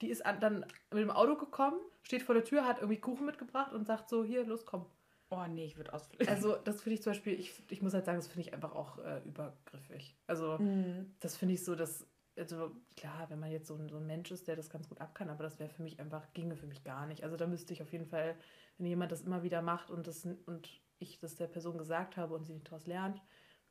Die 0.00 0.08
ist 0.08 0.22
dann 0.40 0.64
mit 0.90 1.02
dem 1.02 1.10
Auto 1.10 1.36
gekommen, 1.36 1.78
steht 2.02 2.22
vor 2.22 2.34
der 2.34 2.44
Tür, 2.44 2.66
hat 2.66 2.78
irgendwie 2.78 3.00
Kuchen 3.00 3.26
mitgebracht 3.26 3.72
und 3.72 3.86
sagt 3.86 4.08
so, 4.08 4.24
hier, 4.24 4.44
los, 4.44 4.64
komm. 4.64 4.86
Oh 5.28 5.46
nee, 5.46 5.64
ich 5.64 5.76
würde 5.76 5.92
ausflippen. 5.92 6.28
Also 6.28 6.56
das 6.56 6.82
finde 6.82 6.94
ich 6.94 7.02
zum 7.02 7.12
Beispiel, 7.12 7.38
ich, 7.38 7.52
ich 7.70 7.82
muss 7.82 7.94
halt 7.94 8.04
sagen, 8.04 8.18
das 8.18 8.26
finde 8.26 8.48
ich 8.48 8.54
einfach 8.54 8.74
auch 8.74 8.98
äh, 8.98 9.20
übergriffig. 9.24 10.16
Also 10.26 10.58
mhm. 10.58 11.14
das 11.20 11.36
finde 11.36 11.54
ich 11.54 11.64
so, 11.64 11.76
dass, 11.76 12.04
also 12.36 12.74
klar, 12.96 13.28
wenn 13.28 13.38
man 13.38 13.52
jetzt 13.52 13.68
so 13.68 13.76
ein, 13.76 13.88
so 13.88 13.98
ein 13.98 14.06
Mensch 14.06 14.32
ist, 14.32 14.48
der 14.48 14.56
das 14.56 14.70
ganz 14.70 14.88
gut 14.88 15.00
ab 15.00 15.14
kann, 15.14 15.30
aber 15.30 15.44
das 15.44 15.60
wäre 15.60 15.70
für 15.70 15.82
mich 15.82 16.00
einfach, 16.00 16.32
ginge 16.32 16.56
für 16.56 16.66
mich 16.66 16.82
gar 16.82 17.06
nicht. 17.06 17.22
Also 17.22 17.36
da 17.36 17.46
müsste 17.46 17.72
ich 17.72 17.82
auf 17.82 17.92
jeden 17.92 18.06
Fall, 18.06 18.34
wenn 18.78 18.86
jemand 18.86 19.12
das 19.12 19.22
immer 19.22 19.44
wieder 19.44 19.62
macht 19.62 19.90
und, 19.90 20.08
das, 20.08 20.26
und 20.46 20.68
ich 20.98 21.20
das 21.20 21.36
der 21.36 21.46
Person 21.46 21.78
gesagt 21.78 22.16
habe 22.16 22.34
und 22.34 22.44
sie 22.44 22.54
nicht 22.54 22.66
daraus 22.66 22.86
lernt, 22.86 23.22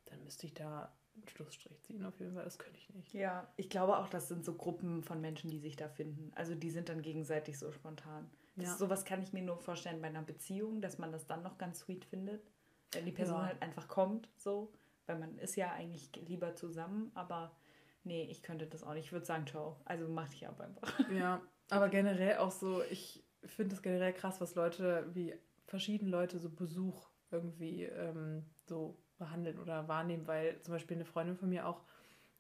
dann 0.06 0.24
müsste 0.24 0.46
ich 0.46 0.54
da 0.54 0.94
Schlussstrich 1.28 1.82
ziehen 1.84 2.06
auf 2.06 2.20
jeden 2.20 2.34
Fall. 2.34 2.44
Das 2.44 2.58
könnte 2.58 2.80
ich 2.80 2.90
nicht. 2.94 3.14
Ja, 3.14 3.48
ich 3.58 3.70
glaube 3.70 3.98
auch, 3.98 4.10
das 4.10 4.28
sind 4.28 4.46
so 4.46 4.54
Gruppen 4.54 5.04
von 5.04 5.22
Menschen, 5.22 5.50
die 5.50 5.60
sich 5.60 5.76
da 5.76 5.88
finden. 5.88 6.32
Also 6.36 6.56
die 6.56 6.70
sind 6.70 6.90
dann 6.90 7.02
gegenseitig 7.02 7.58
so 7.58 7.72
spontan. 7.72 8.30
Das, 8.56 8.68
ja. 8.68 8.78
Sowas 8.78 9.06
kann 9.06 9.22
ich 9.22 9.34
mir 9.34 9.44
nur 9.44 9.58
vorstellen 9.58 10.02
bei 10.02 10.08
einer 10.08 10.22
Beziehung, 10.22 10.82
dass 10.82 10.98
man 10.98 11.12
das 11.12 11.28
dann 11.28 11.44
noch 11.44 11.58
ganz 11.58 11.80
sweet 11.80 12.06
findet. 12.06 12.42
Wenn 12.92 13.06
die 13.06 13.12
Person 13.12 13.38
ja. 13.38 13.46
halt 13.48 13.62
einfach 13.62 13.88
kommt, 13.88 14.30
so. 14.38 14.74
Weil 15.06 15.20
man 15.20 15.38
ist 15.38 15.56
ja 15.56 15.72
eigentlich 15.72 16.12
lieber 16.28 16.56
zusammen, 16.56 17.12
aber 17.16 17.52
nee, 18.04 18.24
ich 18.24 18.44
könnte 18.44 18.68
das 18.68 18.84
auch 18.84 18.94
nicht. 18.94 19.06
Ich 19.06 19.12
würde 19.12 19.26
sagen, 19.26 19.48
ciao. 19.48 19.80
Also 19.86 20.08
mach 20.08 20.30
dich 20.30 20.48
ab 20.48 20.60
einfach. 20.60 21.00
Ja, 21.12 21.42
aber 21.70 21.90
generell 21.90 22.38
auch 22.38 22.52
so, 22.52 22.82
ich 22.90 23.24
finde 23.46 23.76
es 23.76 23.82
generell 23.82 24.14
krass, 24.14 24.42
was 24.42 24.56
Leute, 24.56 25.08
wie 25.14 25.34
verschiedene 25.66 26.10
Leute 26.10 26.40
so 26.40 26.50
Besuch 26.50 27.10
irgendwie 27.32 27.84
ähm, 27.84 28.46
so 28.66 28.98
behandeln 29.20 29.60
oder 29.60 29.88
wahrnehmen, 29.88 30.28
weil 30.28 30.60
zum 30.62 30.74
Beispiel 30.74 30.98
eine 30.98 31.06
Freundin 31.06 31.38
von 31.38 31.50
mir 31.50 31.68
auch 31.68 31.82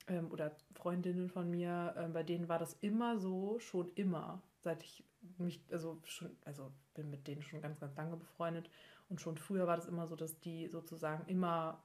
ähm, 0.08 0.32
oder 0.32 0.56
Freundinnen 0.74 1.30
von 1.30 1.50
mir, 1.50 1.94
ähm, 1.98 2.13
bei 2.13 2.24
denen 2.24 2.50
war 2.50 2.58
das 2.58 2.74
immer 2.82 3.20
so, 3.20 3.60
schon 3.60 3.89
immer, 3.96 4.42
seit 4.62 4.84
ich 4.84 5.04
mich, 5.38 5.62
also 5.72 6.00
schon, 6.04 6.36
also 6.46 6.72
bin 6.94 7.10
mit 7.10 7.28
denen 7.28 7.42
schon 7.42 7.62
ganz, 7.62 7.80
ganz 7.80 7.96
lange 7.96 8.18
befreundet 8.18 8.70
und 9.10 9.22
schon 9.22 9.38
früher 9.38 9.68
war 9.68 9.76
das 9.76 9.88
immer 9.88 10.08
so, 10.08 10.15
dass 10.15 10.39
die 10.39 10.68
sozusagen 10.68 11.28
immer 11.28 11.84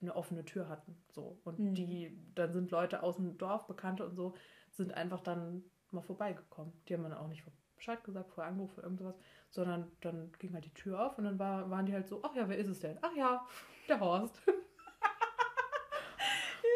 eine 0.00 0.16
offene 0.16 0.44
Tür 0.44 0.68
hatten. 0.68 0.96
So. 1.10 1.38
Und 1.44 1.58
mhm. 1.58 1.74
die, 1.74 2.18
dann 2.34 2.52
sind 2.52 2.70
Leute 2.70 3.02
aus 3.02 3.16
dem 3.16 3.38
Dorf, 3.38 3.66
Bekannte 3.66 4.04
und 4.04 4.16
so, 4.16 4.34
sind 4.70 4.92
einfach 4.92 5.20
dann 5.20 5.62
mal 5.90 6.02
vorbeigekommen. 6.02 6.72
Die 6.88 6.94
haben 6.94 7.02
dann 7.02 7.12
auch 7.12 7.28
nicht 7.28 7.44
Bescheid 7.82 8.04
gesagt, 8.04 8.30
vorher 8.30 8.52
angerufen 8.52 8.78
oder 8.78 8.84
irgendwas, 8.84 9.16
sondern 9.50 9.90
dann 10.02 10.30
ging 10.38 10.52
halt 10.52 10.64
die 10.64 10.72
Tür 10.72 11.04
auf 11.04 11.18
und 11.18 11.24
dann 11.24 11.36
war, 11.40 11.68
waren 11.68 11.84
die 11.84 11.92
halt 11.92 12.06
so, 12.06 12.20
ach 12.22 12.32
ja, 12.36 12.48
wer 12.48 12.56
ist 12.56 12.68
es 12.68 12.78
denn? 12.78 12.96
Ach 13.02 13.12
ja, 13.16 13.44
der 13.88 13.98
Horst. 13.98 14.40
ja, 14.46 14.52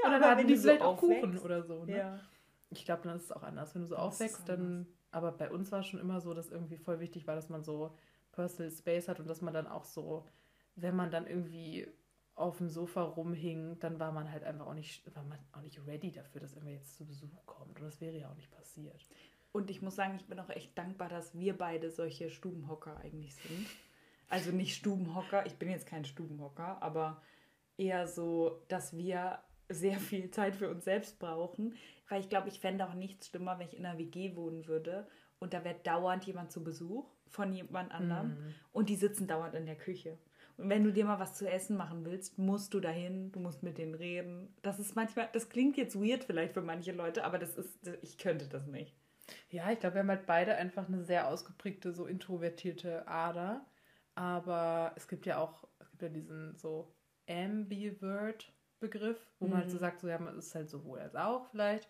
und 0.04 0.10
dann 0.10 0.24
hatten 0.24 0.48
die 0.48 0.56
vielleicht 0.56 0.80
so 0.80 0.86
auch 0.86 0.96
Kuchen 0.96 1.38
oder 1.38 1.62
so. 1.62 1.84
Ne? 1.84 1.96
Ja. 1.96 2.18
Ich 2.70 2.84
glaube, 2.84 3.02
dann 3.04 3.14
ist 3.16 3.26
es 3.26 3.32
auch 3.32 3.44
anders. 3.44 3.72
Wenn 3.72 3.82
du 3.82 3.86
so 3.86 3.94
das 3.94 4.02
aufwächst, 4.02 4.48
dann. 4.48 4.88
Aber 5.12 5.30
bei 5.30 5.48
uns 5.48 5.70
war 5.70 5.78
es 5.78 5.86
schon 5.86 6.00
immer 6.00 6.20
so, 6.20 6.34
dass 6.34 6.50
irgendwie 6.50 6.76
voll 6.76 6.98
wichtig 6.98 7.28
war, 7.28 7.36
dass 7.36 7.48
man 7.48 7.62
so 7.62 7.96
Personal 8.32 8.72
Space 8.72 9.06
hat 9.06 9.20
und 9.20 9.30
dass 9.30 9.40
man 9.40 9.54
dann 9.54 9.68
auch 9.68 9.84
so, 9.84 10.26
wenn 10.74 10.96
man 10.96 11.12
dann 11.12 11.28
irgendwie 11.28 11.86
auf 12.34 12.58
dem 12.58 12.68
Sofa 12.68 13.02
rumhing, 13.02 13.78
dann 13.78 14.00
war 14.00 14.10
man 14.10 14.30
halt 14.30 14.42
einfach 14.42 14.66
auch 14.66 14.74
nicht, 14.74 15.14
war 15.14 15.22
man 15.22 15.38
auch 15.52 15.62
nicht 15.62 15.80
ready 15.86 16.10
dafür, 16.10 16.40
dass 16.40 16.52
irgendwer 16.52 16.74
jetzt 16.74 16.96
zu 16.96 17.06
Besuch 17.06 17.46
kommt. 17.46 17.78
Und 17.78 17.86
das 17.86 18.00
wäre 18.00 18.18
ja 18.18 18.28
auch 18.28 18.34
nicht 18.34 18.50
passiert. 18.50 19.06
Und 19.56 19.70
ich 19.70 19.80
muss 19.80 19.96
sagen, 19.96 20.16
ich 20.16 20.26
bin 20.26 20.38
auch 20.38 20.50
echt 20.50 20.76
dankbar, 20.76 21.08
dass 21.08 21.34
wir 21.34 21.56
beide 21.56 21.90
solche 21.90 22.28
Stubenhocker 22.28 22.98
eigentlich 22.98 23.34
sind. 23.36 23.66
Also 24.28 24.50
nicht 24.50 24.76
Stubenhocker, 24.76 25.46
ich 25.46 25.54
bin 25.54 25.70
jetzt 25.70 25.86
kein 25.86 26.04
Stubenhocker, 26.04 26.82
aber 26.82 27.22
eher 27.78 28.06
so, 28.06 28.60
dass 28.68 28.94
wir 28.94 29.38
sehr 29.70 29.98
viel 29.98 30.30
Zeit 30.30 30.56
für 30.56 30.68
uns 30.68 30.84
selbst 30.84 31.18
brauchen. 31.18 31.74
Weil 32.10 32.20
ich 32.20 32.28
glaube, 32.28 32.48
ich 32.48 32.60
fände 32.60 32.86
auch 32.86 32.92
nichts 32.92 33.28
schlimmer, 33.28 33.58
wenn 33.58 33.68
ich 33.68 33.78
in 33.78 33.86
einer 33.86 33.98
WG 33.98 34.36
wohnen 34.36 34.66
würde 34.66 35.08
und 35.38 35.54
da 35.54 35.64
wäre 35.64 35.78
dauernd 35.82 36.24
jemand 36.24 36.52
zu 36.52 36.62
Besuch 36.62 37.06
von 37.26 37.50
jemand 37.50 37.92
anderem 37.92 38.28
mm. 38.28 38.54
und 38.72 38.90
die 38.90 38.96
sitzen 38.96 39.26
dauernd 39.26 39.54
in 39.54 39.64
der 39.64 39.76
Küche. 39.76 40.18
Und 40.58 40.68
wenn 40.68 40.84
du 40.84 40.92
dir 40.92 41.06
mal 41.06 41.18
was 41.18 41.32
zu 41.32 41.50
essen 41.50 41.78
machen 41.78 42.04
willst, 42.04 42.38
musst 42.38 42.74
du 42.74 42.80
dahin, 42.80 43.32
du 43.32 43.40
musst 43.40 43.62
mit 43.62 43.78
denen 43.78 43.94
reden. 43.94 44.54
Das 44.60 44.78
ist 44.78 44.96
manchmal, 44.96 45.30
das 45.32 45.48
klingt 45.48 45.78
jetzt 45.78 45.98
weird 45.98 46.24
vielleicht 46.24 46.52
für 46.52 46.62
manche 46.62 46.92
Leute, 46.92 47.24
aber 47.24 47.38
das 47.38 47.56
ist, 47.56 47.90
ich 48.02 48.18
könnte 48.18 48.48
das 48.48 48.66
nicht. 48.66 48.94
Ja, 49.50 49.70
ich 49.70 49.80
glaube, 49.80 49.94
wir 49.94 50.00
haben 50.00 50.10
halt 50.10 50.26
beide 50.26 50.54
einfach 50.56 50.88
eine 50.88 51.02
sehr 51.02 51.28
ausgeprägte, 51.28 51.92
so 51.92 52.06
introvertierte 52.06 53.06
Ader. 53.08 53.64
Aber 54.14 54.92
es 54.96 55.08
gibt 55.08 55.26
ja 55.26 55.38
auch, 55.38 55.68
es 55.78 55.90
gibt 55.90 56.02
ja 56.02 56.08
diesen 56.08 56.56
so 56.56 56.92
Ambivert-Begriff, 57.28 59.18
wo 59.38 59.46
mhm. 59.46 59.50
man 59.50 59.60
halt 59.60 59.70
so 59.70 59.76
mhm. 59.76 59.80
sagt, 59.80 60.00
so 60.00 60.08
ja, 60.08 60.18
man 60.18 60.38
ist 60.38 60.54
halt 60.54 60.70
sowohl 60.70 60.98
als 61.00 61.14
auch 61.14 61.46
vielleicht. 61.50 61.88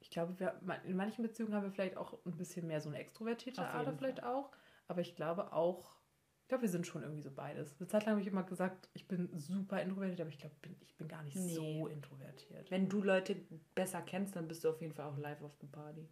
ich 0.00 0.10
glaube, 0.10 0.38
wir, 0.38 0.60
in 0.84 0.96
manchen 0.96 1.22
Beziehungen 1.22 1.54
haben 1.54 1.64
wir 1.64 1.72
vielleicht 1.72 1.96
auch 1.96 2.18
ein 2.24 2.36
bisschen 2.36 2.66
mehr 2.66 2.80
so 2.80 2.88
eine 2.88 2.98
extrovertierte 2.98 3.66
Ader 3.66 3.94
vielleicht 3.94 4.22
auch. 4.22 4.50
Aber 4.88 5.00
ich 5.00 5.14
glaube 5.14 5.52
auch, 5.52 5.96
ich 6.42 6.48
glaube, 6.48 6.62
wir 6.62 6.68
sind 6.68 6.86
schon 6.86 7.02
irgendwie 7.02 7.22
so 7.22 7.30
beides. 7.30 7.74
Eine 7.78 7.88
Zeit 7.88 8.04
lang 8.04 8.12
habe 8.12 8.20
ich 8.20 8.26
immer 8.26 8.42
gesagt, 8.42 8.90
ich 8.92 9.08
bin 9.08 9.30
super 9.32 9.80
introvertiert, 9.80 10.20
aber 10.20 10.28
ich 10.28 10.38
glaube, 10.38 10.54
bin, 10.60 10.76
ich 10.80 10.94
bin 10.96 11.08
gar 11.08 11.22
nicht 11.22 11.36
nee. 11.36 11.54
so 11.54 11.86
introvertiert. 11.86 12.70
Wenn 12.70 12.88
du 12.88 13.02
Leute 13.02 13.36
besser 13.74 14.02
kennst, 14.02 14.36
dann 14.36 14.46
bist 14.46 14.62
du 14.62 14.68
auf 14.68 14.80
jeden 14.80 14.92
Fall 14.92 15.06
auch 15.06 15.16
live 15.16 15.40
auf 15.40 15.56
der 15.56 15.68
Party. 15.68 16.06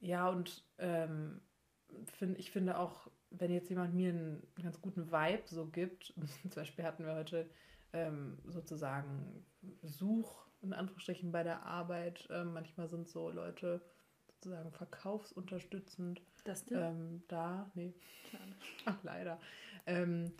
Ja, 0.00 0.28
und 0.28 0.64
ähm, 0.78 1.40
find, 2.16 2.38
ich 2.38 2.50
finde 2.50 2.78
auch, 2.78 3.10
wenn 3.30 3.52
jetzt 3.52 3.68
jemand 3.68 3.94
mir 3.94 4.10
einen 4.10 4.46
ganz 4.62 4.80
guten 4.80 5.10
Vibe 5.10 5.42
so 5.46 5.66
gibt, 5.66 6.14
zum 6.42 6.50
Beispiel 6.54 6.84
hatten 6.84 7.04
wir 7.04 7.14
heute 7.14 7.48
ähm, 7.92 8.38
sozusagen 8.46 9.44
Such, 9.82 10.46
in 10.62 10.72
Anführungsstrichen, 10.72 11.32
bei 11.32 11.42
der 11.42 11.64
Arbeit. 11.64 12.28
Ähm, 12.30 12.52
manchmal 12.52 12.88
sind 12.88 13.08
so 13.08 13.30
Leute 13.30 13.80
sozusagen 14.26 14.70
verkaufsunterstützend 14.70 16.22
das 16.44 16.64
ähm, 16.70 17.22
da. 17.28 17.70
Nee. 17.74 17.94
Ach, 18.86 18.96
leider. 19.02 19.38
Ähm, 19.86 20.32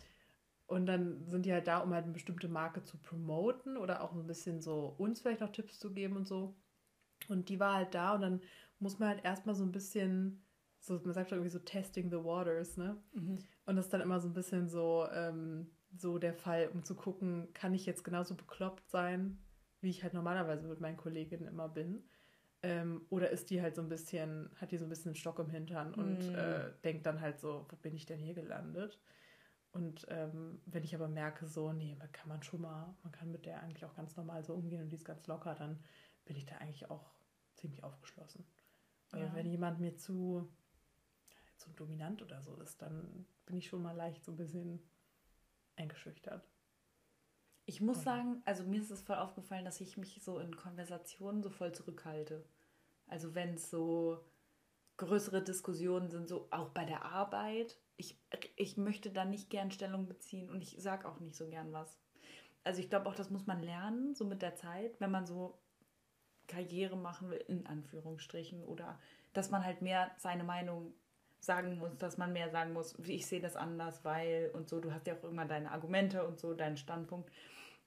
und 0.66 0.86
dann 0.86 1.26
sind 1.28 1.46
die 1.46 1.52
halt 1.52 1.66
da, 1.66 1.78
um 1.78 1.92
halt 1.94 2.04
eine 2.04 2.12
bestimmte 2.12 2.48
Marke 2.48 2.84
zu 2.84 2.98
promoten 2.98 3.76
oder 3.76 4.02
auch 4.02 4.12
ein 4.12 4.26
bisschen 4.26 4.60
so 4.60 4.94
uns 4.98 5.20
vielleicht 5.20 5.40
noch 5.40 5.52
Tipps 5.52 5.78
zu 5.78 5.92
geben 5.92 6.16
und 6.16 6.28
so. 6.28 6.54
Und 7.28 7.48
die 7.48 7.58
war 7.58 7.74
halt 7.74 7.94
da 7.94 8.14
und 8.14 8.20
dann 8.22 8.42
muss 8.78 8.98
man 8.98 9.08
halt 9.08 9.24
erstmal 9.24 9.54
so 9.54 9.64
ein 9.64 9.72
bisschen, 9.72 10.42
so, 10.80 11.00
man 11.04 11.14
sagt 11.14 11.32
irgendwie 11.32 11.50
so 11.50 11.58
testing 11.58 12.10
the 12.10 12.22
waters, 12.22 12.76
ne? 12.76 12.96
Mhm. 13.12 13.38
Und 13.66 13.76
das 13.76 13.86
ist 13.86 13.92
dann 13.92 14.00
immer 14.00 14.20
so 14.20 14.28
ein 14.28 14.34
bisschen 14.34 14.68
so, 14.68 15.06
ähm, 15.12 15.70
so 15.96 16.18
der 16.18 16.34
Fall, 16.34 16.68
um 16.72 16.84
zu 16.84 16.94
gucken, 16.94 17.48
kann 17.54 17.74
ich 17.74 17.86
jetzt 17.86 18.04
genauso 18.04 18.34
bekloppt 18.34 18.88
sein, 18.90 19.38
wie 19.80 19.90
ich 19.90 20.02
halt 20.02 20.14
normalerweise 20.14 20.66
mit 20.66 20.80
meinen 20.80 20.96
Kolleginnen 20.96 21.48
immer 21.48 21.68
bin. 21.68 22.04
Ähm, 22.62 23.02
oder 23.08 23.30
ist 23.30 23.50
die 23.50 23.62
halt 23.62 23.76
so 23.76 23.82
ein 23.82 23.88
bisschen, 23.88 24.50
hat 24.56 24.72
die 24.72 24.78
so 24.78 24.84
ein 24.84 24.88
bisschen 24.88 25.10
einen 25.10 25.16
Stock 25.16 25.38
im 25.38 25.48
Hintern 25.48 25.94
und 25.94 26.32
mm. 26.32 26.34
äh, 26.34 26.72
denkt 26.82 27.06
dann 27.06 27.20
halt 27.20 27.38
so, 27.38 27.66
wo 27.68 27.76
bin 27.76 27.94
ich 27.94 28.04
denn 28.04 28.18
hier 28.18 28.34
gelandet? 28.34 29.00
Und 29.70 30.06
ähm, 30.08 30.60
wenn 30.66 30.82
ich 30.82 30.94
aber 30.94 31.08
merke, 31.08 31.46
so, 31.46 31.72
nee, 31.72 31.94
man 31.94 32.10
kann 32.10 32.28
man 32.28 32.42
schon 32.42 32.62
mal, 32.62 32.96
man 33.04 33.12
kann 33.12 33.30
mit 33.30 33.46
der 33.46 33.62
eigentlich 33.62 33.84
auch 33.84 33.94
ganz 33.94 34.16
normal 34.16 34.44
so 34.44 34.54
umgehen 34.54 34.82
und 34.82 34.88
die 34.88 34.96
ist 34.96 35.04
ganz 35.04 35.24
locker, 35.28 35.54
dann 35.54 35.78
bin 36.24 36.36
ich 36.36 36.46
da 36.46 36.56
eigentlich 36.56 36.90
auch 36.90 37.12
ziemlich 37.54 37.84
aufgeschlossen. 37.84 38.44
Aber 39.10 39.24
ja. 39.24 39.34
wenn 39.34 39.50
jemand 39.50 39.80
mir 39.80 39.96
zu, 39.96 40.48
zu 41.56 41.70
dominant 41.70 42.22
oder 42.22 42.42
so 42.42 42.54
ist, 42.56 42.80
dann 42.82 43.26
bin 43.46 43.56
ich 43.56 43.68
schon 43.68 43.82
mal 43.82 43.96
leicht 43.96 44.24
so 44.24 44.32
ein 44.32 44.36
bisschen 44.36 44.80
eingeschüchtert. 45.76 46.46
Ich 47.64 47.80
muss 47.82 48.02
sagen, 48.02 48.40
also 48.46 48.64
mir 48.64 48.80
ist 48.80 48.90
es 48.90 49.02
voll 49.02 49.16
aufgefallen, 49.16 49.66
dass 49.66 49.80
ich 49.80 49.98
mich 49.98 50.22
so 50.22 50.38
in 50.38 50.56
Konversationen 50.56 51.42
so 51.42 51.50
voll 51.50 51.72
zurückhalte. 51.72 52.44
Also 53.06 53.34
wenn 53.34 53.54
es 53.54 53.70
so 53.70 54.24
größere 54.98 55.42
Diskussionen 55.42 56.10
sind, 56.10 56.28
so 56.28 56.48
auch 56.50 56.70
bei 56.70 56.84
der 56.84 57.04
Arbeit. 57.04 57.78
Ich, 57.96 58.20
ich 58.56 58.76
möchte 58.76 59.10
da 59.10 59.24
nicht 59.24 59.48
gern 59.48 59.70
Stellung 59.70 60.06
beziehen 60.06 60.50
und 60.50 60.62
ich 60.62 60.76
sage 60.78 61.08
auch 61.08 61.18
nicht 61.20 61.34
so 61.34 61.48
gern 61.48 61.72
was. 61.72 61.98
Also 62.64 62.80
ich 62.80 62.90
glaube 62.90 63.08
auch, 63.08 63.14
das 63.14 63.30
muss 63.30 63.46
man 63.46 63.62
lernen, 63.62 64.14
so 64.14 64.24
mit 64.24 64.42
der 64.42 64.56
Zeit, 64.56 65.00
wenn 65.00 65.10
man 65.10 65.26
so 65.26 65.58
Karriere 66.48 66.96
machen 66.96 67.30
will, 67.30 67.44
in 67.46 67.66
Anführungsstrichen, 67.66 68.64
oder 68.64 68.98
dass 69.32 69.50
man 69.50 69.64
halt 69.64 69.82
mehr 69.82 70.10
seine 70.16 70.42
Meinung 70.42 70.92
sagen 71.40 71.78
muss, 71.78 71.96
dass 71.98 72.18
man 72.18 72.32
mehr 72.32 72.50
sagen 72.50 72.72
muss, 72.72 72.98
ich 73.06 73.26
sehe 73.26 73.40
das 73.40 73.54
anders, 73.54 74.04
weil 74.04 74.50
und 74.54 74.68
so, 74.68 74.80
du 74.80 74.92
hast 74.92 75.06
ja 75.06 75.14
auch 75.14 75.28
immer 75.28 75.44
deine 75.44 75.70
Argumente 75.70 76.26
und 76.26 76.38
so, 76.40 76.54
deinen 76.54 76.76
Standpunkt. 76.76 77.30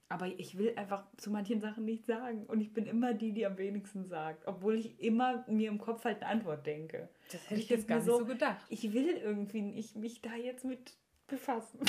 Aber 0.08 0.28
ich 0.28 0.58
will 0.58 0.74
einfach 0.76 1.06
zu 1.16 1.32
manchen 1.32 1.62
Sachen 1.62 1.86
nichts 1.86 2.08
sagen. 2.08 2.46
Und 2.46 2.60
ich 2.60 2.74
bin 2.74 2.86
immer 2.86 3.14
die, 3.14 3.32
die 3.32 3.46
am 3.46 3.58
wenigsten 3.58 4.06
sagt. 4.06 4.46
Obwohl 4.46 4.76
ich 4.76 5.00
immer 5.00 5.46
mir 5.48 5.70
im 5.70 5.78
Kopf 5.78 6.04
halt 6.04 6.22
eine 6.22 6.32
Antwort 6.32 6.66
denke. 6.66 7.08
Das 7.32 7.50
hätte 7.50 7.62
ich 7.62 7.70
jetzt 7.70 7.88
gar 7.88 7.96
nicht 7.96 8.06
so, 8.08 8.20
so 8.20 8.26
gedacht. 8.26 8.66
Ich 8.68 8.92
will 8.92 9.08
irgendwie 9.08 9.62
nicht 9.62 9.96
mich 9.96 10.22
da 10.22 10.36
jetzt 10.36 10.66
mit 10.66 10.98
befassen. 11.28 11.80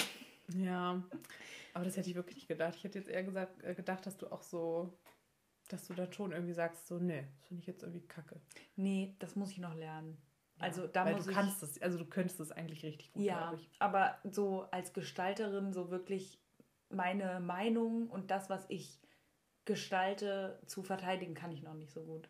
Ja, 0.56 1.02
aber 1.74 1.84
das 1.84 1.96
hätte 1.96 2.10
ich 2.10 2.14
wirklich 2.14 2.36
nicht 2.36 2.48
gedacht. 2.48 2.74
Ich 2.76 2.84
hätte 2.84 2.98
jetzt 2.98 3.08
eher 3.08 3.24
gesagt, 3.24 3.62
äh, 3.64 3.74
gedacht, 3.74 4.06
dass 4.06 4.16
du 4.16 4.30
auch 4.30 4.42
so, 4.42 4.92
dass 5.72 5.86
du 5.86 5.94
dann 5.94 6.12
schon 6.12 6.32
irgendwie 6.32 6.52
sagst, 6.52 6.86
so, 6.86 6.98
nee, 6.98 7.24
das 7.38 7.46
finde 7.46 7.60
ich 7.60 7.66
jetzt 7.66 7.82
irgendwie 7.82 8.06
kacke. 8.06 8.40
Nee, 8.76 9.14
das 9.18 9.36
muss 9.36 9.50
ich 9.50 9.58
noch 9.58 9.74
lernen. 9.74 10.18
Ja, 10.56 10.64
also 10.64 10.86
da 10.86 11.04
muss 11.06 11.24
du 11.24 11.32
kannst 11.32 11.62
es, 11.62 11.80
also 11.80 11.98
du 11.98 12.04
könntest 12.04 12.38
es 12.40 12.52
eigentlich 12.52 12.84
richtig 12.84 13.12
gut, 13.12 13.22
ja, 13.22 13.58
aber 13.78 14.18
so 14.22 14.66
als 14.70 14.92
Gestalterin 14.92 15.72
so 15.72 15.90
wirklich 15.90 16.38
meine 16.90 17.40
Meinung 17.40 18.10
und 18.10 18.30
das, 18.30 18.50
was 18.50 18.66
ich 18.68 19.00
gestalte, 19.64 20.60
zu 20.66 20.82
verteidigen, 20.82 21.34
kann 21.34 21.52
ich 21.52 21.62
noch 21.62 21.74
nicht 21.74 21.92
so 21.92 22.02
gut. 22.02 22.28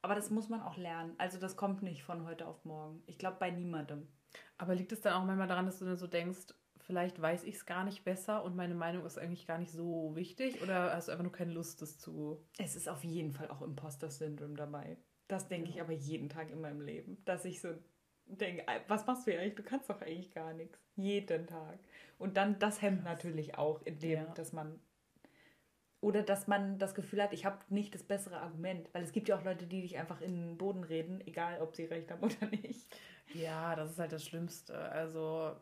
Aber 0.00 0.14
das 0.14 0.30
muss 0.30 0.48
man 0.48 0.62
auch 0.62 0.76
lernen. 0.76 1.14
Also 1.18 1.38
das 1.38 1.56
kommt 1.56 1.82
nicht 1.82 2.04
von 2.04 2.24
heute 2.24 2.46
auf 2.46 2.64
morgen. 2.64 3.02
Ich 3.06 3.18
glaube 3.18 3.36
bei 3.38 3.50
niemandem. 3.50 4.08
Aber 4.56 4.74
liegt 4.74 4.92
es 4.92 5.00
dann 5.00 5.14
auch 5.14 5.24
manchmal 5.24 5.48
daran, 5.48 5.66
dass 5.66 5.80
du 5.80 5.84
dann 5.84 5.96
so 5.96 6.06
denkst, 6.06 6.54
vielleicht 6.88 7.20
weiß 7.20 7.44
ich 7.44 7.56
es 7.56 7.66
gar 7.66 7.84
nicht 7.84 8.02
besser 8.02 8.42
und 8.42 8.56
meine 8.56 8.74
Meinung 8.74 9.04
ist 9.04 9.18
eigentlich 9.18 9.46
gar 9.46 9.58
nicht 9.58 9.70
so 9.70 10.16
wichtig? 10.16 10.62
Oder 10.62 10.94
hast 10.94 11.08
du 11.08 11.12
einfach 11.12 11.22
nur 11.22 11.32
keine 11.32 11.52
Lust, 11.52 11.82
das 11.82 11.98
zu. 11.98 12.42
Es 12.56 12.76
ist 12.76 12.88
auf 12.88 13.04
jeden 13.04 13.30
Fall 13.30 13.50
auch 13.50 13.60
Imposter-Syndrom 13.60 14.56
dabei. 14.56 14.96
Das 15.28 15.48
denke 15.48 15.68
ja. 15.68 15.74
ich 15.74 15.80
aber 15.82 15.92
jeden 15.92 16.30
Tag 16.30 16.50
in 16.50 16.62
meinem 16.62 16.80
Leben. 16.80 17.22
Dass 17.26 17.44
ich 17.44 17.60
so 17.60 17.74
denke, 18.24 18.64
was 18.88 19.06
machst 19.06 19.26
du 19.26 19.32
eigentlich? 19.32 19.54
Du 19.54 19.62
kannst 19.62 19.90
doch 19.90 20.00
eigentlich 20.00 20.30
gar 20.30 20.54
nichts. 20.54 20.78
Jeden 20.96 21.46
Tag. 21.46 21.78
Und 22.16 22.38
dann 22.38 22.58
das 22.58 22.80
hemmt 22.80 23.04
natürlich 23.04 23.58
auch, 23.58 23.82
indem, 23.82 24.24
ja. 24.24 24.34
dass 24.34 24.54
man 24.54 24.80
oder 26.00 26.22
dass 26.22 26.46
man 26.46 26.78
das 26.78 26.94
Gefühl 26.94 27.22
hat, 27.22 27.34
ich 27.34 27.44
habe 27.44 27.58
nicht 27.68 27.94
das 27.94 28.02
bessere 28.02 28.40
Argument. 28.40 28.88
Weil 28.94 29.02
es 29.02 29.12
gibt 29.12 29.28
ja 29.28 29.36
auch 29.36 29.44
Leute, 29.44 29.66
die 29.66 29.82
dich 29.82 29.98
einfach 29.98 30.22
in 30.22 30.36
den 30.36 30.56
Boden 30.56 30.84
reden, 30.84 31.20
egal 31.26 31.60
ob 31.60 31.76
sie 31.76 31.84
recht 31.84 32.10
haben 32.10 32.22
oder 32.22 32.46
nicht. 32.62 32.96
Ja, 33.34 33.76
das 33.76 33.90
ist 33.90 33.98
halt 33.98 34.12
das 34.12 34.24
Schlimmste. 34.24 34.78
Also, 34.78 35.54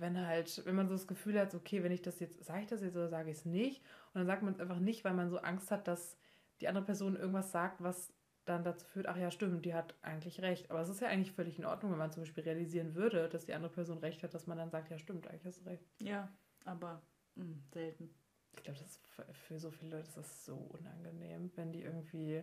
wenn 0.00 0.26
halt, 0.26 0.64
wenn 0.64 0.74
man 0.74 0.88
so 0.88 0.94
das 0.94 1.06
Gefühl 1.06 1.38
hat, 1.38 1.54
okay, 1.54 1.82
wenn 1.82 1.92
ich 1.92 2.02
das 2.02 2.20
jetzt, 2.20 2.44
sage 2.44 2.62
ich 2.62 2.66
das 2.66 2.82
jetzt 2.82 2.96
oder 2.96 3.08
sage 3.08 3.30
ich 3.30 3.38
es 3.38 3.44
nicht? 3.44 3.82
Und 4.12 4.20
dann 4.20 4.26
sagt 4.26 4.42
man 4.42 4.52
es 4.52 4.60
einfach 4.60 4.78
nicht, 4.78 5.04
weil 5.04 5.14
man 5.14 5.30
so 5.30 5.38
Angst 5.38 5.70
hat, 5.70 5.88
dass 5.88 6.16
die 6.60 6.68
andere 6.68 6.84
Person 6.84 7.16
irgendwas 7.16 7.52
sagt, 7.52 7.82
was 7.82 8.12
dann 8.44 8.64
dazu 8.64 8.86
führt, 8.86 9.06
ach 9.06 9.16
ja, 9.16 9.30
stimmt, 9.30 9.64
die 9.64 9.74
hat 9.74 9.94
eigentlich 10.02 10.42
recht. 10.42 10.70
Aber 10.70 10.80
es 10.80 10.88
ist 10.88 11.00
ja 11.00 11.08
eigentlich 11.08 11.32
völlig 11.32 11.58
in 11.58 11.64
Ordnung, 11.64 11.92
wenn 11.92 11.98
man 11.98 12.12
zum 12.12 12.22
Beispiel 12.22 12.44
realisieren 12.44 12.94
würde, 12.94 13.28
dass 13.28 13.46
die 13.46 13.54
andere 13.54 13.72
Person 13.72 13.98
recht 13.98 14.22
hat, 14.22 14.34
dass 14.34 14.46
man 14.46 14.58
dann 14.58 14.70
sagt, 14.70 14.90
ja, 14.90 14.98
stimmt, 14.98 15.26
eigentlich 15.28 15.46
hast 15.46 15.64
du 15.64 15.70
recht. 15.70 15.84
Ja, 15.98 16.30
aber 16.64 17.02
mh, 17.36 17.44
hm, 17.44 17.64
selten. 17.72 18.14
Ich 18.56 18.62
glaube, 18.62 18.78
das 18.78 18.88
ist 18.88 19.00
für 19.32 19.58
so 19.58 19.70
viele 19.70 19.96
Leute 19.96 20.08
ist 20.08 20.16
das 20.16 20.44
so 20.44 20.54
unangenehm, 20.54 21.50
wenn 21.56 21.72
die 21.72 21.82
irgendwie, 21.82 22.42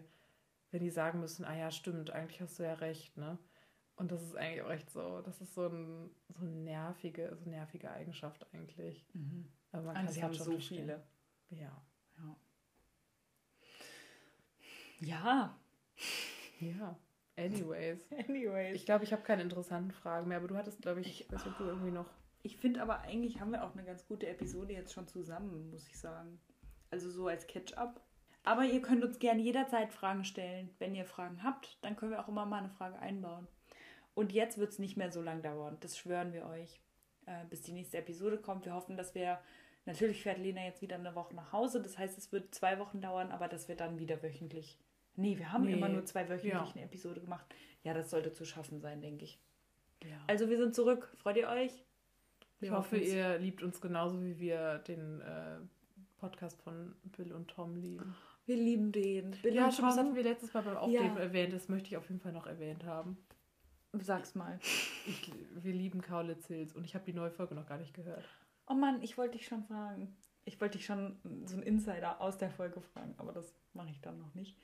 wenn 0.72 0.82
die 0.82 0.90
sagen 0.90 1.20
müssen, 1.20 1.46
ah 1.46 1.56
ja, 1.56 1.72
stimmt, 1.72 2.12
eigentlich 2.12 2.42
hast 2.42 2.60
du 2.60 2.64
ja 2.64 2.74
recht, 2.74 3.16
ne? 3.18 3.38
Und 4.02 4.12
das 4.12 4.24
ist 4.24 4.36
eigentlich 4.36 4.64
auch 4.64 4.72
echt 4.72 4.90
so, 4.90 5.22
das 5.22 5.40
ist 5.42 5.54
so, 5.54 5.68
ein, 5.68 6.10
so 6.30 6.42
eine 6.42 6.50
nervige, 6.50 7.36
so 7.36 7.48
nervige 7.48 7.92
Eigenschaft 7.92 8.48
eigentlich. 8.52 9.06
Mhm. 9.14 9.48
Aber 9.72 9.84
man 9.84 9.96
kann 9.96 10.08
es 10.08 10.20
haben 10.24 10.34
so 10.34 10.58
viele. 10.58 11.04
Ja. 11.52 11.84
Ja. 12.18 12.36
Ja, 15.02 15.56
ja. 16.60 17.00
Anyways. 17.38 18.12
Anyways. 18.28 18.76
Ich 18.76 18.88
glaube, 18.88 19.04
ich 19.04 19.14
habe 19.14 19.22
keine 19.22 19.44
interessanten 19.44 19.92
Fragen 19.92 20.30
mehr, 20.30 20.38
aber 20.38 20.48
du 20.48 20.58
hattest, 20.58 20.82
glaube 20.82 21.02
ich, 21.02 21.22
ich 21.22 21.32
weiß 21.32 21.46
nicht, 21.46 21.60
du 21.60 21.66
irgendwie 21.66 21.92
noch. 21.92 22.10
Ich 22.42 22.58
finde 22.58 22.82
aber 22.82 23.02
eigentlich 23.02 23.40
haben 23.40 23.52
wir 23.52 23.64
auch 23.64 23.74
eine 23.74 23.84
ganz 23.84 24.08
gute 24.08 24.28
Episode 24.28 24.74
jetzt 24.74 24.94
schon 24.94 25.08
zusammen, 25.08 25.70
muss 25.70 25.88
ich 25.88 26.00
sagen. 26.00 26.42
Also 26.90 27.12
so 27.12 27.28
als 27.28 27.46
Catch-up. 27.46 28.02
Aber 28.42 28.66
ihr 28.66 28.82
könnt 28.82 29.04
uns 29.04 29.20
gerne 29.20 29.44
jederzeit 29.44 29.94
Fragen 29.94 30.26
stellen. 30.26 30.72
Wenn 30.80 30.96
ihr 30.96 31.06
Fragen 31.06 31.44
habt, 31.44 31.78
dann 31.84 31.96
können 31.96 32.14
wir 32.14 32.20
auch 32.20 32.30
immer 32.30 32.48
mal 32.48 32.64
eine 32.64 32.72
Frage 32.72 32.98
einbauen. 32.98 33.48
Und 34.14 34.32
jetzt 34.32 34.58
wird 34.58 34.72
es 34.72 34.80
nicht 34.80 34.98
mehr 34.98 35.12
so 35.12 35.22
lang 35.22 35.42
dauern. 35.42 35.78
Das 35.80 35.98
schwören 35.98 36.34
wir 36.34 36.46
euch. 36.48 36.82
Äh, 37.26 37.46
bis 37.50 37.62
die 37.62 37.74
nächste 37.74 37.98
Episode 37.98 38.38
kommt. 38.38 38.66
Wir 38.66 38.74
hoffen, 38.74 38.98
dass 38.98 39.16
wir. 39.16 39.40
Natürlich 39.86 40.22
fährt 40.22 40.38
Lena 40.38 40.64
jetzt 40.64 40.84
wieder 40.84 40.96
eine 40.96 41.16
Woche 41.16 41.36
nach 41.36 41.54
Hause. 41.54 41.82
Das 41.82 41.98
heißt, 41.98 42.18
es 42.18 42.32
wird 42.32 42.54
zwei 42.54 42.78
Wochen 42.78 43.02
dauern, 43.02 43.32
aber 43.32 43.48
dass 43.48 43.68
wir 43.68 43.76
dann 43.76 43.98
wieder 43.98 44.22
wöchentlich 44.22 44.78
Nee, 45.16 45.38
wir 45.38 45.52
haben 45.52 45.66
nee. 45.66 45.74
immer 45.74 45.90
nur 45.90 46.06
zwei 46.06 46.28
wöchentlich 46.30 46.52
ja. 46.54 46.72
eine 46.74 46.84
Episode 46.84 47.22
gemacht. 47.22 47.46
Ja, 47.84 47.94
das 47.94 48.10
sollte 48.10 48.32
zu 48.32 48.46
schaffen 48.46 48.80
sein, 48.80 49.02
denke 49.02 49.26
ich. 49.26 49.40
Ja. 50.04 50.18
Also 50.28 50.50
wir 50.50 50.58
sind 50.58 50.74
zurück. 50.74 51.12
Freut 51.18 51.38
ihr 51.38 51.50
euch? 51.50 51.72
Wir 52.60 52.70
ich 52.70 52.72
hoffe, 52.72 52.98
ihr 52.98 53.38
liebt 53.40 53.64
uns 53.64 53.82
genauso, 53.82 54.24
wie 54.24 54.40
wir 54.40 54.80
den 54.80 55.22
äh, 55.22 55.58
Podcast 56.18 56.62
von 56.62 56.96
Bill 57.18 57.34
und 57.34 57.50
Tom 57.50 57.76
lieben. 57.76 58.16
Wir 58.46 58.56
lieben 58.56 58.92
den. 58.92 59.32
Bill 59.42 59.54
ja, 59.54 59.72
schon, 59.72 59.86
das 59.86 59.98
hatten 59.98 60.16
wir 60.16 60.24
letztes 60.24 60.54
Mal 60.54 60.64
beim 60.64 60.78
Aufnehmen 60.78 61.16
ja. 61.18 61.24
erwähnt. 61.24 61.54
Das 61.54 61.70
möchte 61.70 61.90
ich 61.90 61.98
auf 61.98 62.08
jeden 62.10 62.22
Fall 62.22 62.32
noch 62.32 62.48
erwähnt 62.48 62.86
haben. 62.86 63.18
Sag's 63.94 64.36
mal. 64.36 64.58
Ich, 65.06 65.32
wir 65.54 65.74
lieben 65.74 66.02
Kaulitz 66.02 66.48
Hills 66.48 66.74
und 66.74 66.86
ich 66.86 66.96
habe 66.96 67.04
die 67.06 67.14
neue 67.14 67.32
Folge 67.32 67.56
noch 67.56 67.68
gar 67.68 67.78
nicht 67.78 67.94
gehört. 67.94 68.24
Oh 68.68 68.74
Mann, 68.74 69.02
ich 69.02 69.18
wollte 69.18 69.38
dich 69.38 69.48
schon 69.48 69.66
fragen. 69.66 70.16
Ich 70.46 70.62
wollte 70.62 70.78
dich 70.78 70.86
schon 70.86 71.20
so 71.46 71.56
einen 71.56 71.64
Insider 71.64 72.22
aus 72.22 72.38
der 72.38 72.50
Folge 72.50 72.80
fragen, 72.82 73.14
aber 73.18 73.34
das 73.34 73.54
mache 73.74 73.90
ich 73.90 74.00
dann 74.02 74.18
noch 74.18 74.34
nicht. 74.34 74.58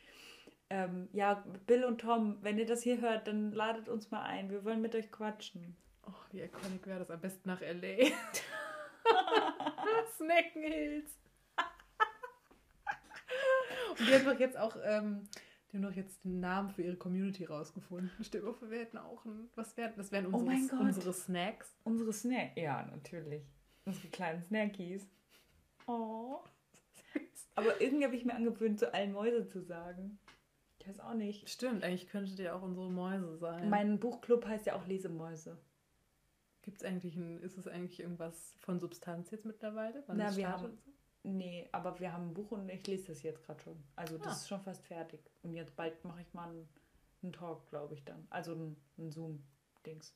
Ähm, 0.69 1.09
ja, 1.11 1.43
Bill 1.65 1.83
und 1.83 1.99
Tom, 2.01 2.37
wenn 2.41 2.57
ihr 2.57 2.65
das 2.65 2.83
hier 2.83 3.01
hört, 3.01 3.27
dann 3.27 3.51
ladet 3.51 3.89
uns 3.89 4.11
mal 4.11 4.23
ein. 4.23 4.49
Wir 4.49 4.63
wollen 4.63 4.81
mit 4.81 4.95
euch 4.95 5.11
quatschen. 5.11 5.75
Oh, 6.05 6.13
wie 6.31 6.41
iconic 6.41 6.87
wäre 6.87 6.99
das 6.99 7.11
am 7.11 7.19
besten 7.19 7.49
nach 7.49 7.61
L.A. 7.61 8.07
Snacken 10.17 10.63
Hills. 10.63 11.11
und 13.97 14.07
die 14.07 14.13
haben 14.13 14.25
doch 14.25 14.39
jetzt 14.39 14.57
auch, 14.57 14.75
ähm, 14.83 15.27
die 15.77 15.83
haben 15.85 15.91
doch 15.91 15.95
jetzt 15.97 16.23
den 16.23 16.39
Namen 16.39 16.69
für 16.69 16.81
ihre 16.83 16.95
Community 16.97 17.45
rausgefunden. 17.45 18.09
Stell 18.21 18.41
dir 18.41 18.53
vor, 18.53 18.69
wir 18.69 18.79
hätten 18.79 18.97
auch 18.97 19.23
ein. 19.25 19.49
Was 19.55 19.75
wären 19.77 19.93
das? 19.95 20.11
wären 20.11 20.33
Oh 20.33 20.37
unsere, 20.39 20.67
Gott. 20.69 20.79
unsere 20.79 21.13
Snacks. 21.13 21.75
Unsere 21.83 22.13
Snack. 22.13 22.57
Ja, 22.57 22.85
natürlich. 22.85 23.43
Unsere 23.85 24.07
kleinen 24.09 24.43
Snackies. 24.43 25.07
Oh. 25.87 26.39
Aber 27.55 27.79
irgendwie 27.81 28.05
habe 28.05 28.15
ich 28.15 28.25
mir 28.25 28.35
angewöhnt, 28.35 28.79
zu 28.79 28.93
allen 28.93 29.13
Mäuse 29.13 29.47
zu 29.47 29.61
sagen. 29.61 30.19
Ich 30.79 30.87
weiß 30.87 30.99
auch 30.99 31.13
nicht. 31.15 31.49
Stimmt, 31.49 31.83
eigentlich 31.83 32.07
könntet 32.07 32.37
ihr 32.39 32.55
auch 32.55 32.61
unsere 32.61 32.89
Mäuse 32.91 33.37
sein. 33.37 33.69
Mein 33.69 33.99
Buchclub 33.99 34.45
heißt 34.45 34.65
ja 34.67 34.75
auch 34.75 34.85
Lesemäuse. 34.85 35.57
Gibt's 36.61 36.83
eigentlich 36.83 37.15
ein, 37.15 37.39
ist 37.41 37.57
es 37.57 37.67
eigentlich 37.67 37.99
irgendwas 37.99 38.53
von 38.59 38.79
Substanz 38.79 39.31
jetzt 39.31 39.45
mittlerweile? 39.45 40.03
Wann 40.07 40.17
Na, 40.17 40.35
wir 40.35 40.49
haben- 40.49 40.77
so? 40.85 40.91
Nee, 41.29 41.67
aber 41.73 41.99
wir 41.99 42.13
haben 42.13 42.29
ein 42.29 42.33
Buch 42.33 42.51
und 42.51 42.69
ich 42.69 42.87
lese 42.87 43.07
das 43.07 43.21
jetzt 43.21 43.43
gerade 43.43 43.61
schon. 43.61 43.83
Also 43.95 44.17
das 44.17 44.27
Ah. 44.27 44.31
ist 44.31 44.47
schon 44.47 44.61
fast 44.61 44.85
fertig. 44.85 45.19
Und 45.43 45.53
jetzt 45.53 45.75
bald 45.75 46.03
mache 46.05 46.21
ich 46.21 46.33
mal 46.33 46.49
einen, 46.49 46.69
einen 47.21 47.33
Talk, 47.33 47.67
glaube 47.69 47.95
ich 47.95 48.05
dann. 48.05 48.25
Also 48.29 48.53
ein, 48.53 48.77
Zoom-Dings. 49.11 50.15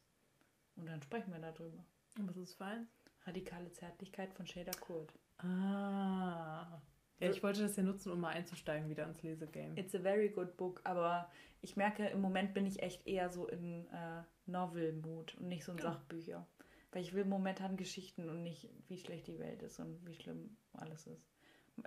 Und 0.77 0.85
dann 0.87 1.01
sprechen 1.01 1.33
wir 1.33 1.39
darüber. 1.39 1.83
Und 2.17 2.29
Was 2.29 2.37
ist 2.37 2.53
fein? 2.55 2.87
Radikale 3.25 3.71
Zärtlichkeit 3.71 4.33
von 4.33 4.47
Shader 4.47 4.71
Kurt. 4.79 5.13
Ah. 5.39 6.81
Ja, 7.19 7.29
ich 7.29 7.43
wollte 7.43 7.61
das 7.61 7.75
ja 7.75 7.83
nutzen, 7.83 8.11
um 8.11 8.19
mal 8.21 8.29
einzusteigen 8.29 8.89
wieder 8.89 9.05
ins 9.05 9.21
Lesegame. 9.21 9.77
It's 9.77 9.93
a 9.93 9.99
very 9.99 10.29
good 10.29 10.57
book, 10.57 10.81
aber 10.85 11.29
ich 11.61 11.75
merke, 11.75 12.07
im 12.07 12.19
Moment 12.21 12.53
bin 12.55 12.65
ich 12.65 12.81
echt 12.81 13.05
eher 13.05 13.29
so 13.29 13.47
in 13.47 13.85
äh, 13.89 14.23
Novel-Mood 14.47 15.35
und 15.35 15.47
nicht 15.47 15.63
so 15.63 15.73
in 15.73 15.77
Ja. 15.77 15.83
Sachbücher. 15.83 16.47
Weil 16.91 17.01
ich 17.03 17.13
will 17.13 17.25
momentan 17.25 17.77
Geschichten 17.77 18.29
und 18.29 18.43
nicht, 18.43 18.69
wie 18.87 18.97
schlecht 18.97 19.27
die 19.27 19.39
Welt 19.39 19.61
ist 19.63 19.79
und 19.79 20.05
wie 20.05 20.15
schlimm 20.15 20.57
alles 20.73 21.07
ist. 21.07 21.25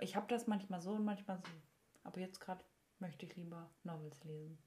Ich 0.01 0.15
habe 0.15 0.27
das 0.27 0.47
manchmal 0.47 0.81
so 0.81 0.91
und 0.91 1.05
manchmal 1.05 1.37
so. 1.37 1.51
Aber 2.03 2.19
jetzt 2.19 2.39
gerade 2.39 2.63
möchte 2.99 3.25
ich 3.25 3.35
lieber 3.35 3.69
Novels 3.83 4.23
lesen. 4.23 4.57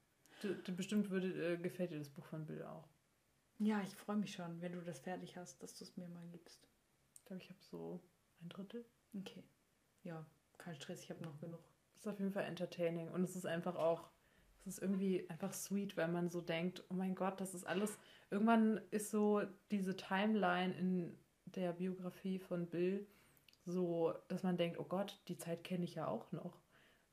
Du, 0.41 0.55
du 0.55 0.75
bestimmt 0.75 1.09
würde, 1.09 1.53
äh, 1.53 1.57
gefällt 1.57 1.91
dir 1.91 1.99
das 1.99 2.09
Buch 2.09 2.25
von 2.25 2.45
Bill 2.45 2.63
auch. 2.63 2.87
Ja, 3.57 3.81
ich 3.81 3.93
freue 3.95 4.15
mich 4.15 4.33
schon, 4.33 4.61
wenn 4.61 4.71
du 4.71 4.81
das 4.81 4.99
fertig 4.99 5.35
hast, 5.35 5.61
dass 5.61 5.75
du 5.75 5.83
es 5.83 5.97
mir 5.97 6.07
mal 6.07 6.25
gibst. 6.29 6.65
Ich 7.13 7.25
glaube, 7.25 7.41
ich 7.41 7.49
habe 7.49 7.61
so 7.61 8.01
ein 8.41 8.47
Drittel. 8.47 8.85
Okay. 9.17 9.43
Ja, 10.03 10.25
kein 10.57 10.75
Stress, 10.75 11.03
ich 11.03 11.09
habe 11.09 11.23
noch 11.23 11.37
genug. 11.39 11.59
Das 11.91 12.01
ist 12.01 12.07
auf 12.07 12.19
jeden 12.19 12.31
Fall 12.31 12.45
entertaining. 12.45 13.09
Und 13.09 13.23
es 13.23 13.35
ist 13.35 13.45
einfach 13.45 13.75
auch, 13.75 14.09
es 14.65 14.67
ist 14.77 14.81
irgendwie 14.81 15.27
einfach 15.29 15.53
sweet, 15.53 15.97
weil 15.97 16.07
man 16.09 16.29
so 16.29 16.41
denkt, 16.41 16.83
oh 16.89 16.93
mein 16.93 17.15
Gott, 17.15 17.39
das 17.41 17.53
ist 17.53 17.65
alles. 17.65 17.97
Irgendwann 18.29 18.79
ist 18.91 19.09
so 19.11 19.41
diese 19.71 19.95
Timeline 19.95 20.73
in 20.77 21.17
der 21.45 21.73
Biografie 21.73 22.39
von 22.39 22.67
Bill 22.67 23.07
so, 23.65 24.13
dass 24.27 24.43
man 24.43 24.57
denkt, 24.57 24.79
oh 24.79 24.83
Gott, 24.83 25.19
die 25.27 25.37
Zeit 25.37 25.63
kenne 25.63 25.83
ich 25.85 25.95
ja 25.95 26.07
auch 26.07 26.31
noch. 26.31 26.59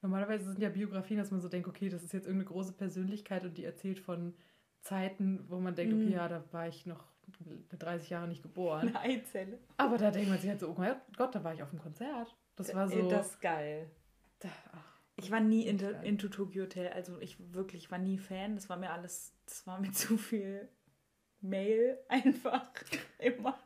Normalerweise 0.02 0.44
sind 0.44 0.60
ja 0.60 0.68
Biografien, 0.68 1.18
dass 1.18 1.30
man 1.30 1.40
so 1.40 1.48
denkt, 1.48 1.68
okay, 1.68 1.88
das 1.88 2.02
ist 2.02 2.12
jetzt 2.12 2.26
irgendeine 2.26 2.50
große 2.52 2.72
Persönlichkeit 2.72 3.44
und 3.44 3.56
die 3.58 3.64
erzählt 3.64 3.98
von 3.98 4.34
Zeiten, 4.82 5.44
wo 5.48 5.58
man 5.58 5.74
denkt, 5.74 5.94
okay, 5.94 6.04
Mhm. 6.06 6.12
ja, 6.12 6.28
da 6.28 6.44
war 6.52 6.68
ich 6.68 6.86
noch 6.86 7.04
30 7.78 8.10
Jahre 8.10 8.28
nicht 8.28 8.42
geboren. 8.42 8.88
Eine 8.88 9.00
Eizelle. 9.00 9.58
Aber 9.78 9.98
da 9.98 10.10
denkt 10.10 10.28
man 10.28 10.38
sich 10.38 10.48
halt 10.48 10.60
so, 10.60 10.68
oh 10.70 10.74
mein 10.78 10.94
Gott, 11.16 11.34
da 11.34 11.42
war 11.42 11.52
ich 11.54 11.62
auf 11.62 11.70
dem 11.70 11.80
Konzert. 11.80 12.34
Das 12.54 12.72
war 12.74 12.88
so. 12.88 13.08
Das 13.10 13.32
ist 13.32 13.40
geil. 13.40 13.90
da, 14.38 14.48
ach, 14.72 14.95
Ich 15.18 15.30
war 15.30 15.40
nie 15.40 15.66
into, 15.66 15.88
into 16.02 16.28
Tokyo 16.28 16.64
Hotel, 16.64 16.92
also 16.92 17.18
ich 17.20 17.36
wirklich 17.54 17.90
war 17.90 17.98
nie 17.98 18.18
Fan. 18.18 18.54
Das 18.54 18.68
war 18.68 18.76
mir 18.76 18.90
alles, 18.90 19.34
das 19.46 19.66
war 19.66 19.80
mir 19.80 19.90
zu 19.92 20.18
viel 20.18 20.68
Mail 21.40 21.98
einfach 22.08 22.70
immer. 23.18 23.58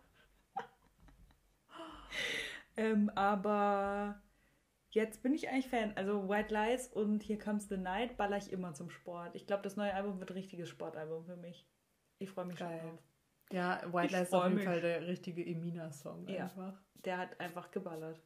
ähm, 2.76 3.10
aber 3.14 4.20
jetzt 4.90 5.22
bin 5.22 5.34
ich 5.34 5.48
eigentlich 5.48 5.68
Fan. 5.68 5.92
Also 5.96 6.28
White 6.28 6.54
Lies 6.54 6.88
und 6.88 7.22
Here 7.22 7.38
Comes 7.38 7.68
the 7.68 7.76
Night 7.76 8.16
baller 8.16 8.36
ich 8.38 8.52
immer 8.52 8.72
zum 8.74 8.90
Sport. 8.90 9.34
Ich 9.34 9.46
glaube, 9.46 9.62
das 9.62 9.76
neue 9.76 9.92
Album 9.94 10.18
wird 10.20 10.30
ein 10.30 10.34
richtiges 10.34 10.68
Sportalbum 10.68 11.24
für 11.24 11.36
mich. 11.36 11.66
Ich 12.18 12.30
freue 12.30 12.46
mich 12.46 12.58
Geil. 12.58 12.78
schon 12.80 12.90
drauf. 12.90 12.98
Ja, 13.52 13.80
White 13.92 14.12
Lies 14.16 14.28
ist 14.28 14.34
auf 14.34 14.44
jeden 14.44 14.54
mich. 14.56 14.64
Fall 14.64 14.80
der 14.80 15.06
richtige 15.06 15.44
Emina-Song 15.44 16.28
Ja. 16.28 16.44
einfach. 16.44 16.80
Der 17.04 17.18
hat 17.18 17.40
einfach 17.40 17.70
geballert. 17.70 18.20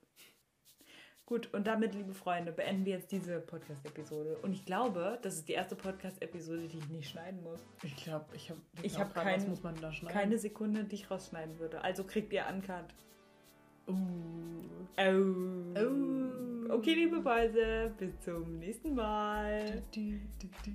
Gut, 1.27 1.49
und 1.55 1.66
damit, 1.66 1.95
liebe 1.95 2.12
Freunde, 2.12 2.53
beenden 2.53 2.85
wir 2.85 2.93
jetzt 2.97 3.11
diese 3.11 3.41
Podcast-Episode. 3.41 4.37
Und 4.43 4.53
ich 4.53 4.66
glaube, 4.66 5.18
das 5.22 5.37
ist 5.37 5.49
die 5.49 5.55
erste 5.55 5.75
Podcast-Episode, 5.75 6.68
die 6.68 6.77
ich 6.77 6.89
nicht 6.91 7.09
schneiden 7.09 7.43
muss. 7.43 7.61
Ich 7.83 7.97
glaube, 7.97 8.27
ich 8.35 8.51
habe 8.51 8.61
Ich 8.83 8.99
hab 8.99 9.16
was 9.16 9.22
kein- 9.25 9.49
muss 9.49 9.62
man 9.62 9.75
da 9.81 9.91
schneiden? 9.91 10.14
Keine 10.18 10.39
Sekunde, 10.39 10.85
die 10.85 10.97
ich 10.97 11.11
rausschneiden 11.11 11.59
würde. 11.59 11.83
Also 11.83 12.05
kriegt 12.05 12.31
ihr 12.35 12.45
Uncut. 12.53 12.95
Uh. 13.89 13.95
Oh. 14.99 15.81
Oh. 16.68 16.75
Okay, 16.75 16.95
liebe 16.95 17.20
Mäuse, 17.20 17.91
bis 17.99 18.20
zum 18.20 18.59
nächsten 18.59 18.95
Mal. 18.95 19.83
Du, 19.95 20.01
du, 20.41 20.49
du, 20.64 20.72